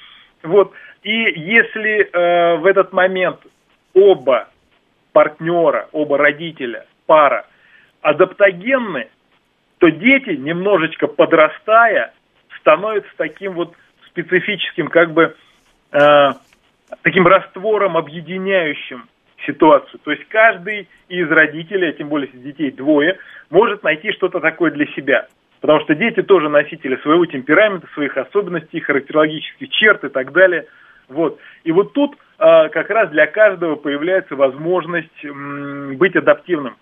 Вот. 0.44 0.72
И 1.04 1.12
если 1.12 2.10
э, 2.10 2.56
в 2.56 2.66
этот 2.66 2.94
момент 2.94 3.40
оба 3.94 4.48
партнера, 5.12 5.90
оба 5.92 6.18
родителя 6.18 6.86
пара 7.12 7.46
адаптогенны, 8.02 9.10
то 9.80 9.90
дети, 9.92 10.30
немножечко 10.30 11.08
подрастая, 11.08 12.14
становятся 12.62 13.12
таким 13.18 13.52
вот 13.52 13.74
специфическим, 14.08 14.88
как 14.88 15.12
бы, 15.12 15.36
э, 15.92 16.30
таким 17.02 17.28
раствором, 17.28 17.98
объединяющим 17.98 19.10
ситуацию. 19.46 20.00
То 20.06 20.12
есть 20.12 20.26
каждый 20.30 20.88
из 21.10 21.30
родителей, 21.30 21.90
а 21.90 21.92
тем 21.92 22.08
более 22.08 22.30
если 22.30 22.40
детей 22.50 22.72
двое, 22.72 23.18
может 23.50 23.84
найти 23.84 24.14
что-то 24.14 24.40
такое 24.40 24.72
для 24.72 24.86
себя. 24.96 25.28
Потому 25.60 25.82
что 25.82 25.94
дети 25.94 26.22
тоже 26.22 26.48
носители 26.48 26.96
своего 27.02 27.26
темперамента, 27.26 27.88
своих 27.94 28.16
особенностей, 28.16 28.80
характерологических 28.80 29.70
черт 29.72 30.06
и 30.06 30.10
так 30.10 30.32
далее. 30.32 30.66
Вот. 31.10 31.40
И 31.66 31.74
вот 31.74 31.92
тут 31.92 32.16
э, 32.40 32.70
как 32.70 32.90
раз 32.90 33.10
для 33.10 33.28
каждого 33.28 33.76
появляется 33.76 34.38
возможность 34.38 35.26
м, 35.26 35.98
быть 35.98 36.16
адаптивным. 36.16 36.78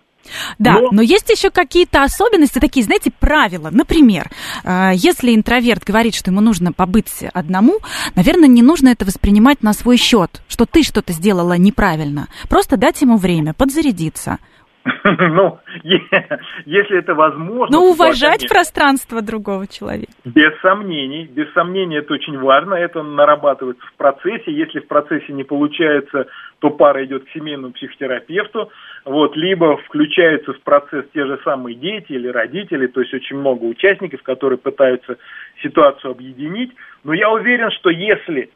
Да, 0.58 0.74
но... 0.74 0.90
но 0.92 1.02
есть 1.02 1.28
еще 1.28 1.50
какие-то 1.50 2.02
особенности, 2.02 2.58
такие, 2.58 2.84
знаете, 2.84 3.10
правила. 3.10 3.70
Например, 3.70 4.30
э, 4.64 4.92
если 4.94 5.34
интроверт 5.34 5.84
говорит, 5.84 6.14
что 6.14 6.30
ему 6.30 6.40
нужно 6.40 6.72
побыть 6.72 7.24
одному, 7.32 7.78
наверное, 8.14 8.48
не 8.48 8.62
нужно 8.62 8.88
это 8.88 9.04
воспринимать 9.04 9.62
на 9.62 9.72
свой 9.72 9.96
счет, 9.96 10.42
что 10.48 10.66
ты 10.66 10.82
что-то 10.82 11.12
сделала 11.12 11.54
неправильно. 11.54 12.28
Просто 12.48 12.76
дать 12.76 13.00
ему 13.00 13.16
время 13.16 13.54
подзарядиться, 13.54 14.38
Ну, 15.04 15.58
если 15.84 16.98
это 16.98 17.14
возможно... 17.14 17.76
Ну, 17.76 17.90
уважать 17.90 18.48
пространство 18.48 19.22
другого 19.22 19.66
человека. 19.66 20.12
Без 20.24 20.58
сомнений. 20.60 21.26
Без 21.26 21.52
сомнений 21.52 21.96
это 21.96 22.14
очень 22.14 22.38
важно. 22.38 22.74
Это 22.74 23.02
нарабатывается 23.02 23.84
в 23.86 23.94
процессе. 23.94 24.52
Если 24.52 24.80
в 24.80 24.88
процессе 24.88 25.32
не 25.32 25.44
получается, 25.44 26.26
то 26.60 26.70
пара 26.70 27.04
идет 27.04 27.24
к 27.24 27.30
семейному 27.30 27.72
психотерапевту. 27.72 28.70
Вот, 29.04 29.36
либо 29.36 29.76
включаются 29.78 30.52
в 30.52 30.60
процесс 30.62 31.04
те 31.12 31.26
же 31.26 31.38
самые 31.44 31.76
дети 31.76 32.12
или 32.12 32.28
родители. 32.28 32.86
То 32.86 33.00
есть 33.00 33.12
очень 33.14 33.36
много 33.36 33.64
участников, 33.64 34.22
которые 34.22 34.58
пытаются 34.58 35.16
ситуацию 35.62 36.12
объединить. 36.12 36.72
Но 37.04 37.12
я 37.12 37.30
уверен, 37.30 37.70
что 37.70 37.90
если, 37.90 38.50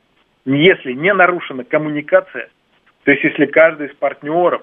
если 0.44 0.92
не 0.92 1.12
нарушена 1.12 1.64
коммуникация, 1.64 2.48
то 3.04 3.10
есть 3.10 3.24
если 3.24 3.46
каждый 3.46 3.88
из 3.88 3.94
партнеров 3.96 4.62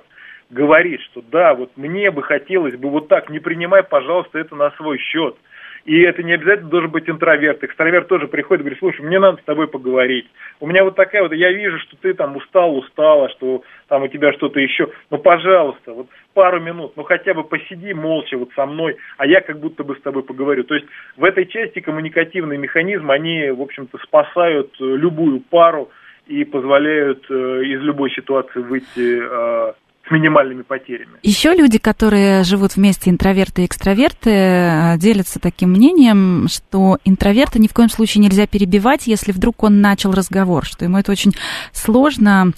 говорит, 0.51 1.01
что 1.01 1.23
да, 1.31 1.55
вот 1.55 1.71
мне 1.75 2.11
бы 2.11 2.21
хотелось 2.21 2.75
бы 2.75 2.89
вот 2.89 3.07
так, 3.07 3.29
не 3.29 3.39
принимай, 3.39 3.83
пожалуйста, 3.83 4.37
это 4.37 4.55
на 4.55 4.71
свой 4.71 4.97
счет. 4.99 5.35
И 5.83 5.99
это 6.01 6.21
не 6.21 6.33
обязательно 6.33 6.69
должен 6.69 6.91
быть 6.91 7.09
интроверт. 7.09 7.63
Экстраверт 7.63 8.07
тоже 8.07 8.27
приходит 8.27 8.61
и 8.61 8.63
говорит, 8.65 8.79
слушай, 8.79 9.01
мне 9.01 9.17
надо 9.17 9.41
с 9.41 9.45
тобой 9.45 9.67
поговорить. 9.67 10.27
У 10.59 10.67
меня 10.67 10.83
вот 10.83 10.95
такая 10.95 11.23
вот, 11.23 11.33
я 11.33 11.51
вижу, 11.51 11.79
что 11.79 11.95
ты 11.97 12.13
там 12.13 12.35
устал, 12.35 12.77
устала, 12.77 13.29
что 13.29 13.63
там 13.87 14.03
у 14.03 14.07
тебя 14.07 14.31
что-то 14.33 14.59
еще. 14.59 14.89
Ну, 15.09 15.17
пожалуйста, 15.17 15.93
вот 15.93 16.07
пару 16.35 16.59
минут, 16.59 16.93
ну 16.95 17.03
хотя 17.03 17.33
бы 17.33 17.43
посиди 17.43 17.93
молча 17.93 18.37
вот 18.37 18.49
со 18.55 18.67
мной, 18.67 18.97
а 19.17 19.25
я 19.25 19.41
как 19.41 19.59
будто 19.59 19.83
бы 19.83 19.95
с 19.95 20.01
тобой 20.01 20.21
поговорю. 20.21 20.63
То 20.65 20.75
есть 20.75 20.85
в 21.17 21.23
этой 21.23 21.47
части 21.47 21.79
коммуникативные 21.79 22.59
механизмы, 22.59 23.13
они, 23.13 23.49
в 23.49 23.61
общем-то, 23.61 23.97
спасают 24.03 24.75
любую 24.79 25.39
пару 25.39 25.89
и 26.27 26.45
позволяют 26.45 27.25
э, 27.29 27.33
из 27.63 27.81
любой 27.81 28.11
ситуации 28.11 28.59
выйти 28.59 29.19
э, 29.19 29.73
минимальными 30.11 30.61
потерями. 30.63 31.17
Еще 31.23 31.53
люди, 31.53 31.79
которые 31.79 32.43
живут 32.43 32.75
вместе, 32.75 33.09
интроверты 33.09 33.63
и 33.63 33.65
экстраверты, 33.65 34.29
э, 34.29 34.97
делятся 34.97 35.39
таким 35.39 35.71
мнением, 35.71 36.47
что 36.49 36.97
интроверта 37.05 37.59
ни 37.59 37.67
в 37.67 37.73
коем 37.73 37.89
случае 37.89 38.23
нельзя 38.23 38.47
перебивать, 38.47 39.07
если 39.07 39.31
вдруг 39.31 39.63
он 39.63 39.81
начал 39.81 40.11
разговор, 40.11 40.65
что 40.65 40.85
ему 40.85 40.97
это 40.97 41.11
очень 41.11 41.31
сложно, 41.71 42.51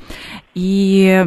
и 0.55 1.25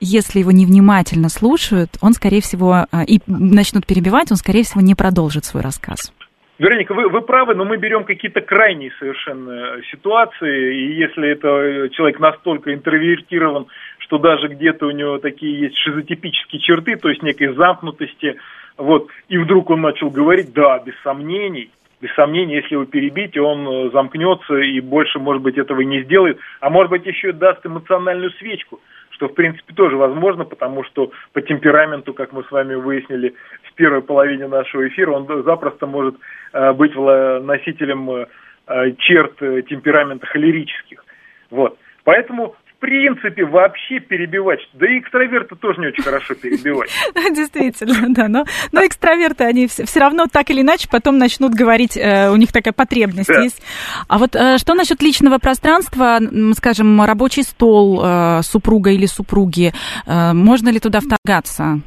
если 0.00 0.40
его 0.40 0.50
невнимательно 0.50 1.28
слушают, 1.28 1.90
он, 2.00 2.12
скорее 2.12 2.40
всего, 2.40 2.86
э, 2.92 3.04
и 3.06 3.20
начнут 3.26 3.86
перебивать, 3.86 4.30
он, 4.30 4.36
скорее 4.36 4.64
всего, 4.64 4.80
не 4.80 4.94
продолжит 4.94 5.44
свой 5.44 5.62
рассказ. 5.62 6.12
Вероника, 6.58 6.94
вы, 6.94 7.10
вы 7.10 7.20
правы, 7.20 7.54
но 7.54 7.66
мы 7.66 7.76
берем 7.76 8.04
какие-то 8.04 8.40
крайние 8.40 8.90
совершенно 8.98 9.82
ситуации, 9.90 10.74
и 10.74 10.94
если 10.94 11.28
это 11.28 11.90
человек 11.94 12.18
настолько 12.18 12.72
интровертирован, 12.72 13.66
что 14.06 14.18
даже 14.18 14.48
где-то 14.48 14.86
у 14.86 14.90
него 14.92 15.18
такие 15.18 15.60
есть 15.60 15.76
шизотипические 15.78 16.60
черты, 16.60 16.96
то 16.96 17.08
есть 17.08 17.22
некой 17.22 17.54
замкнутости, 17.54 18.36
вот, 18.76 19.08
и 19.28 19.36
вдруг 19.36 19.70
он 19.70 19.80
начал 19.80 20.10
говорить, 20.10 20.52
да, 20.52 20.78
без 20.78 20.94
сомнений, 21.02 21.70
без 22.00 22.14
сомнений, 22.14 22.54
если 22.54 22.74
его 22.74 22.84
перебить, 22.84 23.36
он 23.36 23.66
э, 23.66 23.90
замкнется 23.90 24.54
и 24.58 24.80
больше, 24.80 25.18
может 25.18 25.42
быть, 25.42 25.58
этого 25.58 25.80
не 25.80 26.02
сделает, 26.02 26.38
а 26.60 26.70
может 26.70 26.90
быть, 26.90 27.04
еще 27.04 27.30
и 27.30 27.32
даст 27.32 27.66
эмоциональную 27.66 28.30
свечку, 28.32 28.80
что, 29.10 29.28
в 29.28 29.34
принципе, 29.34 29.74
тоже 29.74 29.96
возможно, 29.96 30.44
потому 30.44 30.84
что 30.84 31.10
по 31.32 31.40
темпераменту, 31.40 32.14
как 32.14 32.32
мы 32.32 32.44
с 32.44 32.50
вами 32.50 32.74
выяснили 32.74 33.34
в 33.62 33.74
первой 33.74 34.02
половине 34.02 34.46
нашего 34.46 34.86
эфира, 34.86 35.12
он 35.12 35.42
запросто 35.42 35.86
может 35.86 36.14
э, 36.52 36.72
быть 36.74 36.94
носителем 36.94 38.10
э, 38.10 38.26
черт 38.98 39.38
темперамента 39.38 40.26
холерических. 40.26 41.04
Вот. 41.50 41.78
Поэтому 42.04 42.54
принципе, 42.86 43.44
вообще 43.44 43.98
перебивать. 43.98 44.60
Да 44.74 44.86
и 44.86 45.00
экстраверты 45.00 45.56
тоже 45.56 45.80
не 45.80 45.88
очень 45.88 46.04
хорошо 46.04 46.34
перебивать. 46.36 46.88
Действительно, 47.34 48.14
да. 48.14 48.28
Но, 48.28 48.44
но 48.70 48.86
экстраверты, 48.86 49.42
они 49.42 49.66
все, 49.66 49.84
все 49.86 49.98
равно 49.98 50.26
так 50.32 50.50
или 50.50 50.60
иначе 50.60 50.88
потом 50.88 51.18
начнут 51.18 51.52
говорить, 51.52 51.96
э, 51.96 52.30
у 52.30 52.36
них 52.36 52.52
такая 52.52 52.72
потребность 52.72 53.28
да. 53.28 53.42
есть. 53.42 53.60
А 54.08 54.18
вот 54.18 54.36
э, 54.36 54.58
что 54.58 54.74
насчет 54.74 55.02
личного 55.02 55.38
пространства, 55.38 56.20
скажем, 56.56 57.02
рабочий 57.02 57.42
стол 57.42 58.00
э, 58.04 58.42
супруга 58.42 58.90
или 58.90 59.06
супруги, 59.06 59.72
э, 60.06 60.32
можно 60.32 60.68
ли 60.68 60.78
туда 60.78 61.00
вторгаться 61.00 61.80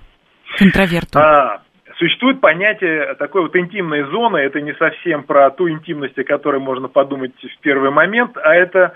к 0.57 0.61
интроверту? 0.61 1.17
А, 1.17 1.61
Существует 1.97 2.39
понятие 2.39 3.13
такой 3.15 3.41
вот 3.41 3.55
интимной 3.57 4.03
зоны, 4.03 4.37
это 4.37 4.61
не 4.61 4.73
совсем 4.75 5.23
про 5.23 5.49
ту 5.49 5.69
интимность, 5.69 6.17
о 6.17 6.23
которой 6.23 6.61
можно 6.61 6.87
подумать 6.87 7.33
в 7.41 7.61
первый 7.61 7.91
момент, 7.91 8.37
а 8.37 8.55
это 8.55 8.93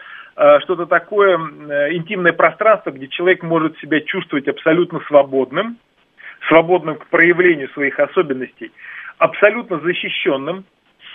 что-то 0.61 0.85
такое 0.85 1.37
э, 1.37 1.93
интимное 1.93 2.33
пространство, 2.33 2.91
где 2.91 3.07
человек 3.07 3.43
может 3.43 3.77
себя 3.79 4.01
чувствовать 4.01 4.47
абсолютно 4.47 4.99
свободным, 5.07 5.77
свободным 6.47 6.97
к 6.97 7.07
проявлению 7.07 7.69
своих 7.69 7.99
особенностей, 7.99 8.71
абсолютно 9.17 9.79
защищенным. 9.79 10.65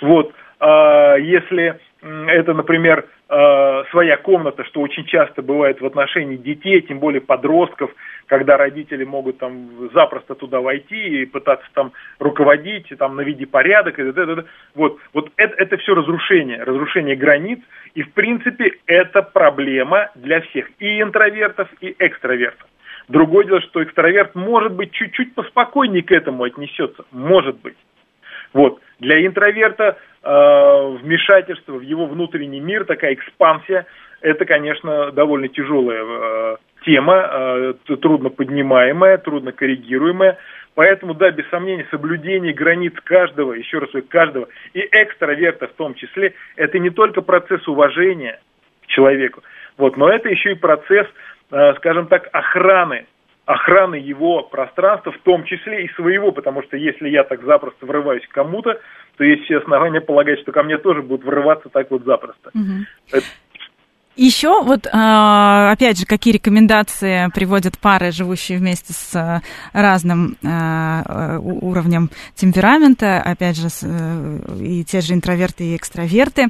Вот, 0.01 0.33
а, 0.61 1.17
если 1.17 1.81
это, 2.01 2.55
например, 2.55 3.07
э, 3.29 3.85
своя 3.91 4.17
комната, 4.17 4.65
что 4.65 4.81
очень 4.81 5.05
часто 5.05 5.43
бывает 5.43 5.81
в 5.81 5.87
отношении 5.87 6.37
детей, 6.37 6.81
тем 6.83 7.01
более 7.01 7.21
подростков, 7.21 7.91
когда 8.29 8.57
родители 8.57 9.05
могут 9.05 9.39
там 9.39 9.91
запросто 9.93 10.35
туда 10.35 10.61
войти 10.61 11.23
и 11.23 11.27
пытаться 11.27 11.67
там 11.75 11.93
руководить, 12.21 12.93
там 12.99 13.17
наведи 13.17 13.47
порядок, 13.47 13.99
и, 13.99 14.03
и, 14.03 14.09
и, 14.09 14.45
вот, 14.75 14.99
вот 15.13 15.33
это, 15.37 15.55
это 15.57 15.77
все 15.79 15.95
разрушение, 15.95 16.63
разрушение 16.63 17.17
границ, 17.17 17.59
и 17.95 18.03
в 18.03 18.13
принципе 18.13 18.79
это 18.87 19.23
проблема 19.23 20.11
для 20.15 20.43
всех, 20.43 20.69
и 20.79 21.01
интровертов, 21.01 21.69
и 21.81 21.97
экстравертов. 21.99 22.69
Другое 23.09 23.47
дело, 23.47 23.61
что 23.63 23.83
экстраверт 23.83 24.35
может 24.35 24.73
быть 24.73 24.93
чуть-чуть 24.93 25.35
поспокойнее 25.35 26.03
к 26.03 26.13
этому 26.13 26.45
отнесется, 26.45 27.05
может 27.11 27.59
быть. 27.61 27.77
Вот. 28.53 28.81
Для 28.99 29.25
интроверта 29.27 29.97
э, 30.23 30.97
вмешательство 31.01 31.73
в 31.73 31.81
его 31.81 32.05
внутренний 32.07 32.61
мир, 32.61 32.85
такая 32.85 33.15
экспансия, 33.15 33.87
это, 34.21 34.45
конечно, 34.45 35.13
довольно 35.13 35.49
тяжелая 35.49 36.05
э, 36.05 36.57
тема, 36.89 37.29
э, 37.31 37.75
трудно 38.01 38.31
поднимаемая, 38.31 39.19
трудно 39.19 39.53
коррегируемая. 39.53 40.39
Поэтому, 40.75 41.13
да, 41.13 41.31
без 41.31 41.47
сомнения, 41.51 41.87
соблюдение 41.91 42.55
границ 42.55 42.95
каждого, 43.05 43.53
еще 43.53 43.79
раз 43.79 43.91
каждого, 44.09 44.49
и 44.73 44.81
экстраверта 44.81 45.67
в 45.67 45.73
том 45.73 45.95
числе, 45.95 46.35
это 46.57 46.79
не 46.79 46.91
только 46.91 47.21
процесс 47.21 47.67
уважения 47.69 48.41
к 48.85 48.87
человеку, 48.87 49.43
вот, 49.77 49.97
но 49.97 50.09
это 50.09 50.29
еще 50.29 50.53
и 50.53 50.55
процесс, 50.55 51.07
э, 51.51 51.75
скажем 51.75 52.07
так, 52.07 52.29
охраны 52.33 53.07
охраны 53.45 53.95
его 53.95 54.43
пространства, 54.43 55.11
в 55.11 55.19
том 55.21 55.45
числе 55.45 55.87
и 55.87 55.93
своего, 55.95 56.33
потому 56.33 56.63
что 56.65 56.77
если 56.77 57.09
я 57.09 57.25
так 57.25 57.43
запросто 57.45 57.87
врываюсь 57.87 58.27
к 58.27 58.35
кому-то, 58.35 58.79
то 59.17 59.25
есть 59.25 59.45
все 59.45 59.57
основания 59.57 60.03
полагать, 60.03 60.39
что 60.41 60.53
ко 60.53 60.63
мне 60.63 60.77
тоже 60.77 61.01
будут 61.01 61.25
врываться 61.25 61.71
так 61.71 61.91
вот 61.91 62.05
запросто. 62.05 62.51
Угу. 62.55 62.85
Это... 63.13 63.27
Еще 64.19 64.65
вот, 64.65 64.89
а, 64.93 65.71
опять 65.71 65.97
же, 65.97 66.05
какие 66.05 66.35
рекомендации 66.35 67.31
приводят 67.33 67.79
пары, 67.79 68.11
живущие 68.11 68.59
вместе 68.59 68.93
с 68.93 69.15
а, 69.15 69.43
разным 69.73 70.37
а, 70.45 71.39
уровнем 71.39 72.11
темперамента, 72.35 73.23
опять 73.23 73.57
же, 73.57 73.69
э, 73.81 74.59
и 74.61 74.83
те 74.83 75.03
же 75.03 75.15
интроверты 75.15 75.67
и 75.67 75.77
экстраверты, 75.77 76.49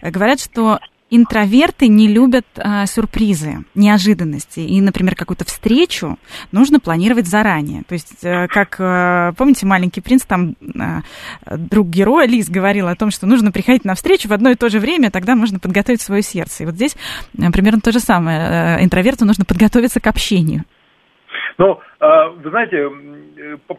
говорят, 0.00 0.40
что 0.40 0.78
интроверты 1.10 1.88
не 1.88 2.08
любят 2.08 2.46
а, 2.56 2.86
сюрпризы, 2.86 3.64
неожиданности. 3.74 4.60
И, 4.60 4.80
например, 4.80 5.14
какую-то 5.14 5.44
встречу 5.44 6.18
нужно 6.52 6.80
планировать 6.80 7.26
заранее. 7.26 7.82
То 7.84 7.94
есть, 7.94 8.24
а, 8.24 8.46
как, 8.48 8.76
а, 8.78 9.32
помните, 9.32 9.66
«Маленький 9.66 10.00
принц», 10.00 10.24
там 10.24 10.56
друг 11.46 11.88
героя 11.88 12.26
Лиз 12.26 12.48
говорил 12.48 12.88
о 12.88 12.96
том, 12.96 13.10
что 13.10 13.26
нужно 13.26 13.52
приходить 13.52 13.84
на 13.84 13.94
встречу 13.94 14.28
в 14.28 14.32
одно 14.32 14.50
и 14.50 14.54
то 14.54 14.68
же 14.68 14.80
время, 14.80 15.10
тогда 15.10 15.34
можно 15.34 15.58
подготовить 15.58 16.00
свое 16.00 16.22
сердце. 16.22 16.62
И 16.62 16.66
вот 16.66 16.74
здесь 16.74 16.96
примерно 17.52 17.80
то 17.80 17.92
же 17.92 18.00
самое. 18.00 18.84
Интроверту 18.84 19.24
нужно 19.24 19.44
подготовиться 19.44 20.00
к 20.00 20.06
общению. 20.06 20.64
Ну, 21.58 21.80
вы 22.00 22.50
знаете, 22.50 22.88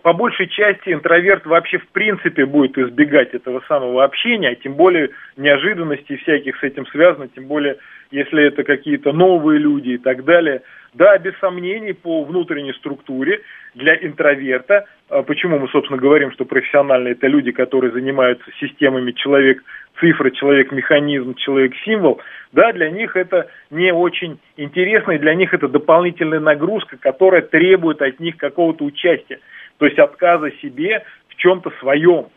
по 0.03 0.13
большей 0.13 0.47
части 0.47 0.91
интроверт 0.91 1.45
вообще 1.45 1.77
в 1.77 1.87
принципе 1.87 2.45
будет 2.45 2.77
избегать 2.77 3.33
этого 3.33 3.63
самого 3.69 4.03
общения, 4.03 4.55
тем 4.55 4.73
более 4.73 5.11
неожиданностей 5.37 6.17
всяких 6.17 6.57
с 6.59 6.63
этим 6.63 6.85
связано, 6.87 7.29
тем 7.29 7.45
более 7.47 7.77
если 8.11 8.43
это 8.43 8.63
какие-то 8.63 9.13
новые 9.13 9.59
люди 9.59 9.91
и 9.91 9.97
так 9.97 10.25
далее. 10.25 10.61
Да, 10.93 11.17
без 11.19 11.37
сомнений, 11.39 11.93
по 11.93 12.23
внутренней 12.23 12.73
структуре 12.73 13.41
для 13.75 13.95
интроверта, 13.95 14.85
а 15.09 15.23
почему 15.23 15.59
мы, 15.59 15.67
собственно, 15.69 15.99
говорим, 15.99 16.31
что 16.31 16.45
профессиональные 16.45 17.13
это 17.13 17.27
люди, 17.27 17.51
которые 17.51 17.91
занимаются 17.91 18.45
системами 18.59 19.11
человек-цифра, 19.11 20.31
человек-механизм, 20.31 21.35
человек-символ, 21.35 22.21
да, 22.51 22.71
для 22.73 22.89
них 22.89 23.15
это 23.15 23.49
не 23.69 23.93
очень 23.93 24.39
интересно, 24.57 25.11
и 25.13 25.19
для 25.19 25.35
них 25.35 25.53
это 25.53 25.67
дополнительная 25.67 26.39
нагрузка, 26.39 26.97
которая 26.97 27.41
требует 27.41 28.01
от 28.01 28.19
них 28.19 28.37
какого-то 28.37 28.83
участия, 28.83 29.39
то 29.77 29.85
есть 29.85 29.99
отказа 29.99 30.51
себе 30.61 31.03
в 31.29 31.35
чем-то 31.35 31.71
своем. 31.79 32.27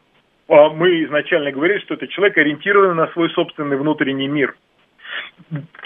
А 0.49 0.68
мы 0.71 1.05
изначально 1.05 1.53
говорили, 1.53 1.79
что 1.79 1.95
это 1.95 2.07
человек 2.09 2.37
ориентированный 2.37 2.95
на 2.95 3.07
свой 3.09 3.31
собственный 3.31 3.77
внутренний 3.77 4.29
мир– 4.29 4.55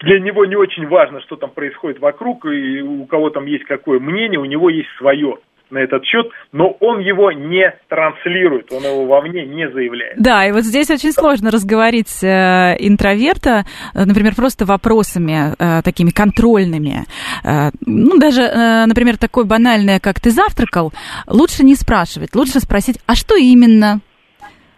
для 0.03 0.21
него 0.21 0.45
не 0.45 0.57
очень 0.57 0.87
важно, 0.87 1.21
что 1.23 1.37
там 1.37 1.51
происходит 1.51 2.01
вокруг, 2.01 2.47
и 2.47 2.83
у 2.83 3.07
кого 3.07 3.31
там 3.31 3.47
есть 3.47 3.65
какое 3.65 3.99
мнение, 3.99 4.39
у 4.39 4.45
него 4.45 4.71
есть 4.71 4.89
свое 4.99 5.39
на 5.71 5.79
этот 5.79 6.05
счет, 6.05 6.27
но 6.53 6.77
он 6.81 7.01
его 7.01 7.33
не 7.33 7.75
транслирует, 7.89 8.73
он 8.73 8.85
его 8.85 9.07
вовне 9.07 9.45
не 9.45 9.69
заявляет. 9.69 10.17
Да, 10.17 10.47
и 10.47 10.53
вот 10.53 10.63
здесь 10.63 10.91
очень 10.91 11.13
сложно 11.13 11.51
разговорить 11.51 12.23
э, 12.23 12.77
интроверта, 12.79 13.65
э, 13.95 14.05
например, 14.05 14.35
просто 14.37 14.65
вопросами 14.65 15.55
э, 15.59 15.83
такими 15.83 16.11
контрольными. 16.11 17.05
Э, 17.45 17.71
ну, 17.85 18.19
даже, 18.19 18.43
э, 18.43 18.87
например, 18.87 19.17
такое 19.17 19.45
банальное, 19.45 19.99
как 19.99 20.21
ты 20.21 20.31
завтракал, 20.31 20.93
лучше 21.27 21.65
не 21.65 21.75
спрашивать, 21.75 22.35
лучше 22.37 22.61
спросить, 22.61 22.99
а 23.07 23.17
что 23.17 23.37
именно? 23.37 24.01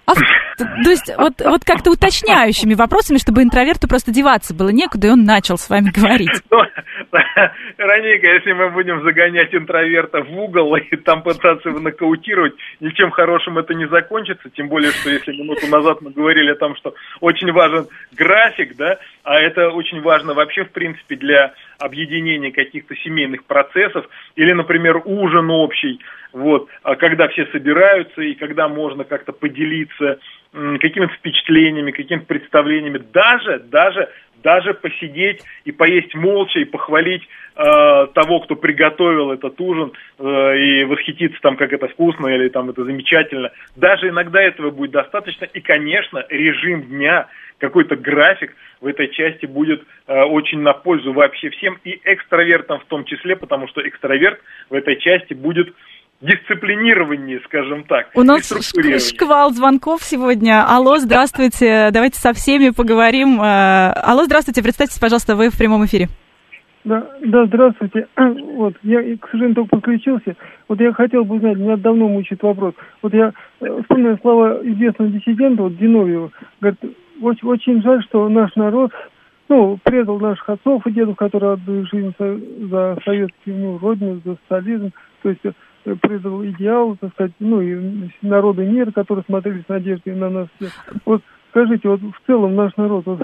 А, 0.07 0.15
то 0.65 0.91
есть 0.91 1.13
вот, 1.17 1.35
вот 1.41 1.65
как-то 1.65 1.91
уточняющими 1.91 2.75
вопросами, 2.75 3.19
чтобы 3.19 3.43
интроверту 3.43 3.89
просто 3.89 4.13
деваться 4.13 4.55
было 4.55 4.71
некуда, 4.71 5.09
и 5.09 5.11
он 5.11 5.25
начал 5.25 5.57
с 5.59 5.69
вами 5.69 5.91
говорить. 5.91 6.31
Ну, 7.11 7.15
Раника, 7.79 8.27
если 8.27 8.53
мы 8.53 8.71
будем 8.71 9.03
загонять 9.03 9.55
интроверта 9.55 10.23
в 10.23 10.31
угол 10.39 10.75
и 10.77 10.97
там 10.97 11.23
пытаться 11.23 11.69
его 11.69 11.79
нокаутировать, 11.79 12.55
ничем 12.81 13.11
хорошим 13.11 13.59
это 13.59 13.75
не 13.75 13.87
закончится, 13.89 14.51
тем 14.51 14.69
более, 14.69 14.91
что 14.91 15.11
если 15.11 15.33
минуту 15.33 15.67
назад 15.69 16.01
мы 16.01 16.11
говорили 16.11 16.51
о 16.51 16.57
том, 16.57 16.75
что 16.77 16.95
очень 17.21 17.53
важен 17.53 17.87
график, 18.13 18.77
да, 18.77 18.99
а 19.23 19.39
это 19.39 19.71
очень 19.71 20.01
важно 20.01 20.35
вообще, 20.35 20.65
в 20.65 20.71
принципе, 20.71 21.17
для 21.17 21.55
объединения 21.79 22.51
каких-то 22.51 22.95
семейных 22.97 23.45
процессов, 23.45 24.07
или, 24.37 24.53
например, 24.53 25.01
ужин 25.05 25.51
общий, 25.51 26.01
вот, 26.33 26.69
а 26.83 26.97
когда 26.97 27.29
все 27.29 27.47
собираются 27.47 28.21
и 28.23 28.35
когда 28.35 28.69
можно 28.69 29.05
как-то 29.05 29.33
поделиться 29.33 30.19
какими-то 30.53 31.13
впечатлениями, 31.15 31.91
какими-то 31.91 32.27
представлениями, 32.27 33.03
даже, 33.13 33.59
даже, 33.61 34.09
даже 34.43 34.75
посидеть 34.75 35.43
и 35.65 35.73
поесть 35.73 36.15
молча 36.15 36.61
и 36.61 36.65
похвалить 36.65 37.23
э, 37.57 38.07
того, 38.15 38.41
кто 38.41 38.57
приготовил 38.57 39.33
этот 39.33 39.61
ужин 39.61 39.93
э, 40.19 40.59
и 40.59 40.85
восхититься 40.85 41.39
там, 41.43 41.57
как 41.57 41.73
это 41.73 41.89
вкусно 41.89 42.29
или 42.29 42.49
там 42.49 42.71
это 42.71 42.85
замечательно. 42.85 43.51
Даже 43.77 44.09
иногда 44.09 44.41
этого 44.41 44.71
будет 44.71 44.93
достаточно. 44.93 45.45
И, 45.45 45.61
конечно, 45.61 46.25
режим 46.29 46.83
дня, 46.83 47.29
какой-то 47.59 47.97
график 47.97 48.55
в 48.81 48.87
этой 48.87 49.09
части 49.09 49.47
будет 49.47 49.83
э, 50.07 50.23
очень 50.23 50.61
на 50.61 50.73
пользу 50.73 51.13
вообще 51.13 51.51
всем 51.51 51.79
и 51.85 52.01
экстравертам 52.05 52.81
в 52.81 52.85
том 52.85 53.05
числе, 53.05 53.37
потому 53.37 53.69
что 53.69 53.87
экстраверт 53.87 54.41
в 54.71 54.75
этой 54.75 54.97
части 54.97 55.35
будет 55.35 55.75
дисциплинированнее, 56.21 57.41
скажем 57.45 57.85
так. 57.85 58.11
У 58.15 58.23
нас 58.23 58.53
шквал 59.09 59.53
звонков 59.53 60.03
сегодня. 60.03 60.65
Алло, 60.67 60.99
здравствуйте. 60.99 61.91
Давайте 61.93 62.19
со 62.19 62.33
всеми 62.33 62.71
поговорим. 62.71 63.41
Э, 63.41 63.93
алло, 63.93 64.25
здравствуйте. 64.25 64.63
Представьтесь, 64.63 64.99
пожалуйста, 64.99 65.37
вы 65.37 65.51
в 65.51 65.57
прямом 65.57 65.85
эфире. 65.85 66.09
Да, 66.85 67.07
да, 67.23 67.47
здравствуйте. 67.47 68.09
Вот, 68.59 68.75
я, 68.83 69.01
к 69.19 69.29
сожалению, 69.31 69.55
только 69.55 69.77
подключился. 69.77 70.35
Вот 70.67 70.81
я 70.81 70.93
хотел 70.93 71.25
бы 71.25 71.37
узнать, 71.37 71.57
меня 71.57 71.77
давно 71.77 72.09
мучает 72.09 72.43
вопрос. 72.43 72.75
Вот 73.03 73.15
я 73.15 73.33
э, 73.61 73.81
вспоминаю 73.83 74.19
слова 74.21 74.59
известного 74.65 75.11
диссидента, 75.11 75.63
вот 75.63 75.77
Диновьева, 75.77 76.33
говорит, 76.61 76.81
очень, 77.23 77.49
очень 77.49 77.83
жаль, 77.83 78.03
что 78.05 78.29
наш 78.29 78.55
народ, 78.57 78.91
ну, 79.49 79.79
предал 79.85 80.19
наших 80.19 80.49
отцов 80.49 80.85
и 80.87 80.91
дедов, 80.91 81.17
которые 81.17 81.53
отдали 81.53 81.83
жизнь 81.83 82.13
за, 82.19 82.37
за 82.69 82.99
советскую 83.05 83.57
ну, 83.57 83.79
родину, 83.79 84.21
за 84.25 84.37
социализм. 84.49 84.91
То 85.23 85.29
есть 85.29 85.43
предал 85.97 86.45
идеал, 86.45 86.97
так 86.97 87.13
сказать, 87.13 87.33
ну 87.39 87.61
и 87.61 88.09
народы 88.23 88.65
мира, 88.65 88.91
которые 88.91 89.25
смотрели 89.25 89.63
с 89.63 89.69
надеждой 89.69 90.15
на 90.15 90.31
нас 90.31 90.49
всех. 90.57 90.73
Вот 91.05 91.23
скажите, 91.51 91.89
вот 91.89 92.01
в 92.01 92.27
целом 92.27 92.55
наш 92.55 92.77
народ, 92.77 93.07
вот, 93.07 93.21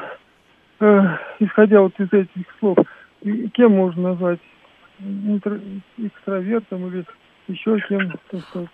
э, 0.80 1.00
исходя 1.40 1.80
вот 1.80 1.92
из 1.98 2.12
этих 2.12 2.46
слов, 2.58 2.78
кем 3.54 3.72
можно 3.72 4.10
назвать? 4.10 4.40
Экстравертом 5.98 6.86
или 6.86 7.04
еще 7.48 7.78
кем? 7.88 8.12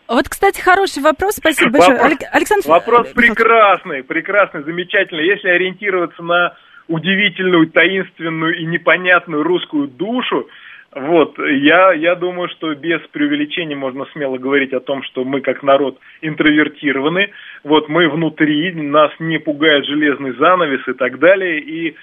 Вот, 0.06 0.28
кстати, 0.28 0.60
хороший 0.60 1.02
вопрос. 1.02 1.36
Спасибо 1.36 1.72
большое. 1.72 1.98
Вопрос, 1.98 2.18
Александр... 2.32 2.68
Вопрос 2.68 3.08
прекрасный, 3.14 4.04
прекрасный, 4.04 4.62
замечательный. 4.62 5.26
Если 5.26 5.48
ориентироваться 5.48 6.22
на 6.22 6.54
удивительную, 6.88 7.70
таинственную 7.70 8.58
и 8.58 8.66
непонятную 8.66 9.42
русскую 9.42 9.88
душу, 9.88 10.48
вот, 10.92 11.38
я, 11.38 11.92
я 11.92 12.16
думаю, 12.16 12.48
что 12.48 12.74
без 12.74 13.00
преувеличения 13.12 13.76
можно 13.76 14.06
смело 14.06 14.38
говорить 14.38 14.72
о 14.72 14.80
том, 14.80 15.04
что 15.04 15.24
мы 15.24 15.40
как 15.40 15.62
народ 15.62 15.98
интровертированы, 16.20 17.30
вот 17.62 17.88
мы 17.88 18.08
внутри, 18.08 18.72
нас 18.72 19.12
не 19.20 19.38
пугает 19.38 19.86
железный 19.86 20.32
занавес 20.32 20.80
и 20.88 20.92
так 20.94 21.20
далее, 21.20 21.60
и 21.60 21.90
э, 21.90 21.94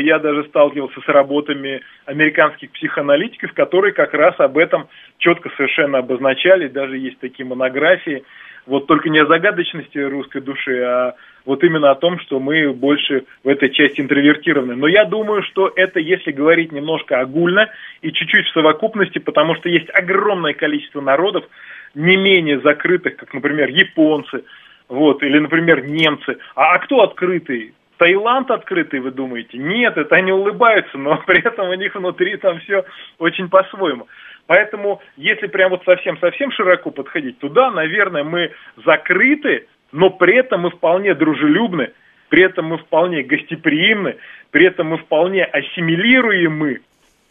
я 0.00 0.18
даже 0.18 0.44
сталкивался 0.48 1.00
с 1.00 1.08
работами 1.08 1.80
американских 2.04 2.72
психоаналитиков, 2.72 3.54
которые 3.54 3.94
как 3.94 4.12
раз 4.12 4.38
об 4.38 4.58
этом 4.58 4.88
четко 5.16 5.48
совершенно 5.56 5.98
обозначали, 5.98 6.68
даже 6.68 6.98
есть 6.98 7.18
такие 7.20 7.46
монографии, 7.46 8.22
Вот 8.66 8.86
только 8.86 9.08
не 9.08 9.20
о 9.20 9.26
загадочности 9.26 9.98
русской 9.98 10.40
души, 10.40 10.82
а 10.82 11.14
вот 11.44 11.62
именно 11.62 11.92
о 11.92 11.94
том, 11.94 12.18
что 12.18 12.40
мы 12.40 12.72
больше 12.72 13.24
в 13.44 13.48
этой 13.48 13.70
части 13.70 14.00
интровертированы. 14.00 14.74
Но 14.74 14.88
я 14.88 15.04
думаю, 15.04 15.42
что 15.44 15.72
это, 15.74 16.00
если 16.00 16.32
говорить 16.32 16.72
немножко 16.72 17.20
огульно 17.20 17.68
и 18.02 18.12
чуть-чуть 18.12 18.46
в 18.46 18.52
совокупности, 18.52 19.18
потому 19.20 19.54
что 19.54 19.68
есть 19.68 19.88
огромное 19.94 20.52
количество 20.52 21.00
народов, 21.00 21.44
не 21.94 22.16
менее 22.16 22.60
закрытых, 22.60 23.16
как, 23.16 23.32
например, 23.32 23.68
японцы, 23.68 24.44
вот, 24.88 25.22
или, 25.22 25.38
например, 25.38 25.86
немцы. 25.86 26.38
А, 26.54 26.74
а 26.74 26.78
кто 26.78 27.02
открытый? 27.02 27.72
Таиланд 27.98 28.50
открытый, 28.50 29.00
вы 29.00 29.10
думаете? 29.10 29.58
Нет, 29.58 29.96
это 29.96 30.16
они 30.16 30.32
улыбаются, 30.32 30.98
но 30.98 31.16
при 31.26 31.40
этом 31.40 31.68
у 31.68 31.74
них 31.74 31.94
внутри 31.94 32.36
там 32.36 32.58
все 32.60 32.84
очень 33.18 33.48
по-своему. 33.48 34.08
Поэтому, 34.46 35.00
если 35.16 35.48
прям 35.48 35.70
вот 35.70 35.82
совсем-совсем 35.84 36.52
широко 36.52 36.90
подходить, 36.90 37.38
то 37.38 37.48
да, 37.48 37.70
наверное, 37.70 38.24
мы 38.24 38.52
закрыты, 38.84 39.66
но 39.92 40.10
при 40.10 40.36
этом 40.36 40.62
мы 40.62 40.70
вполне 40.70 41.14
дружелюбны, 41.14 41.92
при 42.28 42.42
этом 42.42 42.66
мы 42.66 42.78
вполне 42.78 43.22
гостеприимны, 43.22 44.16
при 44.50 44.66
этом 44.66 44.88
мы 44.88 44.98
вполне 44.98 45.44
ассимилируемы 45.44 46.80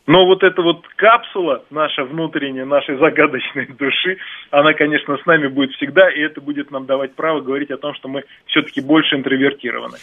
но 0.07 0.25
вот 0.25 0.43
эта 0.43 0.61
вот 0.61 0.85
капсула, 0.95 1.63
наша 1.71 2.03
внутренняя, 2.03 2.65
нашей 2.65 2.97
загадочной 2.97 3.67
души, 3.79 4.17
она, 4.51 4.73
конечно, 4.73 5.17
с 5.17 5.25
нами 5.25 5.47
будет 5.47 5.71
всегда, 5.71 6.09
и 6.11 6.19
это 6.19 6.41
будет 6.41 6.69
нам 6.69 6.85
давать 6.85 7.15
право 7.15 7.41
говорить 7.41 7.71
о 7.71 7.77
том, 7.77 7.95
что 7.95 8.07
мы 8.07 8.23
все-таки 8.45 8.81
больше 8.81 9.15
интровертированы. 9.15 9.97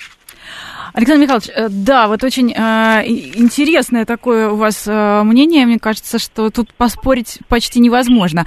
Александр 0.92 1.22
Михайлович, 1.22 1.48
э, 1.54 1.68
да, 1.70 2.08
вот 2.08 2.24
очень 2.24 2.52
э, 2.52 3.02
интересное 3.06 4.04
такое 4.04 4.48
у 4.48 4.56
вас 4.56 4.88
э, 4.88 5.22
мнение. 5.22 5.66
Мне 5.66 5.78
кажется, 5.78 6.18
что 6.18 6.50
тут 6.50 6.74
поспорить 6.74 7.38
почти 7.48 7.78
невозможно. 7.78 8.44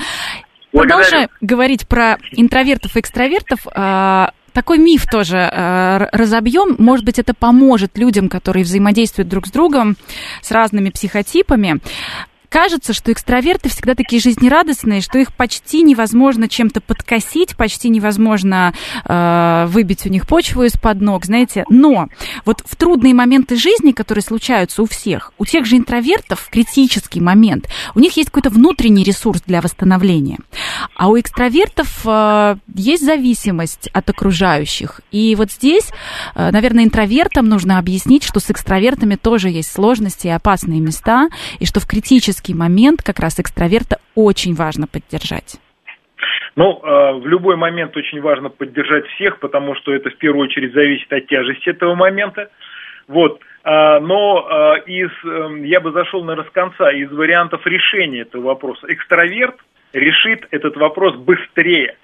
Продолжая 0.74 1.30
говорить 1.40 1.88
про 1.88 2.18
интровертов 2.34 2.98
и 2.98 3.00
экстравертов, 3.00 3.60
э, 3.66 4.28
такой 4.56 4.80
миф 4.80 5.06
тоже 5.06 5.38
э, 5.38 6.08
разобьем. 6.14 6.78
Может 6.80 7.06
быть, 7.06 7.20
это 7.20 7.34
поможет 7.34 7.98
людям, 7.98 8.30
которые 8.30 8.64
взаимодействуют 8.64 9.28
друг 9.28 9.48
с 9.48 9.52
другом, 9.52 9.98
с 10.42 10.50
разными 10.50 10.90
психотипами 10.90 11.82
кажется, 12.50 12.94
что 12.94 13.12
экстраверты 13.12 13.70
всегда 13.70 13.96
такие 13.96 14.22
жизнерадостные, 14.22 15.02
что 15.02 15.18
их 15.18 15.34
почти 15.34 15.82
невозможно 15.82 16.48
чем-то 16.48 16.82
подкосить, 16.82 17.56
почти 17.56 17.90
невозможно 17.90 18.74
э, 19.06 19.66
выбить 19.68 20.06
у 20.06 20.10
них 20.10 20.28
почву 20.28 20.64
из-под 20.64 21.02
ног, 21.02 21.26
знаете. 21.26 21.66
Но 21.70 22.08
вот 22.46 22.62
в 22.66 22.76
трудные 22.76 23.14
моменты 23.14 23.56
жизни, 23.56 23.92
которые 23.92 24.24
случаются 24.24 24.82
у 24.82 24.86
всех, 24.86 25.34
у 25.38 25.46
тех 25.46 25.66
же 25.66 25.78
интровертов 25.78 26.50
критический 26.52 27.22
момент, 27.22 27.68
у 27.96 28.00
них 28.00 28.16
есть 28.18 28.30
какой-то 28.30 28.50
внутренний 28.50 29.04
ресурс 29.04 29.42
для 29.46 29.62
восстановления. 29.62 30.40
А 30.96 31.10
у 31.10 31.20
экстравертов 31.20 32.02
э, 32.06 32.58
есть 32.74 33.06
зависимость 33.06 33.88
от 33.94 34.10
окружающих. 34.10 35.02
И 35.12 35.36
вот 35.36 35.52
здесь, 35.52 35.90
э, 36.36 36.52
наверное, 36.52 36.84
интровертам 36.84 37.48
нужно 37.48 37.80
объяснить, 37.80 38.24
что 38.24 38.40
с 38.40 38.50
экстравертами 38.50 39.16
тоже 39.16 39.50
есть 39.50 39.72
сложности 39.72 40.28
и 40.28 40.32
опасные 40.32 40.80
места, 40.80 41.30
и 41.60 41.66
что 41.66 41.80
в 41.80 41.88
критический 41.88 42.35
критический 42.36 42.54
момент 42.54 43.02
как 43.02 43.20
раз 43.20 43.40
экстраверта 43.40 43.98
очень 44.16 44.56
важно 44.56 44.88
поддержать? 44.88 45.60
Ну, 46.56 46.80
э, 46.82 47.14
в 47.20 47.28
любой 47.28 47.56
момент 47.56 47.96
очень 47.98 48.22
важно 48.22 48.50
поддержать 48.50 49.06
всех, 49.16 49.40
потому 49.40 49.76
что 49.76 49.94
это 49.94 50.10
в 50.10 50.18
первую 50.18 50.46
очередь 50.46 50.74
зависит 50.74 51.12
от 51.12 51.28
тяжести 51.28 51.70
этого 51.70 51.96
момента. 51.96 52.50
Вот. 53.08 53.40
Э, 53.64 54.00
но 54.00 54.48
э, 54.50 54.90
из, 54.90 55.12
эм, 55.26 55.64
я 55.64 55.80
бы 55.80 55.92
зашел 55.92 56.24
на 56.24 56.36
расконца 56.36 56.90
из 56.90 57.12
вариантов 57.12 57.66
решения 57.66 58.22
этого 58.22 58.44
вопроса. 58.44 58.88
Экстраверт 58.88 59.56
решит 59.94 60.48
этот 60.52 60.78
вопрос 60.78 61.16
быстрее. 61.16 61.98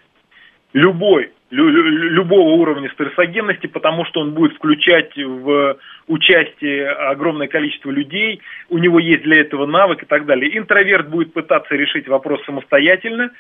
Любой 0.74 1.32
любого 1.52 2.52
уровня 2.52 2.90
стрессогенности, 2.94 3.68
потому 3.68 4.06
что 4.06 4.22
он 4.22 4.32
будет 4.32 4.54
включать 4.54 5.16
в 5.18 5.78
участие 6.08 6.90
огромное 6.90 7.48
количество 7.48 7.92
людей, 7.92 8.42
у 8.70 8.78
него 8.78 9.00
есть 9.00 9.24
для 9.24 9.42
этого 9.42 9.66
навык 9.66 10.04
и 10.04 10.06
так 10.06 10.26
далее. 10.26 10.58
Интроверт 10.58 11.10
будет 11.10 11.34
пытаться 11.34 11.76
решить 11.76 12.08
вопрос 12.08 12.44
самостоятельно, 12.46 13.32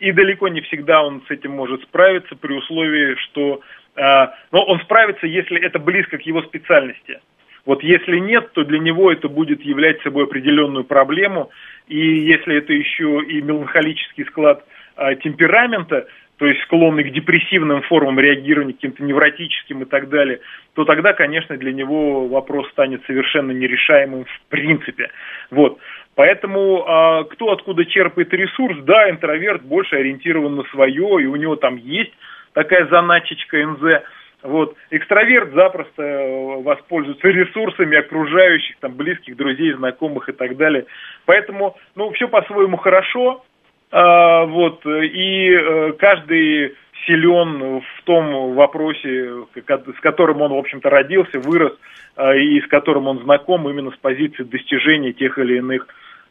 и 0.00 0.12
далеко 0.12 0.48
не 0.48 0.62
всегда 0.62 1.02
он 1.02 1.22
с 1.28 1.30
этим 1.30 1.52
может 1.52 1.82
справиться 1.82 2.34
при 2.34 2.54
условии, 2.54 3.14
что... 3.16 3.60
Э, 3.96 4.28
но 4.50 4.64
он 4.64 4.80
справится, 4.80 5.26
если 5.26 5.60
это 5.60 5.78
близко 5.78 6.18
к 6.18 6.22
его 6.22 6.42
специальности. 6.42 7.20
Вот 7.66 7.82
если 7.82 8.18
нет, 8.18 8.52
то 8.52 8.64
для 8.64 8.78
него 8.78 9.12
это 9.12 9.28
будет 9.28 9.62
являть 9.62 10.00
собой 10.02 10.24
определенную 10.24 10.84
проблему, 10.84 11.50
и 11.86 11.98
если 11.98 12.56
это 12.56 12.72
еще 12.72 13.22
и 13.22 13.42
меланхолический 13.42 14.24
склад 14.24 14.64
э, 14.96 15.16
темперамента, 15.16 16.06
то 16.40 16.46
есть 16.46 16.62
склонный 16.62 17.04
к 17.04 17.12
депрессивным 17.12 17.82
формам 17.82 18.18
реагирования, 18.18 18.72
каким-то 18.72 19.04
невротическим 19.04 19.82
и 19.82 19.84
так 19.84 20.08
далее, 20.08 20.40
то 20.72 20.86
тогда, 20.86 21.12
конечно, 21.12 21.54
для 21.58 21.70
него 21.70 22.28
вопрос 22.28 22.66
станет 22.70 23.04
совершенно 23.04 23.52
нерешаемым 23.52 24.24
в 24.24 24.40
принципе. 24.48 25.10
Вот. 25.50 25.78
Поэтому 26.14 26.82
а, 26.88 27.24
кто 27.24 27.52
откуда 27.52 27.84
черпает 27.84 28.32
ресурс, 28.32 28.78
да, 28.84 29.10
интроверт 29.10 29.62
больше 29.64 29.96
ориентирован 29.96 30.56
на 30.56 30.62
свое, 30.70 31.22
и 31.22 31.26
у 31.26 31.36
него 31.36 31.56
там 31.56 31.76
есть 31.76 32.12
такая 32.54 32.86
заначечка 32.86 33.58
НЗ. 33.58 34.02
Вот. 34.42 34.76
Экстраверт 34.90 35.52
запросто 35.52 36.02
э, 36.02 36.62
воспользуется 36.62 37.28
ресурсами 37.28 37.98
окружающих, 37.98 38.76
там, 38.80 38.94
близких, 38.94 39.36
друзей, 39.36 39.74
знакомых 39.74 40.30
и 40.30 40.32
так 40.32 40.56
далее. 40.56 40.86
Поэтому, 41.26 41.76
ну, 41.96 42.10
все 42.12 42.28
по-своему 42.28 42.78
хорошо, 42.78 43.44
вот, 43.92 44.86
и 44.86 45.50
э, 45.50 45.92
каждый 45.98 46.74
силен 47.06 47.80
в 47.80 48.04
том 48.04 48.54
вопросе, 48.54 49.46
с 49.54 50.00
которым 50.00 50.42
он, 50.42 50.52
в 50.52 50.58
общем-то, 50.58 50.88
родился, 50.90 51.38
вырос, 51.38 51.72
а, 52.16 52.34
и 52.34 52.60
с 52.60 52.66
которым 52.68 53.06
он 53.06 53.22
знаком 53.22 53.68
именно 53.68 53.90
с 53.90 53.96
позиции 53.96 54.42
достижения 54.42 55.12
тех 55.12 55.38
или 55.38 55.58
иных 55.58 55.86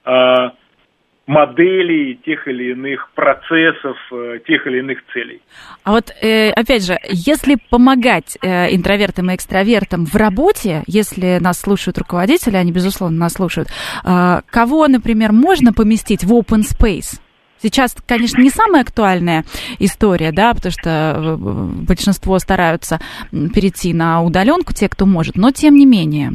а, 0.06 0.54
моделей, 1.26 2.20
тех 2.26 2.48
или 2.48 2.72
иных 2.72 3.12
процессов, 3.14 3.98
э, 4.12 4.40
тех 4.48 4.66
или 4.66 4.80
иных 4.80 4.98
целей. 5.14 5.42
А 5.84 5.92
вот, 5.92 6.10
э, 6.24 6.50
опять 6.50 6.84
же, 6.84 6.98
если 7.08 7.56
помогать 7.70 8.36
интровертам 8.42 9.30
и 9.30 9.36
экстравертам 9.36 10.06
в 10.06 10.16
работе, 10.16 10.82
если 10.88 11.38
нас 11.40 11.62
слушают 11.62 12.00
руководители, 12.00 12.56
они, 12.56 12.72
безусловно, 12.72 13.20
нас 13.20 13.34
слушают, 13.34 13.68
кого, 14.02 14.88
например, 14.88 15.32
можно 15.32 15.72
поместить 15.72 16.24
в 16.24 16.34
open 16.34 16.62
space? 16.62 17.22
Сейчас, 17.62 17.96
конечно, 18.08 18.42
не 18.42 18.50
самая 18.50 18.84
актуальная 18.84 19.44
история, 19.80 20.32
да, 20.32 20.54
потому 20.54 20.72
что 20.72 20.90
э, 20.90 21.36
большинство 21.86 22.40
стараются 22.40 23.00
перейти 23.32 23.94
на 23.94 24.22
удаленку, 24.22 24.74
те, 24.74 24.88
кто 24.88 25.06
может, 25.06 25.36
но 25.36 25.52
тем 25.52 25.76
не 25.76 25.86
менее. 25.86 26.32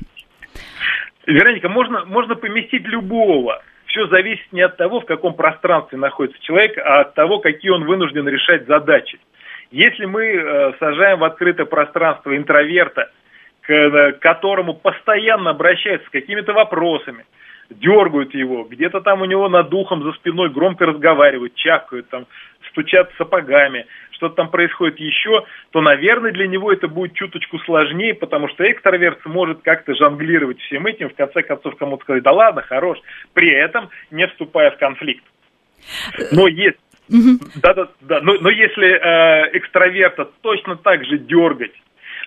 Вероника, 1.27 1.69
можно, 1.69 2.05
можно 2.05 2.35
поместить 2.35 2.87
любого. 2.87 3.63
Все 3.87 4.07
зависит 4.09 4.53
не 4.53 4.61
от 4.61 4.77
того, 4.77 5.01
в 5.01 5.07
каком 5.07 5.35
пространстве 5.35 5.97
находится 5.99 6.43
человек, 6.43 6.77
а 6.79 7.01
от 7.01 7.15
того, 7.15 7.39
какие 7.39 7.71
он 7.71 7.85
вынужден 7.85 8.29
решать 8.29 8.67
задачи. 8.67 9.19
Если 9.71 10.05
мы 10.05 10.25
э, 10.25 10.73
сажаем 10.79 11.21
в 11.21 11.25
открытое 11.25 11.65
пространство 11.65 12.37
интроверта, 12.37 13.11
э, 13.67 14.13
к 14.13 14.19
которому 14.19 14.75
постоянно 14.75 15.51
обращаются 15.51 16.07
с 16.07 16.11
какими-то 16.11 16.53
вопросами, 16.53 17.25
дергают 17.79 18.35
его, 18.35 18.65
где-то 18.65 19.01
там 19.01 19.23
у 19.23 19.25
него 19.25 19.49
над 19.49 19.69
духом 19.69 20.03
за 20.03 20.13
спиной 20.13 20.51
громко 20.51 20.87
разговаривают, 20.87 21.55
чакают, 21.55 22.09
там, 22.09 22.27
стучат 22.71 23.11
сапогами, 23.19 23.87
что-то 24.11 24.37
там 24.37 24.51
происходит 24.51 24.99
еще, 24.99 25.45
то, 25.71 25.81
наверное, 25.81 26.33
для 26.33 26.47
него 26.47 26.73
это 26.73 26.89
будет 26.89 27.15
чуточку 27.15 27.59
сложнее, 27.61 28.15
потому 28.15 28.49
что 28.49 28.71
экстраверт 28.71 29.25
может 29.27 29.63
как-то 29.63 29.95
жонглировать 29.95 30.61
всем 30.61 30.87
этим, 30.87 31.11
в 31.11 31.15
конце 31.15 31.43
концов 31.43 31.77
кому-то 31.77 32.05
сказать, 32.05 32.23
да 32.23 32.33
ладно, 32.33 32.63
хорош, 32.63 32.99
при 33.33 33.51
этом 33.51 33.89
не 34.11 34.27
вступая 34.29 34.71
в 34.71 34.79
конфликт. 34.79 35.25
Но 36.33 36.49
есть 36.49 36.79
Да, 37.57 37.75
да, 37.75 37.89
да. 38.01 38.21
Но, 38.23 38.35
но 38.41 38.49
если 38.49 38.89
э, 38.89 39.59
экстраверта 39.59 40.31
точно 40.41 40.77
так 40.77 41.05
же 41.05 41.19
дергать, 41.19 41.73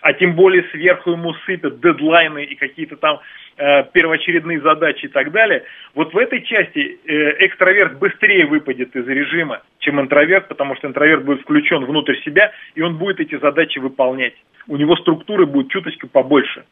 а 0.01 0.13
тем 0.13 0.35
более 0.35 0.63
сверху 0.71 1.11
ему 1.11 1.33
сыпят 1.45 1.79
дедлайны 1.79 2.43
и 2.45 2.55
какие-то 2.55 2.97
там 2.97 3.19
э, 3.57 3.83
первоочередные 3.91 4.61
задачи 4.61 5.05
и 5.05 5.09
так 5.09 5.31
далее, 5.31 5.63
вот 5.95 6.13
в 6.13 6.17
этой 6.17 6.43
части 6.43 6.99
э, 7.05 7.45
экстраверт 7.45 7.97
быстрее 7.97 8.45
выпадет 8.45 8.95
из 8.95 9.07
режима, 9.07 9.61
чем 9.79 9.99
интроверт, 9.99 10.47
потому 10.47 10.75
что 10.75 10.87
интроверт 10.87 11.23
будет 11.23 11.41
включен 11.41 11.85
внутрь 11.85 12.15
себя, 12.23 12.51
и 12.75 12.81
он 12.81 12.97
будет 12.97 13.19
эти 13.19 13.37
задачи 13.37 13.79
выполнять. 13.79 14.35
У 14.67 14.77
него 14.77 14.95
структуры 14.97 15.45
будет 15.45 15.69
чуточку 15.71 16.07
побольше. 16.07 16.63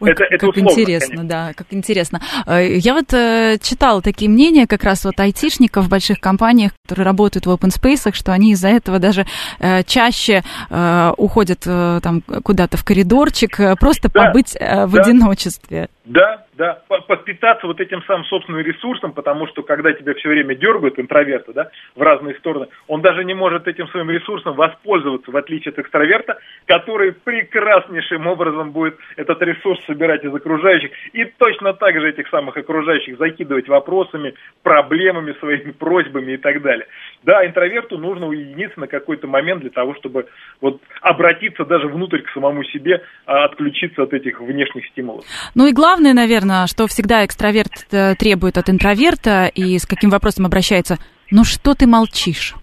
Ой, 0.00 0.10
это, 0.10 0.24
как, 0.24 0.32
это 0.32 0.48
условно, 0.48 0.70
интересно, 0.70 1.08
конечно. 1.08 1.28
да, 1.28 1.52
как 1.54 1.66
интересно. 1.70 2.20
Э, 2.46 2.76
я 2.76 2.94
вот 2.94 3.12
э, 3.12 3.58
читала 3.60 4.00
такие 4.00 4.30
мнения 4.30 4.66
как 4.66 4.84
раз 4.84 5.04
вот 5.04 5.18
айтишников 5.18 5.86
в 5.86 5.88
больших 5.88 6.20
компаниях, 6.20 6.72
которые 6.84 7.04
работают 7.04 7.46
в 7.46 7.50
open 7.50 7.70
space, 7.70 8.14
что 8.14 8.32
они 8.32 8.52
из-за 8.52 8.68
этого 8.68 8.98
даже 8.98 9.26
э, 9.58 9.82
чаще 9.84 10.42
э, 10.70 11.12
уходят 11.16 11.62
э, 11.66 12.00
там 12.02 12.22
куда-то 12.22 12.76
в 12.76 12.84
коридорчик, 12.84 13.58
э, 13.60 13.76
просто 13.76 14.08
да, 14.12 14.26
побыть 14.26 14.56
э, 14.58 14.86
в 14.86 14.92
да. 14.92 15.02
одиночестве. 15.02 15.88
Да, 16.08 16.46
да, 16.56 16.82
подпитаться 17.06 17.66
вот 17.66 17.80
этим 17.80 18.02
самым 18.04 18.24
собственным 18.24 18.62
ресурсом, 18.62 19.12
потому 19.12 19.46
что 19.46 19.62
когда 19.62 19.92
тебя 19.92 20.14
все 20.14 20.30
время 20.30 20.54
дергают, 20.54 20.98
интроверта, 20.98 21.52
да, 21.52 21.70
в 21.94 22.00
разные 22.00 22.34
стороны, 22.36 22.68
он 22.86 23.02
даже 23.02 23.24
не 23.24 23.34
может 23.34 23.68
этим 23.68 23.86
своим 23.88 24.10
ресурсом 24.10 24.56
воспользоваться, 24.56 25.30
в 25.30 25.36
отличие 25.36 25.72
от 25.72 25.78
экстраверта, 25.78 26.38
который 26.64 27.12
прекраснейшим 27.12 28.26
образом 28.26 28.70
будет 28.70 28.96
этот 29.16 29.42
ресурс 29.42 29.78
собирать 29.84 30.24
из 30.24 30.34
окружающих 30.34 30.90
и 31.12 31.26
точно 31.26 31.74
так 31.74 32.00
же 32.00 32.08
этих 32.08 32.26
самых 32.28 32.56
окружающих 32.56 33.18
закидывать 33.18 33.68
вопросами, 33.68 34.32
проблемами, 34.62 35.34
своими 35.40 35.72
просьбами 35.72 36.32
и 36.32 36.36
так 36.38 36.62
далее. 36.62 36.86
Да, 37.22 37.44
интроверту 37.46 37.98
нужно 37.98 38.28
уединиться 38.28 38.80
на 38.80 38.86
какой-то 38.86 39.26
момент 39.26 39.60
для 39.60 39.70
того, 39.70 39.94
чтобы 39.96 40.26
вот 40.62 40.80
обратиться 41.02 41.66
даже 41.66 41.86
внутрь 41.86 42.22
к 42.22 42.30
самому 42.30 42.64
себе, 42.64 43.02
а 43.26 43.44
отключиться 43.44 44.04
от 44.04 44.14
этих 44.14 44.40
внешних 44.40 44.86
стимулов. 44.86 45.26
Ну 45.54 45.66
и 45.66 45.72
главное, 45.72 45.97
главное, 45.98 46.14
наверное, 46.14 46.66
что 46.68 46.86
всегда 46.86 47.24
экстраверт 47.26 47.72
э, 47.90 48.14
требует 48.14 48.56
от 48.56 48.70
интроверта 48.70 49.50
и 49.52 49.76
с 49.76 49.84
каким 49.84 50.10
вопросом 50.10 50.46
обращается, 50.46 50.96
ну 51.32 51.42
что 51.42 51.74
ты 51.74 51.88
молчишь? 51.88 52.54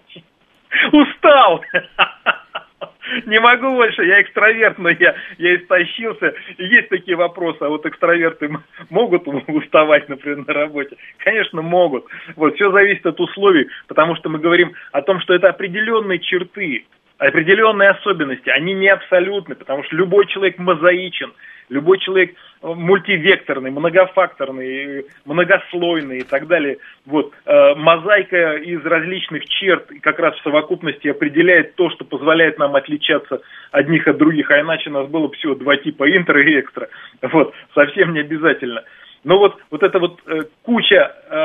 Устал! 0.92 1.62
Не 3.26 3.38
могу 3.40 3.72
больше, 3.74 4.04
я 4.04 4.22
экстраверт, 4.22 4.78
но 4.78 4.88
я, 4.88 5.14
я 5.36 5.56
истощился. 5.56 6.32
Есть 6.56 6.88
такие 6.88 7.14
вопросы, 7.14 7.58
а 7.60 7.68
вот 7.68 7.84
экстраверты 7.84 8.48
могут 8.88 9.28
уставать, 9.48 10.08
например, 10.08 10.46
на 10.46 10.54
работе? 10.54 10.96
Конечно, 11.18 11.60
могут. 11.60 12.06
Вот, 12.36 12.54
все 12.54 12.72
зависит 12.72 13.04
от 13.04 13.20
условий, 13.20 13.68
потому 13.86 14.16
что 14.16 14.30
мы 14.30 14.38
говорим 14.38 14.72
о 14.92 15.02
том, 15.02 15.20
что 15.20 15.34
это 15.34 15.50
определенные 15.50 16.20
черты 16.20 16.86
определенные 17.18 17.90
особенности, 17.90 18.50
они 18.50 18.74
не 18.74 18.88
абсолютны, 18.88 19.54
потому 19.54 19.84
что 19.84 19.96
любой 19.96 20.26
человек 20.26 20.58
мозаичен, 20.58 21.32
любой 21.68 21.98
человек 21.98 22.34
э, 22.62 22.66
мультивекторный, 22.66 23.70
многофакторный, 23.70 25.06
многослойный 25.24 26.18
и 26.18 26.24
так 26.24 26.46
далее. 26.46 26.78
Вот. 27.06 27.32
Э, 27.46 27.74
мозаика 27.74 28.54
из 28.56 28.84
различных 28.84 29.44
черт 29.46 29.88
как 30.02 30.18
раз 30.18 30.34
в 30.36 30.42
совокупности 30.42 31.08
определяет 31.08 31.74
то, 31.76 31.90
что 31.90 32.04
позволяет 32.04 32.58
нам 32.58 32.74
отличаться 32.74 33.40
одних 33.70 34.06
от 34.08 34.18
других, 34.18 34.50
а 34.50 34.60
иначе 34.60 34.90
у 34.90 34.94
нас 34.94 35.08
было 35.08 35.28
бы 35.28 35.34
всего 35.34 35.54
два 35.54 35.76
типа 35.76 36.10
интро 36.16 36.42
и 36.42 36.60
экстра. 36.60 36.88
Вот. 37.22 37.54
Совсем 37.74 38.12
не 38.12 38.20
обязательно. 38.20 38.84
Но 39.22 39.38
вот, 39.38 39.56
вот 39.70 39.82
эта 39.82 39.98
вот 39.98 40.20
э, 40.26 40.42
куча 40.62 41.04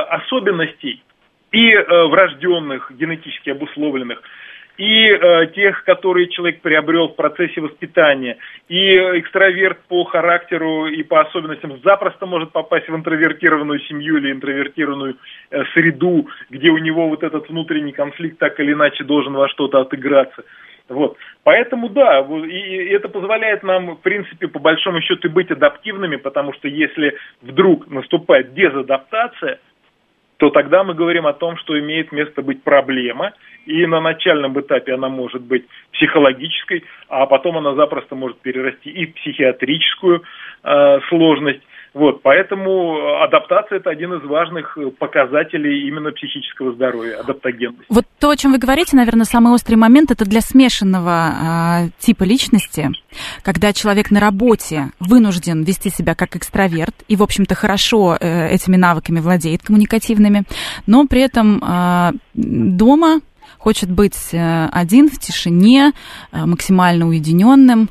особенностей 0.10 1.02
и 1.52 1.76
врожденных, 1.76 2.92
генетически 2.92 3.50
обусловленных, 3.50 4.22
и 4.80 5.10
э, 5.10 5.48
тех, 5.48 5.84
которые 5.84 6.30
человек 6.30 6.62
приобрел 6.62 7.10
в 7.10 7.16
процессе 7.18 7.60
воспитания. 7.60 8.38
И 8.70 8.96
экстраверт 9.20 9.78
по 9.90 10.06
характеру 10.06 10.88
и 10.88 11.04
по 11.04 11.20
особенностям 11.20 11.78
запросто 11.84 12.26
может 12.26 12.54
попасть 12.54 12.88
в 12.88 12.96
интровертированную 12.96 13.82
семью 13.82 14.18
или 14.18 14.32
интровертированную 14.32 15.18
э, 15.52 15.64
среду, 15.74 16.30
где 16.50 16.70
у 16.70 16.78
него 16.78 17.10
вот 17.10 17.24
этот 17.24 17.50
внутренний 17.50 17.92
конфликт 17.92 18.40
так 18.40 18.58
или 18.62 18.72
иначе 18.72 19.04
должен 19.04 19.34
во 19.34 19.50
что-то 19.50 19.82
отыграться. 19.82 20.46
Вот. 20.88 21.18
Поэтому 21.44 21.90
да, 21.90 22.26
и 22.48 22.86
это 22.88 23.10
позволяет 23.10 23.64
нам, 23.64 23.98
в 23.98 24.02
принципе, 24.02 24.48
по 24.48 24.60
большому 24.60 25.02
счету 25.02 25.30
быть 25.30 25.52
адаптивными, 25.52 26.16
потому 26.16 26.54
что 26.54 26.70
если 26.70 27.18
вдруг 27.42 27.88
наступает 27.90 28.54
дезадаптация, 28.54 29.60
то 30.40 30.50
тогда 30.50 30.84
мы 30.84 30.94
говорим 30.94 31.28
о 31.28 31.34
том, 31.34 31.58
что 31.58 31.80
имеет 31.80 32.12
место 32.12 32.42
быть 32.42 32.64
проблема– 32.64 33.34
и 33.70 33.86
на 33.86 34.02
начальном 34.02 34.60
этапе 34.60 34.94
она 34.94 35.10
может 35.10 35.44
быть 35.44 35.66
психологической, 35.94 36.84
а 37.08 37.28
потом 37.28 37.58
она 37.58 37.76
запросто 37.76 38.16
может 38.16 38.40
перерасти 38.40 38.90
и 38.90 39.06
в 39.06 39.14
психиатрическую 39.14 40.24
э, 40.64 41.00
сложность. 41.08 41.62
Вот, 41.94 42.22
поэтому 42.22 43.24
адаптация 43.24 43.80
это 43.80 43.90
один 43.90 44.14
из 44.14 44.24
важных 44.24 44.78
показателей 45.00 45.88
именно 45.88 46.12
психического 46.12 46.74
здоровья, 46.74 47.20
адаптогенности. 47.20 47.86
Вот 47.90 48.06
то, 48.20 48.30
о 48.30 48.36
чем 48.36 48.52
вы 48.52 48.60
говорите, 48.60 48.96
наверное, 48.96 49.26
самый 49.26 49.54
острый 49.54 49.76
момент 49.76 50.12
это 50.12 50.26
для 50.26 50.42
смешанного 50.42 51.88
э, 51.88 51.90
типа 52.00 52.24
личности, 52.24 52.90
когда 53.44 53.74
человек 53.74 54.12
на 54.12 54.20
работе 54.20 54.92
вынужден 55.00 55.64
вести 55.64 55.90
себя 55.90 56.14
как 56.14 56.36
экстраверт 56.36 56.96
и, 57.08 57.16
в 57.16 57.24
общем-то, 57.24 57.56
хорошо 57.56 58.18
э, 58.20 58.50
этими 58.50 58.76
навыками 58.76 59.20
владеет 59.20 59.64
коммуникативными, 59.64 60.44
но 60.86 61.08
при 61.08 61.22
этом 61.22 61.64
э, 61.64 62.12
дома 62.34 63.22
хочет 63.58 63.92
быть 63.92 64.34
э, 64.34 64.68
один 64.72 65.10
в 65.10 65.20
тишине, 65.20 65.92
э, 66.32 66.46
максимально 66.46 67.08
уединенным. 67.08 67.90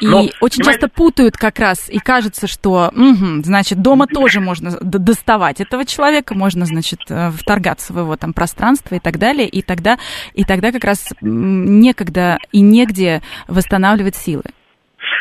И 0.00 0.06
Но, 0.06 0.24
очень 0.40 0.60
понимаете... 0.60 0.64
часто 0.64 0.88
путают 0.88 1.36
как 1.36 1.58
раз, 1.58 1.88
и 1.88 1.98
кажется, 1.98 2.46
что, 2.46 2.90
угу, 2.92 3.42
значит, 3.42 3.80
дома 3.80 4.06
тоже 4.06 4.40
можно 4.40 4.70
доставать 4.80 5.60
этого 5.60 5.86
человека, 5.86 6.34
можно, 6.34 6.66
значит, 6.66 7.00
э, 7.08 7.30
вторгаться 7.30 7.94
в 7.94 7.98
его 8.00 8.16
там 8.16 8.34
пространство 8.34 8.94
и 8.96 9.00
так 9.00 9.18
далее, 9.18 9.48
и 9.48 9.62
тогда, 9.62 9.96
и 10.34 10.44
тогда 10.44 10.70
как 10.70 10.84
раз 10.84 11.14
некогда 11.22 12.38
и 12.52 12.60
негде 12.60 13.22
восстанавливать 13.48 14.16
силы. 14.16 14.42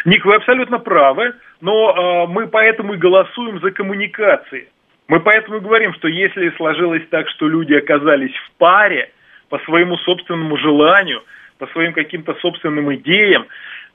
Ник, 0.03 0.25
вы 0.25 0.35
абсолютно 0.35 0.79
правы, 0.79 1.35
но 1.61 2.25
э, 2.25 2.27
мы 2.27 2.47
поэтому 2.47 2.95
и 2.95 2.97
голосуем 2.97 3.61
за 3.61 3.71
коммуникации. 3.71 4.67
Мы 5.07 5.21
поэтому 5.21 5.57
и 5.57 5.61
говорим, 5.61 5.93
что 5.93 6.07
если 6.09 6.49
сложилось 6.57 7.03
так, 7.09 7.29
что 7.29 7.47
люди 7.47 7.73
оказались 7.73 8.33
в 8.33 8.57
паре 8.57 9.11
по 9.49 9.57
своему 9.59 9.97
собственному 9.97 10.57
желанию, 10.57 11.23
по 11.59 11.67
своим 11.67 11.93
каким-то 11.93 12.33
собственным 12.41 12.93
идеям, 12.95 13.45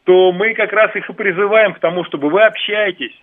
то 0.04 0.32
мы 0.32 0.54
как 0.54 0.72
раз 0.72 0.94
их 0.96 1.08
и 1.08 1.12
призываем 1.12 1.74
к 1.74 1.78
тому, 1.78 2.04
чтобы 2.04 2.30
вы 2.30 2.42
общаетесь, 2.42 3.14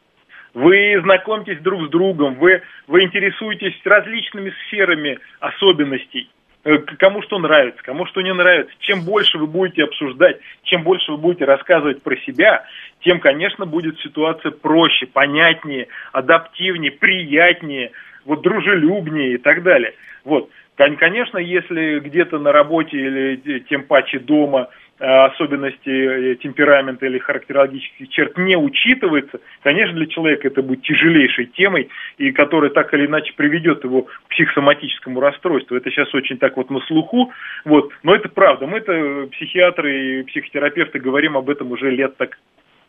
вы 0.53 0.99
знакомитесь 1.03 1.59
друг 1.61 1.88
с 1.88 1.89
другом, 1.89 2.36
вы, 2.36 2.61
вы 2.88 3.03
интересуетесь 3.03 3.80
различными 3.84 4.53
сферами 4.65 5.19
особенностей, 5.39 6.30
э, 6.63 6.78
кому 6.99 7.21
что 7.21 7.38
нравится, 7.39 7.82
кому 7.84 8.05
что 8.07 8.21
не 8.21 8.34
нравится. 8.34 8.73
Чем 8.80 9.03
больше 9.03 9.38
вы 9.38 9.47
будете 9.47 9.84
обсуждать, 9.84 10.39
чем 10.63 10.84
больше 10.84 11.11
вы 11.11 11.17
будете 11.17 11.45
рассказывать 11.45 12.01
про 12.01 12.15
себя, 12.17 12.65
тем, 13.01 13.19
конечно, 13.19 13.65
будет 13.65 13.99
ситуация 13.99 14.51
проще, 14.51 15.05
понятнее, 15.05 15.88
адаптивнее, 16.11 16.91
приятнее, 16.91 17.91
вот 18.25 18.41
дружелюбнее 18.41 19.36
и 19.36 19.38
так 19.38 19.63
далее. 19.63 19.93
Вот. 20.23 20.49
Конечно, 20.75 21.39
если 21.39 21.99
где-то 21.99 22.38
на 22.38 22.51
работе 22.51 22.97
или 22.97 23.59
тем 23.67 23.84
паче 23.84 24.19
дома 24.19 24.69
особенности 25.00 25.89
э, 25.89 26.36
темперамента 26.38 27.06
или 27.06 27.20
характерологических 27.20 28.10
черт 28.10 28.38
не 28.38 28.58
учитывается, 28.58 29.39
конечно, 29.62 29.95
для 29.95 30.08
человека 30.08 30.48
это 30.48 30.64
будет 30.64 30.82
тяжелейшей 30.82 31.45
темой, 31.45 31.89
и 32.18 32.32
которая 32.32 32.72
так 32.72 32.93
или 32.93 33.06
иначе 33.06 33.34
приведет 33.36 33.84
его 33.84 34.04
к 34.04 34.12
психосоматическому 34.30 35.20
расстройству. 35.20 35.76
Это 35.76 35.91
сейчас 35.91 36.14
очень 36.16 36.39
так 36.39 36.58
вот 36.58 36.72
на 36.72 36.80
слуху, 36.82 37.32
вот. 37.64 37.91
но 38.02 38.16
это 38.16 38.30
правда. 38.30 38.66
Мы 38.66 38.80
это 38.80 39.28
психиатры 39.34 40.22
и 40.22 40.24
психотерапевты 40.24 41.00
говорим 41.00 41.38
об 41.38 41.50
этом 41.50 41.72
уже 41.72 41.91
лет 41.91 42.18
так 42.18 42.38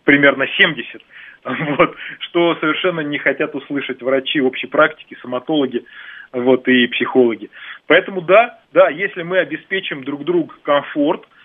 примерно 0.05 0.47
70, 0.57 1.03
вот, 1.77 1.95
что 2.21 2.57
совершенно 2.61 3.01
не 3.01 3.19
хотят 3.19 3.55
услышать 3.55 4.01
врачи 4.01 4.41
общей 4.41 4.67
практики, 4.67 5.19
соматологи 5.21 5.85
вот, 6.33 6.67
и 6.69 6.87
психологи. 6.87 7.51
Поэтому 7.87 8.23
да, 8.23 8.61
да, 8.73 8.89
если 8.89 9.23
мы 9.23 9.39
обеспечим 9.39 10.05
друг 10.05 10.25
другу 10.25 10.55
комфорт, 10.63 11.25
э, 11.25 11.38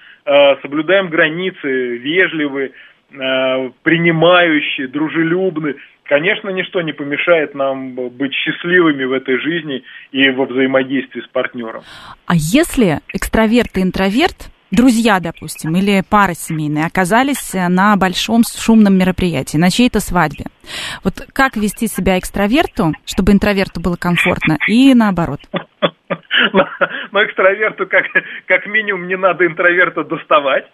соблюдаем 0.62 1.10
границы, 1.10 1.98
вежливы, 1.98 2.72
э, 3.12 3.70
принимающие, 3.84 4.88
дружелюбны, 4.88 5.76
конечно, 6.04 6.50
ничто 6.50 6.82
не 6.82 6.94
помешает 6.94 7.56
нам 7.56 7.94
быть 7.96 8.34
счастливыми 8.34 9.04
в 9.04 9.12
этой 9.12 9.40
жизни 9.40 9.84
и 10.12 10.30
во 10.30 10.46
взаимодействии 10.46 11.22
с 11.22 11.28
партнером. 11.28 11.84
А 12.26 12.34
если 12.36 13.00
экстраверт 13.14 13.78
и 13.78 13.82
интроверт 13.82 14.50
друзья, 14.74 15.20
допустим, 15.20 15.76
или 15.76 16.04
пара 16.08 16.34
семейная 16.34 16.88
оказались 16.88 17.54
э, 17.54 17.68
на 17.68 17.96
большом 17.96 18.44
шумном 18.44 18.98
мероприятии, 18.98 19.58
на 19.58 19.70
чьей-то 19.70 20.00
свадьбе. 20.00 20.46
Вот 21.04 21.26
как 21.32 21.56
вести 21.56 21.88
себя 21.88 22.18
экстраверту, 22.18 22.94
чтобы 23.06 23.32
интроверту 23.32 23.80
было 23.80 23.96
комфортно, 23.96 24.58
и 24.68 24.94
наоборот? 24.94 25.40
Но 27.12 27.24
экстраверту 27.24 27.88
как, 27.88 28.06
как 28.46 28.66
минимум 28.66 29.08
не 29.08 29.18
надо 29.18 29.46
интроверта 29.46 30.04
доставать. 30.04 30.66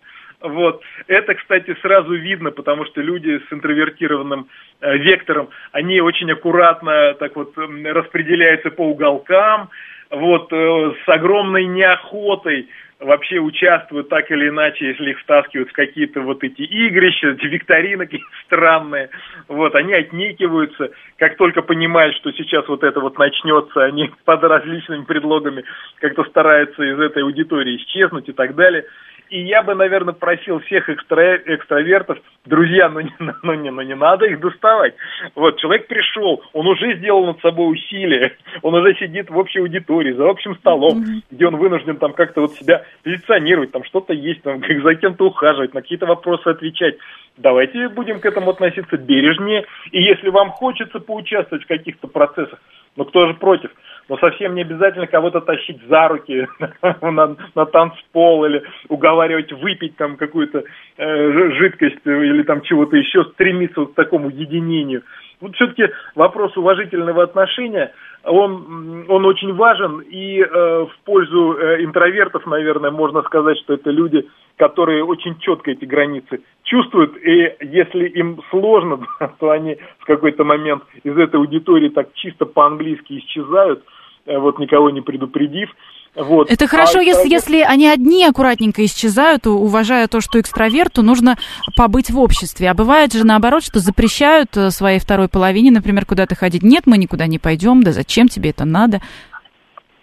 Вот. 0.42 0.82
Это, 1.08 1.36
кстати, 1.36 1.76
сразу 1.82 2.14
видно, 2.14 2.52
потому 2.52 2.86
что 2.86 3.02
люди 3.02 3.42
с 3.50 3.54
интровертированным 3.54 4.48
э, 4.80 4.98
вектором, 4.98 5.50
они 5.74 6.00
очень 6.00 6.32
аккуратно 6.32 7.14
так 7.16 7.36
вот 7.36 7.58
распределяются 7.58 8.72
по 8.72 8.84
уголкам, 8.84 9.70
вот, 10.10 10.52
э, 10.54 10.94
с 11.06 11.10
огромной 11.10 11.66
неохотой 11.66 12.70
вообще 13.00 13.40
участвуют 13.40 14.10
так 14.10 14.30
или 14.30 14.50
иначе, 14.50 14.88
если 14.88 15.12
их 15.12 15.20
втаскивают 15.22 15.70
в 15.70 15.74
какие-то 15.74 16.22
вот 16.22 16.44
эти 16.44 16.62
игрища, 16.62 17.30
эти 17.30 17.46
викторины 17.46 18.06
какие-то 18.06 18.28
странные, 18.46 19.10
вот, 19.48 19.74
они 19.76 19.94
отникиваются, 19.94 20.92
как 21.18 21.38
только 21.38 21.62
понимают, 21.62 22.16
что 22.18 22.32
сейчас 22.34 22.68
вот 22.68 22.84
это 22.84 23.00
вот 23.00 23.18
начнется, 23.18 23.86
они 23.86 24.12
под 24.26 24.44
различными 24.44 25.06
предлогами 25.06 25.64
как-то 26.00 26.26
стараются 26.26 26.84
из 26.84 27.00
этой 27.00 27.24
аудитории 27.24 27.78
исчезнуть 27.78 28.28
и 28.28 28.34
так 28.34 28.56
далее. 28.56 28.86
И 29.30 29.42
я 29.42 29.62
бы, 29.62 29.76
наверное, 29.76 30.14
просил 30.14 30.60
всех 30.60 30.90
экстра, 30.90 31.38
экстравертов, 31.46 32.18
друзья, 32.46 32.90
ну 32.90 33.02
не, 33.02 33.14
ну, 33.44 33.54
не, 33.54 33.70
ну 33.70 33.82
не 33.82 33.96
надо 33.96 34.26
их 34.26 34.40
доставать. 34.40 34.96
Вот, 35.36 35.60
человек 35.60 35.88
пришел, 35.88 36.44
он 36.54 36.68
уже 36.68 36.98
сделал 36.98 37.26
над 37.26 37.40
собой 37.42 37.74
усилия, 37.74 38.36
он 38.64 38.74
уже 38.74 38.96
сидит 38.96 39.30
в 39.30 39.38
общей 39.38 39.60
аудитории, 39.60 40.14
за 40.14 40.28
общим 40.28 40.56
столом, 40.56 41.00
mm-hmm. 41.00 41.22
где 41.32 41.48
он 41.48 41.58
вынужден 41.58 41.98
там 41.98 42.14
как-то 42.14 42.42
вот 42.42 42.54
себя 42.54 42.84
позиционировать, 43.04 43.72
там 43.72 43.84
что-то 43.84 44.14
есть, 44.14 44.42
там, 44.42 44.62
как 44.62 44.82
за 44.84 44.96
кем-то 44.96 45.28
ухаживать, 45.28 45.74
на 45.74 45.82
какие-то 45.82 46.08
вопросы 46.08 46.48
отвечать. 46.48 46.96
Давайте 47.38 47.88
будем 47.88 48.20
к 48.20 48.26
этому 48.26 48.52
относиться 48.52 48.98
бережнее. 48.98 49.66
И 49.92 50.02
если 50.02 50.30
вам 50.30 50.50
хочется 50.50 51.00
поучаствовать 51.00 51.64
в 51.64 51.68
каких-то 51.68 52.08
процессах, 52.08 52.60
ну 52.96 53.06
кто 53.06 53.28
же 53.28 53.34
против? 53.36 53.72
Но 54.10 54.18
совсем 54.18 54.56
не 54.56 54.62
обязательно 54.62 55.06
кого-то 55.06 55.40
тащить 55.40 55.80
за 55.88 56.08
руки 56.08 56.48
на, 57.02 57.36
на 57.56 57.66
танцпол 57.66 58.46
или 58.46 58.64
уговаривать 58.88 59.52
выпить 59.54 59.96
там 59.98 60.18
какую-то 60.18 60.64
э, 60.98 61.32
жидкость 61.54 62.06
или 62.06 62.42
там 62.44 62.62
чего-то 62.62 62.98
еще, 62.98 63.24
стремиться 63.26 63.82
вот 63.82 63.92
к 63.94 63.96
такому 63.96 64.30
единению. 64.30 65.04
Вот 65.42 65.56
все-таки 65.56 65.90
вопрос 66.16 66.58
уважительного 66.58 67.24
отношения, 67.24 67.94
он, 68.24 69.06
он 69.08 69.26
очень 69.26 69.54
важен, 69.54 70.00
и 70.02 70.40
э, 70.42 70.46
в 70.86 71.06
пользу 71.06 71.54
э, 71.54 71.84
интровертов, 71.84 72.46
наверное, 72.46 72.92
можно 72.92 73.22
сказать, 73.24 73.58
что 73.60 73.74
это 73.74 73.90
люди, 73.92 74.28
которые 74.58 75.04
очень 75.04 75.38
четко 75.40 75.72
эти 75.72 75.86
границы 75.86 76.42
чувствуют, 76.64 77.16
и 77.18 77.56
если 77.62 78.08
им 78.10 78.42
сложно, 78.50 79.08
то 79.40 79.52
они 79.52 79.78
в 80.00 80.06
какой-то 80.06 80.44
момент 80.44 80.84
из 81.04 81.18
этой 81.18 81.38
аудитории 81.38 81.90
так 81.90 82.14
чисто 82.14 82.46
по-английски 82.46 83.20
исчезают, 83.20 83.84
э, 84.26 84.38
вот 84.38 84.60
никого 84.60 84.90
не 84.90 85.02
предупредив, 85.02 85.70
вот. 86.16 86.52
Это 86.52 86.68
хорошо, 86.68 87.00
а 87.00 87.04
если, 87.04 87.30
если 87.30 87.62
они 87.62 87.88
одни 87.88 88.26
аккуратненько 88.26 88.84
исчезают, 88.84 89.48
уважая 89.48 90.08
то, 90.08 90.22
что 90.22 90.40
экстраверту 90.40 91.04
нужно 91.04 91.38
побыть 91.76 92.10
в 92.10 92.20
обществе. 92.20 92.70
А 92.70 92.74
бывает 92.74 93.14
же 93.14 93.26
наоборот, 93.26 93.64
что 93.64 93.80
запрещают 93.80 94.58
э, 94.58 94.72
своей 94.72 95.00
второй 95.00 95.30
половине, 95.30 95.72
например, 95.72 96.06
куда-то 96.06 96.36
ходить. 96.36 96.64
Нет, 96.64 96.84
мы 96.88 96.98
никуда 96.98 97.28
не 97.28 97.40
пойдем, 97.40 97.84
да 97.84 97.92
зачем 97.92 98.28
тебе 98.28 98.50
это 98.50 98.66
надо? 98.66 99.02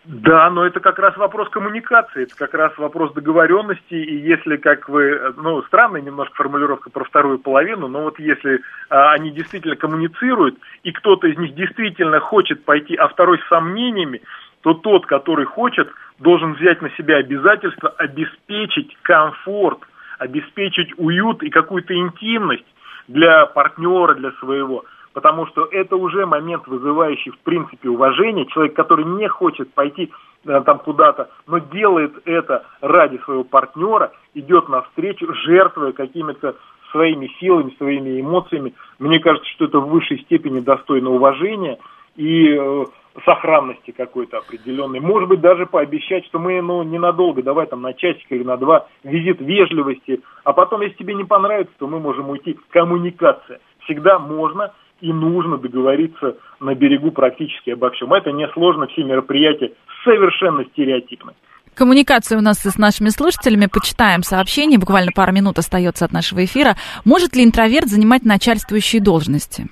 Да, 0.07 0.49
но 0.51 0.65
это 0.65 0.79
как 0.79 1.01
раз 1.01 1.17
вопрос 1.17 1.49
коммуникации, 1.49 2.23
это 2.23 2.37
как 2.37 2.55
раз 2.55 2.79
вопрос 2.79 3.13
договоренности, 3.13 3.95
и 3.95 4.17
если, 4.19 4.57
как 4.57 4.89
вы, 4.89 5.35
ну, 5.37 5.63
странная 5.65 6.01
немножко 6.01 6.37
формулировка 6.37 6.91
про 6.91 7.03
вторую 7.03 7.41
половину, 7.41 7.89
но 7.89 8.03
вот 8.03 8.21
если 8.21 8.61
а, 8.89 9.15
они 9.15 9.33
действительно 9.33 9.75
коммуницируют, 9.75 10.59
и 10.85 10.93
кто-то 10.93 11.27
из 11.27 11.37
них 11.39 11.57
действительно 11.57 12.21
хочет 12.21 12.65
пойти, 12.65 12.95
а 12.95 13.09
второй 13.09 13.41
с 13.41 13.49
сомнениями, 13.49 14.23
то 14.63 14.75
тот, 14.75 15.07
который 15.07 15.45
хочет, 15.45 15.89
должен 16.19 16.55
взять 16.55 16.83
на 16.83 16.91
себя 16.91 17.17
обязательство 17.17 17.91
обеспечить 17.91 18.97
комфорт, 19.03 19.81
обеспечить 20.19 20.93
уют 20.97 21.43
и 21.43 21.51
какую-то 21.51 21.95
интимность 21.95 22.65
для 23.09 23.47
партнера, 23.47 24.15
для 24.15 24.33
своего. 24.33 24.85
Потому 25.13 25.47
что 25.47 25.67
это 25.71 25.97
уже 25.97 26.27
момент, 26.27 26.67
вызывающий 26.67 27.31
в 27.31 27.39
принципе 27.39 27.89
уважение. 27.89 28.47
Человек, 28.47 28.75
который 28.75 29.05
не 29.05 29.29
хочет 29.29 29.73
пойти 29.73 30.13
э, 30.45 30.63
там 30.67 30.79
куда-то, 30.79 31.31
но 31.47 31.59
делает 31.59 32.13
это 32.27 32.67
ради 32.83 33.17
своего 33.25 33.45
партнера, 33.45 34.13
идет 34.35 34.69
навстречу, 34.69 35.33
жертвуя 35.33 35.93
какими-то 35.93 36.57
своими 36.91 37.29
силами, 37.41 37.75
своими 37.79 38.21
эмоциями. 38.21 38.75
Мне 38.99 39.19
кажется, 39.19 39.49
что 39.51 39.65
это 39.65 39.79
в 39.79 39.89
высшей 39.89 40.19
степени 40.21 40.61
достойно 40.61 41.11
уважения. 41.11 41.79
И 42.17 42.51
э, 42.51 42.85
сохранности 43.25 43.91
какой-то 43.91 44.39
определенной. 44.39 45.01
Может 45.01 45.29
быть, 45.29 45.41
даже 45.41 45.67
пообещать, 45.67 46.25
что 46.27 46.39
мы, 46.39 46.61
ну, 46.61 46.83
ненадолго, 46.83 47.43
давай 47.43 47.67
там 47.67 47.83
на 47.83 47.95
часик 47.95 48.27
или 48.31 48.43
на 48.43 48.57
два, 48.57 48.87
визит 49.05 49.41
вежливости, 49.41 50.21
а 50.45 50.53
потом, 50.53 50.83
если 50.83 50.97
тебе 50.97 51.15
не 51.15 51.25
понравится, 51.25 51.73
то 51.79 51.87
мы 51.87 52.01
можем 52.01 52.31
уйти. 52.31 52.59
Коммуникация. 52.71 53.61
Всегда 53.85 54.19
можно 54.19 54.73
и 55.01 55.13
нужно 55.13 55.59
договориться 55.59 56.37
на 56.61 56.75
берегу 56.75 57.11
практически 57.11 57.71
обо 57.71 57.91
всем. 57.91 58.13
Это 58.13 58.33
несложно, 58.33 58.87
все 58.87 59.05
мероприятия 59.05 59.73
совершенно 60.05 60.65
стереотипны. 60.65 61.33
Коммуникация 61.75 62.39
у 62.39 62.41
нас 62.41 62.61
с 62.61 62.79
нашими 62.79 63.11
слушателями. 63.11 63.69
Почитаем 63.71 64.23
сообщение. 64.23 64.79
Буквально 64.79 65.13
пару 65.15 65.33
минут 65.33 65.59
остается 65.59 66.07
от 66.07 66.13
нашего 66.13 66.43
эфира. 66.43 66.75
Может 67.05 67.37
ли 67.37 67.45
интроверт 67.45 67.89
занимать 67.89 68.25
начальствующие 68.25 69.03
должности? 69.03 69.67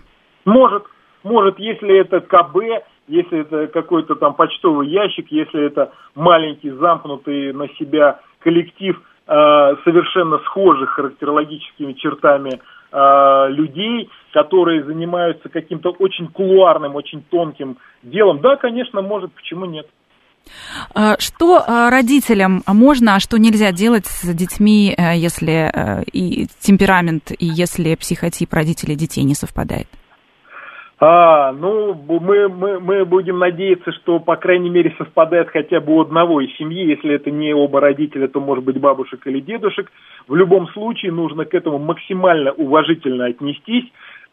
Может. 0.45 0.85
Может, 1.23 1.59
если 1.59 1.99
это 1.99 2.21
КБ, 2.21 2.85
если 3.07 3.41
это 3.41 3.67
какой-то 3.69 4.15
там 4.15 4.35
почтовый 4.35 4.89
ящик, 4.89 5.27
если 5.31 5.65
это 5.65 5.93
маленький 6.15 6.71
замкнутый 6.71 7.53
на 7.53 7.69
себя 7.79 8.21
коллектив 8.41 9.01
э, 9.27 9.33
совершенно 9.85 10.39
схожих 10.39 10.91
характерологическими 10.91 11.93
чертами 11.95 12.61
э, 12.93 13.51
людей, 13.51 14.11
которые 14.33 14.85
занимаются 14.85 15.49
каким-то 15.49 15.91
очень 15.99 16.29
кулуарным, 16.29 16.95
очень 16.95 17.23
тонким 17.23 17.79
делом, 18.03 18.41
да, 18.41 18.57
конечно, 18.57 19.03
может, 19.03 19.33
почему 19.33 19.67
нет. 19.67 19.87
А, 20.95 21.17
что 21.19 21.63
а, 21.67 21.91
родителям 21.91 22.63
можно, 22.67 23.17
а 23.17 23.21
что 23.21 23.39
нельзя 23.39 23.73
делать 23.73 24.07
с 24.07 24.27
детьми, 24.35 24.95
э, 24.97 25.17
если 25.17 25.71
э, 25.73 26.05
и 26.13 26.47
темперамент, 26.61 27.31
и 27.31 27.47
если 27.47 27.95
психотип 27.95 28.53
родителей 28.53 28.97
детей 28.97 29.25
не 29.25 29.35
совпадает? 29.35 29.89
А, 31.07 31.53
ну, 31.53 31.93
мы, 31.93 32.49
мы, 32.49 32.81
мы 32.81 33.05
будем 33.05 33.39
надеяться, 33.39 33.93
что, 33.93 34.21
по 34.21 34.37
крайней 34.37 34.71
мере, 34.71 34.95
совпадает 34.97 35.51
хотя 35.51 35.79
бы 35.79 35.97
у 35.97 36.01
одного 36.01 36.41
из 36.41 36.57
семьи. 36.57 36.83
Если 36.83 37.13
это 37.15 37.31
не 37.31 37.53
оба 37.53 37.83
родителя, 37.83 38.27
то, 38.27 38.41
может 38.41 38.65
быть, 38.65 38.81
бабушек 38.81 39.21
или 39.27 39.41
дедушек. 39.41 39.93
В 40.29 40.35
любом 40.35 40.67
случае 40.69 41.13
нужно 41.13 41.45
к 41.45 41.53
этому 41.53 41.79
максимально 41.79 42.53
уважительно 42.53 43.27
отнестись, 43.27 43.85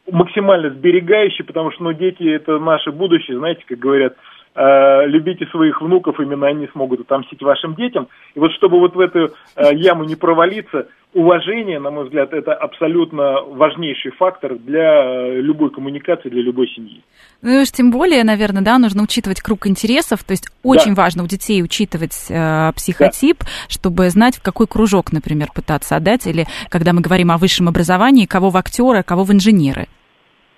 максимально 0.09 0.69
сберегающе, 0.69 1.43
потому 1.43 1.71
что, 1.71 1.83
ну, 1.83 1.91
дети– 1.91 2.23
это 2.35 2.57
наше 2.57 2.93
будущее, 2.93 3.37
знаете, 3.37 3.65
как 3.67 3.77
говорят, 3.77 4.15
э, 4.55 5.07
любите 5.07 5.45
своих 5.47 5.81
внуков, 5.81 6.19
именно 6.19 6.47
они 6.47 6.67
смогут 6.67 7.01
отомстить 7.01 7.41
вашим 7.41 7.75
детям. 7.75 8.07
И 8.35 8.39
вот 8.39 8.51
чтобы 8.53 8.79
вот 8.79 8.95
в 8.95 8.99
эту 8.99 9.29
э, 9.55 9.73
яму 9.73 10.03
не 10.03 10.15
провалиться– 10.15 10.87
уважение, 11.13 11.79
на 11.79 11.91
мой 11.91 12.05
взгляд, 12.05 12.33
это 12.33 12.53
абсолютно 12.53 13.41
важнейший 13.41 14.11
фактор 14.11 14.55
для 14.55 15.03
э, 15.03 15.41
любой 15.41 15.69
коммуникации, 15.69 16.29
для 16.29 16.41
любой 16.41 16.67
семьи. 16.69 17.03
Ну 17.41 17.59
и 17.59 17.61
уж 17.61 17.71
тем 17.71 17.91
более, 17.91 18.23
наверное, 18.23 18.61
да, 18.61 18.77
нужно 18.77 19.03
учитывать 19.03 19.41
круг 19.41 19.67
интересов, 19.67 20.23
то 20.23 20.31
есть 20.31 20.49
очень 20.63 20.95
да. 20.95 21.03
важно 21.03 21.23
у 21.23 21.27
детей 21.27 21.61
учитывать 21.63 22.27
э, 22.29 22.71
психотип, 22.75 23.39
да. 23.39 23.45
чтобы 23.67 24.09
знать, 24.09 24.37
в 24.37 24.43
какой 24.43 24.67
кружок, 24.67 25.11
например, 25.11 25.49
пытаться 25.53 25.97
отдать, 25.97 26.25
или 26.27 26.45
когда 26.69 26.93
мы 26.93 27.01
говорим 27.01 27.31
о 27.31 27.37
высшем 27.37 27.67
образовании, 27.67 28.25
кого 28.25 28.49
в 28.49 28.57
актеры, 28.57 29.03
кого 29.03 29.23
в 29.23 29.31
инженеры. 29.31 29.87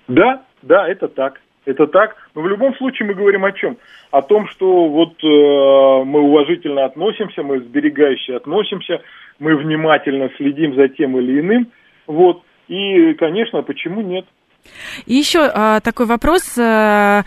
Да, 0.06 0.42
да, 0.62 0.86
это 0.88 1.08
так. 1.08 1.40
Это 1.64 1.86
так. 1.86 2.16
Но 2.34 2.42
в 2.42 2.48
любом 2.48 2.74
случае 2.76 3.08
мы 3.08 3.14
говорим 3.14 3.44
о 3.44 3.52
чем? 3.52 3.76
О 4.10 4.22
том, 4.22 4.48
что 4.48 4.88
вот 4.88 5.14
э, 5.22 6.04
мы 6.04 6.20
уважительно 6.20 6.84
относимся, 6.84 7.42
мы 7.42 7.60
сберегающе 7.60 8.36
относимся, 8.36 9.02
мы 9.38 9.56
внимательно 9.56 10.30
следим 10.36 10.74
за 10.74 10.88
тем 10.88 11.18
или 11.18 11.40
иным. 11.40 11.68
Вот. 12.06 12.42
И, 12.68 13.14
конечно, 13.14 13.62
почему 13.62 14.02
нет? 14.02 14.26
И 15.06 15.14
еще 15.14 15.50
э, 15.52 15.80
такой 15.82 16.06
вопрос. 16.06 16.58
Э, 16.58 17.22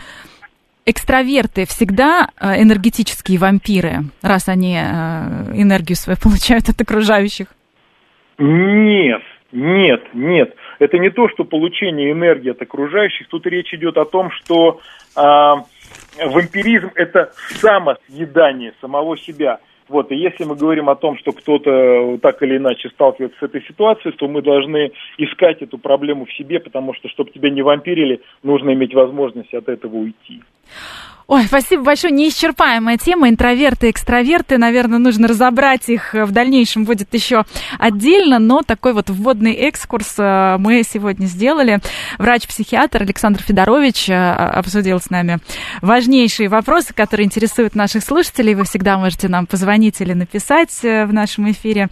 экстраверты 0.88 1.66
всегда 1.66 2.28
э, 2.40 2.62
энергетические 2.62 3.38
вампиры, 3.38 4.04
раз 4.22 4.48
они 4.48 4.74
э, 4.74 4.80
энергию 5.54 5.96
свою 5.96 6.16
получают 6.22 6.68
от 6.68 6.80
окружающих? 6.80 7.48
Нет, 8.38 9.22
нет, 9.52 10.02
нет. 10.14 10.54
Это 10.78 10.98
не 10.98 11.10
то, 11.10 11.28
что 11.28 11.44
получение 11.44 12.12
энергии 12.12 12.50
от 12.50 12.62
окружающих. 12.62 13.28
Тут 13.28 13.46
речь 13.46 13.72
идет 13.74 13.96
о 13.96 14.04
том, 14.04 14.30
что 14.30 14.80
э, 15.16 15.20
вампиризм– 15.20 16.90
это 16.94 17.32
самосъедание 17.60 18.74
самого 18.80 19.16
себя. 19.16 19.60
Вот, 19.88 20.12
и 20.12 20.16
если 20.16 20.44
мы 20.44 20.54
говорим 20.54 20.90
о 20.90 20.96
том, 20.96 21.16
что 21.16 21.32
кто-то 21.32 22.18
так 22.18 22.42
или 22.42 22.58
иначе 22.58 22.90
сталкивается 22.90 23.38
с 23.38 23.42
этой 23.42 23.62
ситуацией, 23.62 24.14
то 24.14 24.28
мы 24.28 24.42
должны 24.42 24.92
искать 25.16 25.62
эту 25.62 25.78
проблему 25.78 26.26
в 26.26 26.32
себе, 26.34 26.60
потому 26.60 26.92
что, 26.94 27.08
чтобы 27.08 27.30
тебя 27.30 27.48
не 27.48 27.62
вампирили, 27.62 28.20
нужно 28.42 28.74
иметь 28.74 28.94
возможность 28.94 29.54
от 29.54 29.68
этого 29.68 29.96
уйти. 29.96 30.42
Ой, 31.30 31.44
спасибо 31.44 31.82
большое. 31.82 32.10
Неисчерпаемая 32.10 32.96
тема. 32.96 33.28
Интроверты, 33.28 33.90
экстраверты. 33.90 34.56
Наверное, 34.56 34.98
нужно 34.98 35.28
разобрать 35.28 35.90
их 35.90 36.14
в 36.14 36.30
дальнейшем 36.30 36.84
будет 36.84 37.12
еще 37.12 37.44
отдельно, 37.78 38.38
но 38.38 38.62
такой 38.62 38.94
вот 38.94 39.10
вводный 39.10 39.52
экскурс 39.52 40.14
э, 40.16 40.56
мы 40.58 40.82
сегодня 40.90 41.26
сделали. 41.26 41.80
Врач-психиатр 42.16 43.02
Александр 43.02 43.42
Федорович 43.42 44.08
э, 44.08 44.14
обсудил 44.14 45.00
с 45.00 45.10
нами 45.10 45.40
важнейшие 45.82 46.48
вопросы, 46.48 46.94
которые 46.94 47.26
интересуют 47.26 47.74
наших 47.74 48.04
слушателей. 48.04 48.54
Вы 48.54 48.64
всегда 48.64 48.96
можете 48.96 49.28
нам 49.28 49.44
позвонить 49.44 50.00
или 50.00 50.14
написать 50.14 50.82
э, 50.82 51.04
в 51.04 51.12
нашем 51.12 51.50
эфире. 51.50 51.88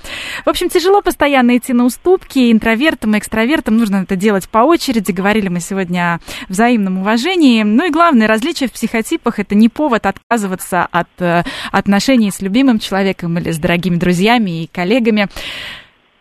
В 0.46 0.48
общем, 0.48 0.70
тяжело 0.70 1.02
постоянно 1.02 1.58
идти 1.58 1.74
на 1.74 1.84
уступки. 1.84 2.50
Интровертам 2.50 3.14
и 3.14 3.18
экстравертам 3.18 3.76
нужно 3.76 3.96
это 3.96 4.16
делать 4.16 4.48
по 4.48 4.60
очереди. 4.60 5.12
Говорили 5.12 5.48
мы 5.48 5.60
сегодня 5.60 6.14
о 6.14 6.20
взаимном 6.48 7.00
уважении. 7.00 7.62
Ну 7.64 7.84
и 7.84 7.90
главное, 7.90 8.28
различие 8.28 8.70
в 8.70 8.72
психотипе 8.72 9.25
группах, 9.26 9.38
это 9.38 9.54
не 9.54 9.68
повод 9.68 10.06
отказываться 10.06 10.86
от 10.90 11.08
э, 11.18 11.42
отношений 11.72 12.30
с 12.30 12.40
любимым 12.40 12.78
человеком 12.78 13.38
или 13.38 13.50
с 13.50 13.58
дорогими 13.58 13.96
друзьями 13.96 14.62
и 14.62 14.66
коллегами. 14.72 15.26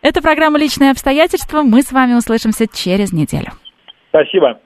Это 0.02 0.20
программа 0.22 0.58
«Личные 0.58 0.90
обстоятельства». 0.90 1.62
Мы 1.62 1.82
с 1.82 1.92
вами 1.92 2.14
услышимся 2.14 2.66
через 2.66 3.12
неделю. 3.12 3.52
Спасибо. 4.10 4.58